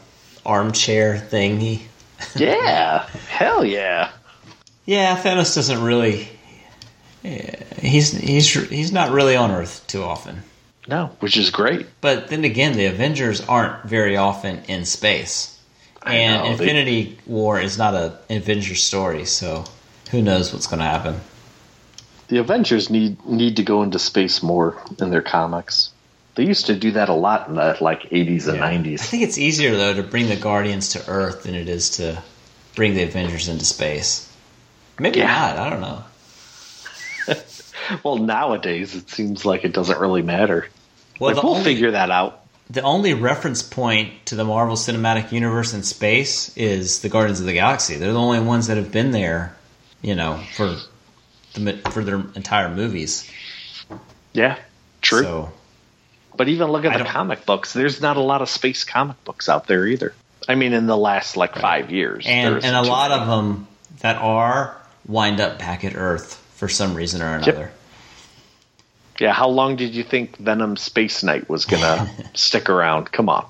armchair 0.45 1.15
thingy. 1.17 1.81
Yeah, 2.35 3.07
hell 3.29 3.63
yeah. 3.63 4.11
Yeah, 4.85 5.15
Thanos 5.15 5.55
doesn't 5.55 5.81
really. 5.81 6.27
yeah, 7.23 7.63
He's 7.79 8.11
he's 8.11 8.51
he's 8.69 8.91
not 8.91 9.11
really 9.11 9.37
on 9.37 9.51
Earth 9.51 9.85
too 9.87 10.03
often. 10.03 10.43
No, 10.89 11.11
which 11.19 11.37
is 11.37 11.51
great. 11.51 11.85
But 12.01 12.29
then 12.29 12.43
again, 12.43 12.73
the 12.73 12.87
Avengers 12.87 13.41
aren't 13.41 13.83
very 13.85 14.17
often 14.17 14.63
in 14.67 14.85
space, 14.85 15.55
I 16.01 16.15
and 16.15 16.37
know, 16.37 16.43
they- 16.55 16.63
Infinity 16.63 17.17
War 17.27 17.59
is 17.59 17.77
not 17.77 17.93
a 17.93 18.17
Avengers 18.29 18.81
story, 18.81 19.25
so 19.25 19.65
who 20.09 20.21
knows 20.23 20.51
what's 20.51 20.65
going 20.67 20.79
to 20.79 20.85
happen? 20.85 21.21
The 22.29 22.37
Avengers 22.39 22.89
need 22.89 23.23
need 23.25 23.55
to 23.57 23.63
go 23.63 23.83
into 23.83 23.99
space 23.99 24.41
more 24.41 24.81
in 24.99 25.09
their 25.11 25.21
comics. 25.21 25.91
They 26.35 26.45
used 26.45 26.67
to 26.67 26.75
do 26.75 26.91
that 26.91 27.09
a 27.09 27.13
lot 27.13 27.47
in 27.49 27.55
the 27.55 27.77
like 27.81 28.03
80s 28.11 28.47
and 28.47 28.63
I 28.63 28.75
90s. 28.77 29.01
think 29.01 29.23
it's 29.23 29.37
easier 29.37 29.75
though 29.75 29.93
to 29.93 30.03
bring 30.03 30.27
the 30.29 30.35
Guardians 30.37 30.89
to 30.93 31.07
Earth 31.07 31.43
than 31.43 31.53
it 31.55 31.67
is 31.69 31.89
to 31.97 32.21
bring 32.75 32.93
the 32.95 33.03
Avengers 33.03 33.47
into 33.47 33.65
space. 33.65 34.27
Maybe 34.99 35.19
Yeah. 35.19 35.27
not. 35.27 35.57
I 35.59 35.69
don't 35.69 35.81
know. 35.81 36.03
Well, 38.03 38.17
nowadays 38.17 38.93
it 38.93 39.09
seems 39.09 39.45
like 39.45 39.63
it 39.65 39.73
doesn't 39.73 39.99
really 39.99 40.21
matter. 40.21 40.67
Well, 41.19 41.35
like, 41.35 41.43
we'll 41.43 41.53
only- 41.53 41.63
figure 41.63 41.91
that 41.91 42.09
out. 42.11 42.41
The 42.71 42.81
only 42.81 43.15
reference 43.15 43.63
point 43.63 44.27
to 44.27 44.35
the 44.35 44.45
Marvel 44.45 44.75
Cinematic 44.75 45.31
Universe 45.31 45.73
in 45.73 45.81
space 45.81 46.55
is 46.55 46.99
the 46.99 47.09
Guardians 47.09 47.39
of 47.39 47.47
the 47.47 47.53
Galaxy. 47.53 47.95
They're 47.95 48.13
the 48.13 48.19
only 48.19 48.39
ones 48.39 48.67
that 48.67 48.77
have 48.77 48.91
been 48.91 49.09
there, 49.09 49.55
you 50.03 50.13
know, 50.13 50.39
for 50.55 50.75
the 51.55 51.77
for 51.89 52.03
their 52.03 52.17
entire 52.35 52.69
movies. 52.69 53.27
Yeah, 54.33 54.57
true. 55.01 55.23
So 55.23 55.51
But 56.37 56.47
even 56.47 56.67
look 56.71 56.85
at 56.85 56.93
I 56.93 56.99
the 56.99 57.05
comic 57.05 57.43
books. 57.47 57.73
There's 57.73 58.01
not 58.01 58.17
a 58.17 58.21
lot 58.21 58.43
of 58.43 58.49
space 58.49 58.83
comic 58.83 59.23
books 59.23 59.49
out 59.49 59.65
there 59.65 59.87
either. 59.87 60.13
I 60.47 60.53
mean, 60.53 60.73
in 60.73 60.85
the 60.85 60.97
last 60.97 61.35
like 61.35 61.55
five 61.55 61.89
years, 61.91 62.25
and 62.27 62.63
and 62.63 62.75
a 62.75 62.83
lot 62.83 63.09
many. 63.09 63.21
of 63.23 63.27
them 63.27 63.67
that 64.01 64.17
are 64.17 64.77
wind 65.07 65.41
up 65.41 65.57
back 65.57 65.83
at 65.83 65.95
Earth 65.95 66.35
for 66.55 66.69
some 66.69 66.93
reason 66.93 67.23
or 67.23 67.33
another. 67.33 67.71
Yeah, 69.19 69.33
how 69.33 69.49
long 69.49 69.75
did 69.75 69.93
you 69.95 70.03
think 70.03 70.37
Venom 70.37 70.77
Space 70.77 71.23
Knight 71.23 71.49
was 71.49 71.65
gonna 71.65 72.09
stick 72.33 72.69
around? 72.69 73.11
Come 73.11 73.29
on. 73.29 73.45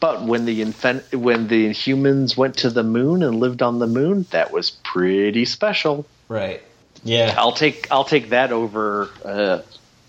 But 0.00 0.22
when 0.22 0.44
the 0.44 0.60
infin- 0.62 1.14
when 1.14 1.48
the 1.48 1.66
Inhumans 1.70 2.36
went 2.36 2.58
to 2.58 2.70
the 2.70 2.82
moon 2.82 3.22
and 3.22 3.40
lived 3.40 3.62
on 3.62 3.78
the 3.78 3.86
moon, 3.86 4.26
that 4.32 4.52
was 4.52 4.70
pretty 4.70 5.46
special. 5.46 6.04
Right. 6.28 6.62
Yeah. 7.02 7.34
I'll 7.38 7.52
take 7.52 7.90
I'll 7.90 8.04
take 8.04 8.30
that 8.30 8.52
over 8.52 9.08
uh, 9.24 9.62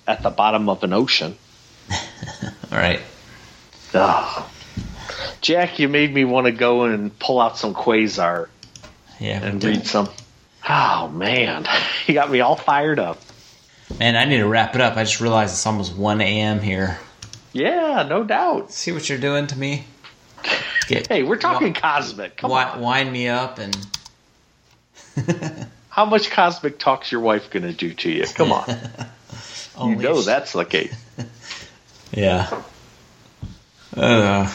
at 0.07 0.21
the 0.21 0.29
bottom 0.31 0.67
of 0.69 0.83
an 0.83 0.91
ocean. 0.91 1.37
All 2.71 2.77
right. 2.77 2.99
Ugh. 3.93 4.43
Jack, 5.41 5.79
you 5.79 5.87
made 5.87 6.13
me 6.13 6.25
want 6.25 6.45
to 6.47 6.51
go 6.51 6.83
and 6.85 7.17
pull 7.17 7.39
out 7.39 7.57
some 7.57 7.73
Quasar 7.73 8.47
Yeah. 9.19 9.41
and 9.45 9.63
read 9.63 9.85
some. 9.85 10.09
Oh 10.67 11.07
man, 11.09 11.65
you 12.07 12.13
got 12.15 12.31
me 12.31 12.41
all 12.41 12.55
fired 12.55 12.99
up. 12.99 13.21
Man, 13.99 14.15
I 14.15 14.25
need 14.25 14.37
to 14.37 14.47
wrap 14.47 14.75
it 14.75 14.81
up. 14.81 14.97
I 14.97 15.03
just 15.03 15.21
realized 15.21 15.53
it's 15.53 15.65
almost 15.65 15.95
one 15.95 16.19
a.m. 16.21 16.59
here. 16.59 16.99
Yeah, 17.53 18.05
no 18.09 18.23
doubt. 18.23 18.71
See 18.71 18.91
what 18.91 19.07
you're 19.07 19.17
doing 19.17 19.47
to 19.47 19.57
me? 19.57 19.85
Get, 20.87 21.07
Hey, 21.07 21.23
we're 21.23 21.37
talking 21.37 21.73
cosmic. 21.73 22.37
Come 22.37 22.51
on. 22.51 22.81
wind 22.81 23.11
me 23.11 23.27
up 23.29 23.57
and 23.59 23.75
How 25.89 26.05
much 26.05 26.29
cosmic 26.29 26.77
talk's 26.77 27.11
your 27.11 27.21
wife 27.21 27.49
going 27.49 27.63
to 27.63 27.71
do 27.71 27.93
to 27.93 28.09
you? 28.11 28.25
Come 28.25 28.51
on. 28.51 28.65
you 29.79 29.95
know 29.95 30.19
if- 30.19 30.25
that's 30.25 30.53
the 30.53 30.65
case. 30.65 30.93
Yeah. 32.11 32.61
Uh, 33.95 34.49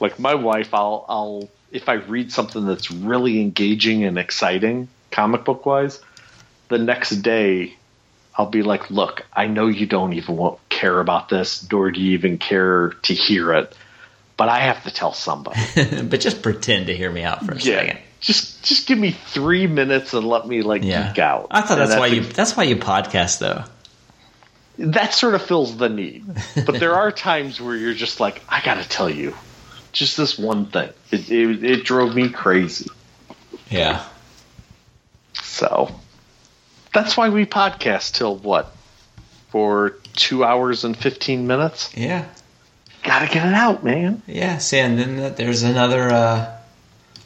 Like 0.00 0.18
my 0.18 0.34
wife, 0.34 0.72
I'll, 0.72 1.04
I'll, 1.08 1.48
if 1.70 1.88
I 1.88 1.94
read 1.94 2.32
something 2.32 2.64
that's 2.66 2.90
really 2.90 3.40
engaging 3.42 4.04
and 4.04 4.16
exciting, 4.18 4.88
comic 5.10 5.44
book 5.44 5.66
wise, 5.66 6.00
the 6.68 6.78
next 6.78 7.10
day, 7.16 7.74
I'll 8.36 8.46
be 8.50 8.62
like, 8.62 8.90
"Look, 8.90 9.24
I 9.32 9.46
know 9.46 9.68
you 9.68 9.86
don't 9.86 10.12
even 10.14 10.36
want, 10.36 10.58
care 10.68 10.98
about 11.00 11.28
this, 11.28 11.66
nor 11.70 11.90
do 11.90 12.00
you 12.00 12.12
even 12.12 12.38
care 12.38 12.90
to 13.02 13.14
hear 13.14 13.52
it, 13.54 13.76
but 14.36 14.48
I 14.48 14.60
have 14.60 14.82
to 14.84 14.90
tell 14.90 15.12
somebody." 15.12 15.60
but 16.02 16.20
just 16.20 16.42
pretend 16.42 16.86
to 16.88 16.96
hear 16.96 17.10
me 17.10 17.22
out 17.22 17.44
for 17.46 17.52
a 17.52 17.60
second. 17.60 17.98
just, 18.20 18.64
just 18.64 18.86
give 18.88 18.98
me 18.98 19.12
three 19.12 19.66
minutes 19.66 20.14
and 20.14 20.26
let 20.26 20.46
me 20.48 20.62
like 20.62 20.82
Yeah. 20.82 21.08
geek 21.10 21.18
out. 21.18 21.48
I 21.50 21.60
thought 21.62 21.78
And 21.78 21.90
that's 21.90 21.98
why 22.00 22.06
you. 22.08 22.22
That's 22.22 22.56
why 22.56 22.64
you 22.64 22.76
podcast, 22.76 23.38
though. 23.38 23.64
that 24.78 25.14
sort 25.14 25.34
of 25.34 25.42
fills 25.42 25.76
the 25.76 25.88
need. 25.88 26.26
But 26.66 26.80
there 26.80 26.96
are 26.96 27.12
times 27.12 27.60
where 27.60 27.76
you're 27.76 27.94
just 27.94 28.18
like, 28.18 28.42
I 28.48 28.60
got 28.64 28.82
to 28.82 28.88
tell 28.88 29.08
you, 29.10 29.34
just 29.92 30.16
this 30.16 30.36
one 30.36 30.66
thing. 30.66 30.90
It, 31.12 31.30
it, 31.30 31.64
it 31.64 31.84
drove 31.84 32.16
me 32.16 32.30
crazy. 32.30 32.90
Yeah. 33.70 34.04
So 35.42 35.94
that's 36.94 37.16
why 37.16 37.28
we 37.28 37.44
podcast 37.44 38.14
till 38.14 38.36
what? 38.36 38.74
For 39.50 39.96
two 40.14 40.44
hours 40.44 40.84
and 40.84 40.96
15 40.96 41.46
minutes? 41.46 41.94
Yeah. 41.96 42.24
Got 43.02 43.20
to 43.20 43.26
get 43.26 43.46
it 43.46 43.54
out, 43.54 43.84
man. 43.84 44.22
Yeah. 44.26 44.58
See, 44.58 44.78
and 44.78 44.98
then 44.98 45.34
there's 45.34 45.62
another 45.62 46.10
uh, 46.10 46.56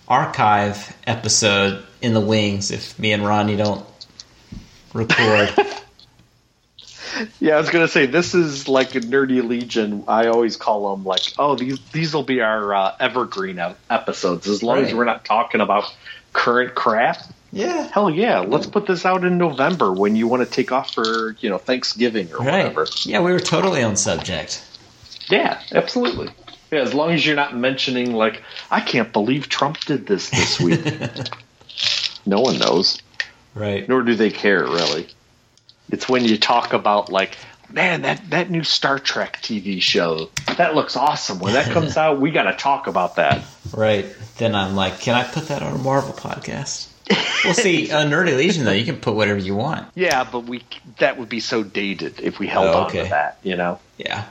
archive 0.08 0.96
episode 1.06 1.84
in 2.02 2.14
the 2.14 2.20
wings 2.20 2.70
if 2.70 2.98
me 2.98 3.12
and 3.12 3.24
Ronnie 3.24 3.56
don't 3.56 3.86
record. 4.92 5.54
Yeah, 7.40 7.56
I 7.56 7.60
was 7.60 7.70
gonna 7.70 7.88
say 7.88 8.06
this 8.06 8.34
is 8.34 8.68
like 8.68 8.94
a 8.94 9.00
nerdy 9.00 9.46
legion. 9.46 10.04
I 10.06 10.28
always 10.28 10.56
call 10.56 10.94
them 10.94 11.04
like, 11.04 11.22
oh, 11.38 11.56
these 11.56 11.80
these 11.90 12.14
will 12.14 12.22
be 12.22 12.40
our 12.40 12.72
uh, 12.72 12.96
evergreen 13.00 13.60
episodes 13.90 14.46
as 14.46 14.62
long 14.62 14.78
as 14.78 14.94
we're 14.94 15.04
not 15.04 15.24
talking 15.24 15.60
about 15.60 15.92
current 16.32 16.74
crap. 16.74 17.22
Yeah. 17.52 17.88
Hell 17.92 18.10
yeah, 18.10 18.40
let's 18.40 18.66
put 18.66 18.86
this 18.86 19.04
out 19.06 19.24
in 19.24 19.38
November 19.38 19.92
when 19.92 20.16
you 20.16 20.28
want 20.28 20.44
to 20.46 20.50
take 20.50 20.72
off 20.72 20.94
for 20.94 21.36
you 21.40 21.48
know 21.50 21.58
Thanksgiving 21.58 22.32
or 22.32 22.38
Right. 22.38 22.64
whatever. 22.64 22.86
Yeah, 23.04 23.20
we 23.20 23.32
were 23.32 23.40
totally 23.40 23.82
on 23.82 23.96
subject. 23.96 24.64
Yeah, 25.28 25.60
absolutely. 25.72 26.30
Yeah, 26.70 26.80
as 26.80 26.92
long 26.94 27.10
as 27.12 27.24
you're 27.24 27.36
not 27.36 27.56
mentioning 27.56 28.12
like, 28.12 28.42
I 28.70 28.80
can't 28.80 29.12
believe 29.12 29.48
Trump 29.48 29.78
did 29.80 30.06
this 30.06 30.28
this 30.30 30.60
week. 30.60 30.80
no 32.26 32.40
one 32.40 32.58
knows, 32.58 32.98
Right. 33.54 33.88
nor 33.88 34.02
do 34.02 34.14
they 34.14 34.30
care 34.30 34.62
really. 34.64 35.08
It's 35.90 36.08
when 36.08 36.24
you 36.24 36.36
talk 36.38 36.74
about 36.74 37.10
like, 37.10 37.36
man, 37.70 38.02
that 38.02 38.28
that 38.30 38.50
new 38.50 38.62
Star 38.64 38.98
Trek 38.98 39.40
TV 39.42 39.80
show 39.80 40.28
that 40.58 40.74
looks 40.74 40.96
awesome. 40.96 41.38
When 41.38 41.54
that 41.54 41.72
comes 41.72 41.96
out, 41.98 42.20
we 42.20 42.30
got 42.30 42.42
to 42.44 42.52
talk 42.52 42.86
about 42.86 43.16
that. 43.16 43.42
Right. 43.74 44.06
Then 44.36 44.54
I'm 44.54 44.76
like, 44.76 45.00
can 45.00 45.14
I 45.14 45.24
put 45.24 45.48
that 45.48 45.62
on 45.62 45.74
a 45.74 45.78
Marvel 45.78 46.12
podcast? 46.12 46.87
Well, 47.44 47.54
see, 47.54 47.90
uh, 47.92 48.04
Nerdy 48.06 48.36
Legion 48.36 48.64
though, 48.64 48.72
you 48.72 48.84
can 48.84 48.96
put 48.96 49.14
whatever 49.14 49.38
you 49.38 49.54
want. 49.54 49.86
Yeah, 49.94 50.24
but 50.30 50.40
we 50.44 50.62
that 50.98 51.18
would 51.18 51.28
be 51.28 51.40
so 51.40 51.62
dated 51.62 52.20
if 52.20 52.38
we 52.38 52.46
held 52.46 52.66
Oh, 52.68 52.80
on 52.84 52.90
to 52.92 53.02
that. 53.04 53.38
You 53.42 53.56
know, 53.56 53.78
Yeah. 53.96 54.24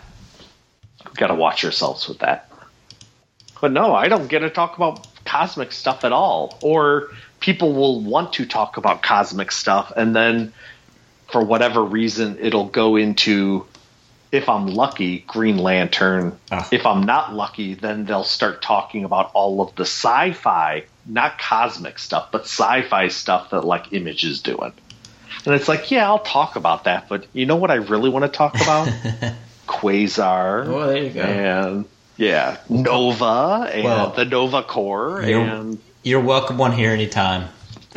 we 1.06 1.12
got 1.16 1.28
to 1.28 1.36
watch 1.36 1.64
ourselves 1.66 2.08
with 2.08 2.20
that. 2.20 2.50
But 3.60 3.72
no, 3.72 3.96
I 3.96 4.08
don't 4.08 4.28
get 4.28 4.40
to 4.40 4.50
talk 4.50 4.78
about 4.78 5.08
cosmic 5.26 5.72
stuff 5.72 6.04
at 6.06 6.12
all. 6.12 6.58
Or 6.62 7.10
people 7.40 7.74
will 7.74 8.02
want 8.02 8.34
to 8.34 8.46
talk 8.46 8.78
about 8.78 9.02
cosmic 9.02 9.52
stuff, 9.52 9.92
and 9.96 10.16
then 10.16 10.54
for 11.32 11.44
whatever 11.44 11.84
reason, 11.84 12.38
it'll 12.40 12.66
go 12.68 12.96
into. 12.96 13.66
If 14.30 14.50
I'm 14.50 14.68
lucky, 14.68 15.20
Green 15.20 15.58
Lantern. 15.58 16.38
Ah. 16.52 16.68
If 16.70 16.86
I'm 16.86 17.04
not 17.04 17.34
lucky, 17.34 17.76
then 17.76 18.04
they'll 18.04 18.26
start 18.26 18.62
talking 18.62 19.06
about 19.06 19.32
all 19.34 19.62
of 19.62 19.74
the 19.76 19.84
sci-fi, 19.86 20.84
not 21.08 21.38
cosmic 21.40 22.00
stuff, 22.00 22.30
but 22.32 22.42
sci-fi 22.44 23.08
stuff 23.08 23.50
that 23.52 23.62
like 23.64 23.94
Image 23.94 24.24
is 24.26 24.42
doing. 24.42 24.74
And 25.46 25.56
it's 25.56 25.68
like, 25.68 25.92
yeah, 25.92 26.06
I'll 26.08 26.20
talk 26.20 26.56
about 26.56 26.84
that, 26.86 27.08
but 27.10 27.26
you 27.34 27.46
know 27.46 27.56
what 27.56 27.72
I 27.72 27.76
really 27.76 28.10
want 28.10 28.24
to 28.26 28.30
talk 28.30 28.56
about? 28.56 28.88
Quasar. 29.68 30.66
Oh, 30.68 30.88
there 30.88 31.04
you 31.04 31.10
go. 31.10 31.22
And 31.22 31.86
yeah, 32.18 32.58
Nova 32.70 33.70
and 33.72 33.84
Well, 33.84 34.10
the 34.12 34.26
Nova 34.26 34.64
Corps 34.64 35.22
you're- 35.24 35.44
and 35.44 35.80
You're 36.04 36.22
welcome 36.22 36.60
on 36.62 36.72
here 36.72 36.92
anytime. 36.92 37.50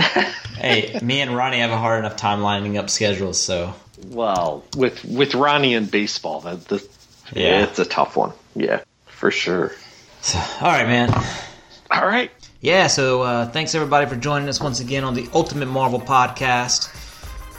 hey, 0.57 0.99
me 1.03 1.21
and 1.21 1.35
Ronnie 1.37 1.59
have 1.59 1.71
a 1.71 1.77
hard 1.79 2.01
enough 2.05 2.17
time 2.17 2.41
lining 2.43 2.77
up 2.79 2.91
schedules, 2.91 3.39
so 3.41 3.75
well, 4.09 4.65
with 4.77 5.05
with 5.05 5.35
Ronnie 5.35 5.75
and 5.75 5.91
baseball, 5.91 6.41
that 6.41 6.67
the 6.69 6.87
Yeah. 7.35 7.65
it's 7.65 7.79
a 7.79 7.85
tough 7.85 8.17
one. 8.17 8.33
Yeah, 8.57 8.81
for 9.07 9.31
sure. 9.31 9.73
so 10.23 10.39
all 10.39 10.69
right, 10.73 10.87
man. 10.87 11.13
All 11.91 12.07
right. 12.07 12.31
Yeah, 12.63 12.89
so 12.89 13.23
uh, 13.23 13.47
thanks 13.47 13.75
everybody 13.75 14.05
for 14.07 14.17
joining 14.17 14.47
us 14.47 14.61
once 14.61 14.81
again 14.81 15.03
on 15.03 15.15
the 15.15 15.27
Ultimate 15.33 15.67
Marvel 15.67 15.99
Podcast. 15.99 16.95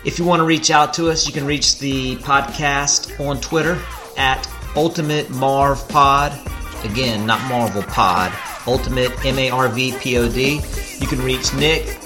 If 0.06 0.20
you 0.20 0.26
want 0.26 0.42
to 0.42 0.44
reach 0.44 0.70
out 0.70 0.94
to 0.96 1.10
us, 1.10 1.26
you 1.26 1.34
can 1.34 1.46
reach 1.46 1.80
the 1.80 2.18
podcast 2.18 3.20
on 3.20 3.42
Twitter 3.42 3.82
at 4.16 4.48
Ultimate 4.76 5.32
Marv 5.32 5.90
Pod. 5.90 6.34
Again, 6.84 7.26
not 7.26 7.42
Marvel 7.50 7.82
Pod. 7.82 8.32
Ultimate 8.68 9.26
M 9.26 9.40
A 9.40 9.50
R 9.50 9.70
V 9.70 9.98
P 9.98 10.18
O 10.20 10.30
D. 10.30 10.62
You 11.00 11.08
can 11.08 11.20
reach 11.24 11.52
Nick 11.56 11.98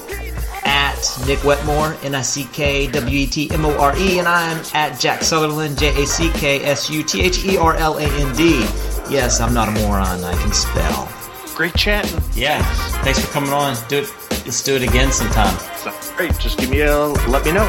at 0.63 0.95
Nick 1.27 1.39
Wetmore, 1.39 2.01
N 2.01 2.15
I 2.15 2.21
C 2.21 2.45
K 2.53 2.87
W 2.87 3.19
E 3.19 3.27
T 3.27 3.51
M 3.51 3.65
O 3.65 3.77
R 3.77 3.97
E, 3.97 4.19
and 4.19 4.27
I'm 4.27 4.63
at 4.73 4.97
Jack 5.01 5.21
Sutherland, 5.21 5.77
J 5.77 6.01
A 6.01 6.05
C 6.05 6.29
K 6.31 6.63
S 6.63 6.89
U 6.89 7.03
T 7.03 7.21
H 7.23 7.43
E 7.43 7.57
R 7.57 7.75
L 7.75 7.97
A 7.97 8.03
N 8.03 8.35
D. 8.37 8.61
Yes, 9.09 9.41
I'm 9.41 9.53
not 9.53 9.67
a 9.67 9.71
moron. 9.71 10.23
I 10.23 10.33
can 10.41 10.53
spell. 10.53 11.24
Great 11.55 11.73
chatting. 11.75 12.21
Yeah, 12.33 12.61
thanks 13.03 13.23
for 13.23 13.31
coming 13.31 13.51
on. 13.51 13.77
Do 13.87 13.99
it. 13.99 14.13
Let's 14.43 14.61
do 14.61 14.75
it 14.75 14.83
again 14.83 15.09
sometime. 15.13 15.57
Great. 16.17 16.37
Just 16.37 16.59
give 16.59 16.69
me 16.69 16.81
a 16.81 17.07
let 17.31 17.45
me 17.45 17.53
know. 17.53 17.63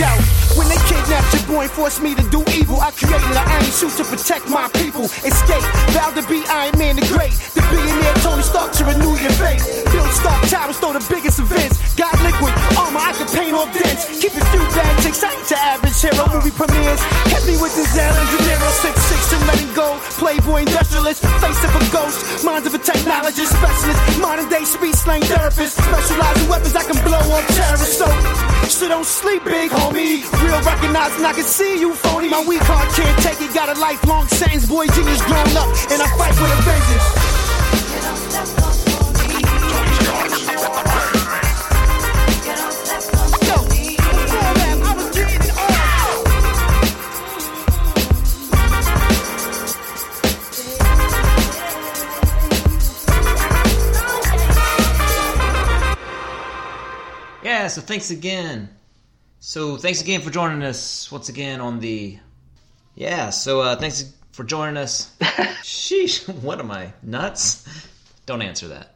Yo, 0.00 0.08
when 0.56 0.68
they 0.68 0.80
kidnapped 0.88 1.34
your 1.34 1.46
boy 1.46 1.62
and 1.62 1.70
forced 1.70 2.00
me 2.00 2.14
to 2.14 2.22
do 2.30 2.42
evil, 2.56 2.80
I 2.80 2.90
created 2.92 3.28
an 3.28 3.36
iron 3.36 3.64
suit 3.64 3.92
to 3.98 4.04
protect 4.04 4.48
my 4.48 4.68
people. 4.72 5.04
Escape, 5.04 5.62
vowed 5.92 6.14
to 6.16 6.26
be 6.28 6.42
Iron 6.48 6.78
Man 6.78 6.96
the 6.96 7.06
Great. 7.12 7.57
The 7.68 7.76
billionaire 7.76 8.14
Tony 8.24 8.42
Stark 8.42 8.72
to 8.72 8.84
renew 8.84 9.12
your 9.20 9.32
faith. 9.36 9.60
Build 9.92 10.08
Stark 10.16 10.40
Towers, 10.48 10.78
throw 10.78 10.92
the 10.92 11.04
biggest 11.12 11.38
events. 11.38 11.76
Got 12.00 12.16
liquid 12.24 12.52
armor, 12.80 13.00
I 13.00 13.12
can 13.12 13.28
paint 13.28 13.52
all 13.52 13.68
dents. 13.68 14.08
Keep 14.20 14.40
a 14.40 14.44
few 14.48 14.64
I 15.08 15.34
ain't 15.34 15.50
your 15.50 15.58
average 15.58 16.00
hero. 16.00 16.24
Movie 16.32 16.52
premieres, 16.52 17.00
hit 17.28 17.44
me 17.44 17.56
with 17.60 17.74
this 17.76 17.92
Alan 17.96 18.24
De 18.32 18.38
Niro. 18.44 18.70
Six 18.80 18.94
six 19.08 19.20
to 19.32 19.36
letting 19.48 19.72
go. 19.74 19.98
Playboy 20.16 20.64
industrialist, 20.64 21.24
face 21.44 21.60
of 21.64 21.72
a 21.76 21.82
ghost. 21.92 22.44
Minds 22.44 22.66
of 22.66 22.74
a 22.74 22.78
technologist, 22.78 23.52
specialist. 23.52 24.00
Modern 24.20 24.48
day 24.48 24.64
speech 24.64 24.96
slang 24.96 25.22
therapist. 25.22 25.76
Specialize 25.76 26.36
in 26.40 26.48
weapons 26.48 26.76
I 26.76 26.84
can 26.84 26.96
blow 27.04 27.20
on 27.20 27.42
terrorists. 27.52 27.98
So, 27.98 28.08
so 28.68 28.88
don't 28.88 29.06
sleep, 29.06 29.44
big 29.44 29.70
homie. 29.70 30.24
Real 30.40 30.60
recognizing 30.64 31.24
I 31.24 31.32
can 31.32 31.44
see 31.44 31.80
you, 31.80 31.94
phony. 31.94 32.28
My 32.28 32.44
weak 32.44 32.62
heart 32.64 32.88
can't 32.96 33.18
take 33.20 33.40
it. 33.40 33.52
Got 33.52 33.76
a 33.76 33.80
lifelong 33.80 34.28
sentence. 34.28 34.66
Boy, 34.66 34.86
genius 34.88 35.20
grown 35.28 35.52
up. 35.56 35.68
And 35.92 36.00
I 36.00 36.08
fight 36.16 36.36
with 36.40 36.52
a 36.52 36.60
vengeance. 36.64 37.27
Yeah, 57.68 57.72
so 57.74 57.82
thanks 57.82 58.10
again. 58.10 58.70
So 59.40 59.76
thanks 59.76 60.00
again 60.00 60.22
for 60.22 60.30
joining 60.30 60.62
us 60.62 61.12
once 61.12 61.28
again 61.28 61.60
on 61.60 61.80
the. 61.80 62.18
Yeah, 62.94 63.28
so 63.28 63.60
uh, 63.60 63.76
thanks 63.76 64.10
for 64.32 64.42
joining 64.42 64.78
us. 64.78 65.14
Sheesh, 65.20 66.26
what 66.42 66.60
am 66.60 66.70
I 66.70 66.94
nuts? 67.02 67.68
Don't 68.24 68.40
answer 68.40 68.68
that. 68.68 68.86